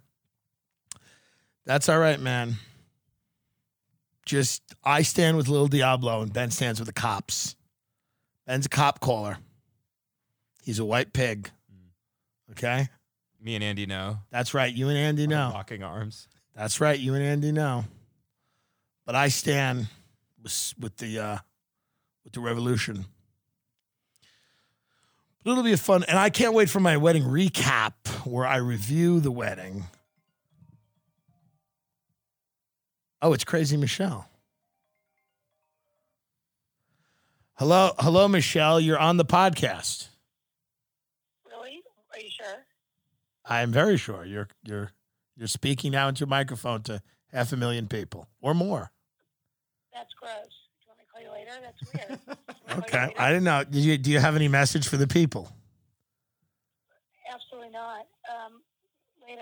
[1.66, 2.56] That's all right, man.
[4.26, 7.56] Just I stand with Lil Diablo and Ben stands with the cops.
[8.48, 9.38] Ben's a cop caller.
[10.64, 11.50] He's a white pig.
[11.70, 12.52] Mm.
[12.52, 12.88] Okay?
[13.44, 14.20] me and Andy know.
[14.32, 14.74] That's right.
[14.74, 15.52] You and Andy know.
[15.54, 16.28] Locking arms.
[16.56, 16.98] That's right.
[16.98, 17.86] You and Andy know.
[19.06, 19.88] But I stand
[20.42, 21.38] with, with the uh,
[22.24, 23.06] with the revolution.
[25.46, 27.94] It'll be a fun, and I can't wait for my wedding recap
[28.26, 29.86] where I review the wedding.
[33.22, 34.28] Oh, it's Crazy Michelle.
[37.56, 38.80] Hello, hello, Michelle.
[38.80, 40.08] You're on the podcast.
[41.46, 41.82] Really?
[42.14, 42.66] Are you sure?
[43.46, 44.92] I'm very sure you're you're
[45.36, 47.02] you're speaking now into a microphone to
[47.32, 48.92] half a million people or more.
[49.94, 50.34] That's gross.
[50.82, 51.52] Do you want me to call you later?
[51.62, 52.38] That's weird.
[52.68, 53.16] You wanna call you Okay.
[53.18, 53.64] I didn't know.
[53.64, 55.52] Do you do you have any message for the people?
[57.34, 58.06] Absolutely not.
[58.34, 58.62] Um,
[59.28, 59.42] later.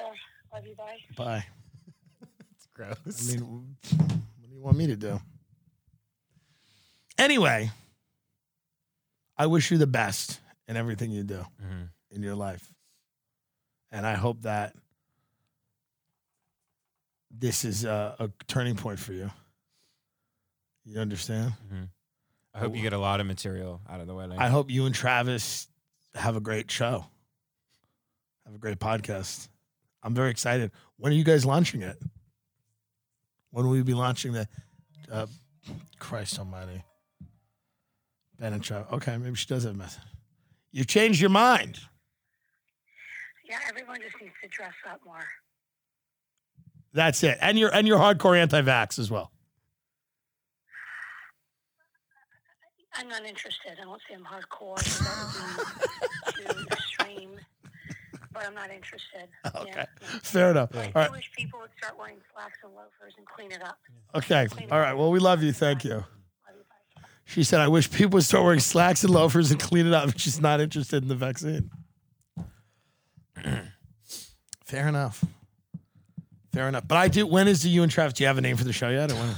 [0.54, 0.76] Love you.
[0.76, 0.98] Bye.
[1.16, 1.46] Bye.
[2.56, 3.30] It's gross.
[3.30, 5.20] I mean, what do you want me to do?
[7.18, 7.70] Anyway,
[9.38, 11.90] I wish you the best in everything you do Mhm.
[12.12, 12.72] in your life.
[13.92, 14.76] And I hope that
[17.30, 19.30] this is a, a turning point for you.
[20.86, 21.54] You understand?
[22.54, 24.38] I hope you get a lot of material out of the wedding.
[24.38, 25.68] I hope you and Travis
[26.16, 27.06] have a great show.
[28.46, 29.48] Have a great podcast.
[30.04, 30.72] I'm very excited.
[30.98, 31.98] When are you guys launching it?
[33.52, 34.48] When will you be launching the
[35.12, 35.28] uh,
[36.00, 36.84] Christ Almighty?
[38.40, 38.92] Ben and Travis.
[38.94, 40.04] Okay, maybe she does have a message.
[40.72, 41.80] You've changed your mind.
[43.48, 45.24] Yeah, everyone just needs to dress up more.
[46.94, 47.38] That's it.
[47.42, 49.32] And you're and you're hardcore anti-vax as well.
[52.96, 53.74] I'm not interested.
[53.82, 54.76] I won't say I'm hardcore.
[56.36, 57.40] That would be too extreme.
[58.34, 59.28] But I'm not interested.
[59.56, 59.86] Okay.
[60.24, 60.70] Fair enough.
[60.74, 61.12] I All do right.
[61.12, 63.78] wish people would start wearing slacks and loafers and clean it up.
[64.16, 64.48] Okay.
[64.72, 64.94] All right.
[64.94, 65.52] Well, we love you.
[65.52, 66.06] Thank you.
[67.26, 70.12] She said, I wish people would start wearing slacks and loafers and clean it up.
[70.18, 71.70] She's not interested in the vaccine.
[74.66, 75.24] Fair enough.
[76.54, 76.88] Fair enough.
[76.88, 77.26] But I do.
[77.28, 78.14] When is the you and Travis?
[78.14, 79.12] Do you have a name for the show yet?
[79.12, 79.36] Or when?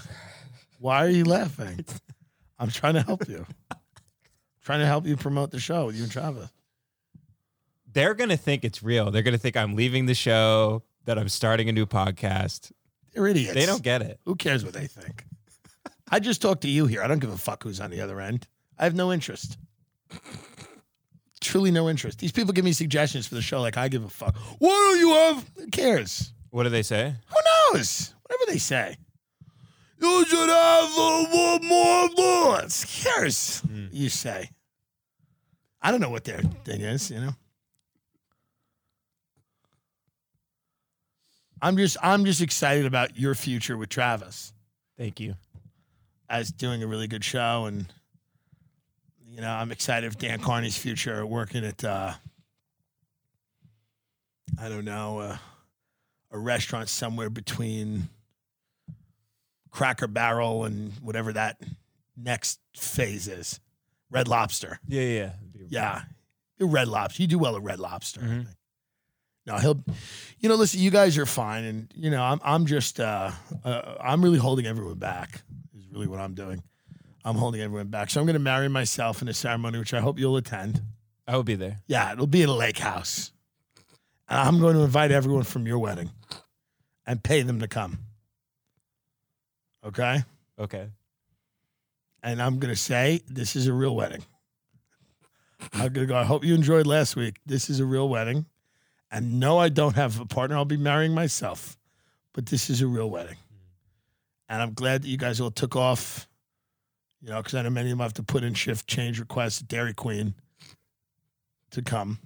[0.80, 1.86] Why are you laughing?
[2.64, 3.46] I'm trying to help you.
[4.64, 6.50] trying to help you promote the show with you and Travis.
[7.92, 9.12] They're gonna think it's real.
[9.12, 12.72] They're gonna think I'm leaving the show, that I'm starting a new podcast.
[13.14, 13.54] They're idiots.
[13.54, 14.20] They don't get it.
[14.26, 15.26] Who cares what they think?
[16.10, 17.04] I just talk to you here.
[17.04, 18.48] I don't give a fuck who's on the other end.
[18.80, 19.58] I have no interest.
[21.42, 22.20] Truly no interest.
[22.20, 24.38] These people give me suggestions for the show like I give a fuck.
[24.60, 25.52] What don't you have?
[25.58, 26.32] Who cares?
[26.52, 27.14] What do they say?
[27.28, 28.14] Who knows?
[28.24, 28.96] Whatever they say.
[30.04, 32.08] You should have little more.
[32.10, 33.64] Who cares?
[33.92, 34.50] You say.
[35.82, 37.36] I don't know what their thing is, you know.
[41.62, 44.52] I'm just I'm just excited about your future with Travis
[44.98, 45.36] Thank you.
[46.30, 47.86] as doing a really good show and
[49.26, 52.14] you know, I'm excited for Dan Carney's future working at uh
[54.60, 55.38] I don't know, uh,
[56.32, 58.10] a restaurant somewhere between
[59.74, 61.60] Cracker Barrel and whatever that
[62.16, 63.60] next phase is.
[64.10, 64.80] Red Lobster.
[64.88, 65.32] Yeah, yeah.
[65.68, 66.02] Yeah.
[66.58, 67.24] You're Red Lobster.
[67.24, 68.46] You do well at Red Lobster.
[69.46, 69.84] No, he'll
[70.40, 73.32] you know, listen, you guys are fine and you know, I'm I'm just uh,
[73.66, 75.42] uh I'm really holding everyone back.
[75.76, 76.64] Is really what I'm doing.
[77.26, 78.10] I'm holding everyone back.
[78.10, 80.82] So I'm going to marry myself in a ceremony which I hope you'll attend.
[81.28, 81.80] I will be there.
[81.88, 83.32] Yeah, it'll be at a lake house.
[84.30, 86.12] And I'm going to invite everyone from your wedding
[87.08, 88.00] and pay them to come.
[89.86, 90.24] Okay?
[90.60, 90.88] Okay.
[92.22, 94.24] And I'm going to say, this is a real wedding.
[95.74, 97.40] I'm to go, I hope you enjoyed last week.
[97.46, 98.46] This is a real wedding.
[99.12, 100.56] And no, I don't have a partner.
[100.56, 101.78] I'll be marrying myself.
[102.34, 103.38] But this is a real wedding.
[104.50, 106.28] And I'm glad that you guys all took off,
[107.22, 109.62] you know, because I know many of them have to put in shift change requests
[109.62, 110.34] at Dairy Queen
[111.72, 112.20] to come.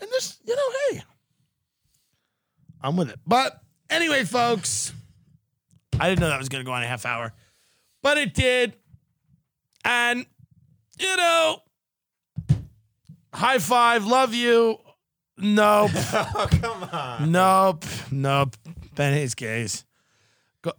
[0.00, 1.02] And this, you know, hey,
[2.80, 3.20] I'm with it.
[3.26, 4.92] But anyway, folks,
[5.98, 7.32] I didn't know that was going to go on a half hour,
[8.02, 8.74] but it did.
[9.84, 10.26] And,
[10.98, 11.62] you know,
[13.32, 14.78] high five, love you.
[15.38, 15.90] Nope.
[15.94, 17.32] oh, come on.
[17.32, 17.84] Nope.
[18.10, 18.56] Nope.
[18.94, 19.84] Ben hates gays.
[20.62, 20.72] Go,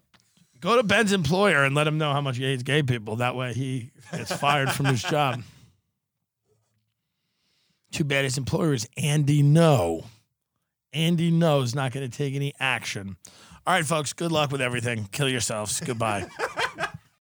[0.59, 3.17] go to Ben's employer and let him know how much he hates gay people.
[3.17, 5.41] That way he gets fired from his job.
[7.91, 10.05] Too bad his employer is Andy Ngo.
[10.93, 13.17] Andy Ngo is not going to take any action.
[13.65, 15.07] All right, folks, good luck with everything.
[15.11, 15.79] Kill yourselves.
[15.79, 16.27] Goodbye.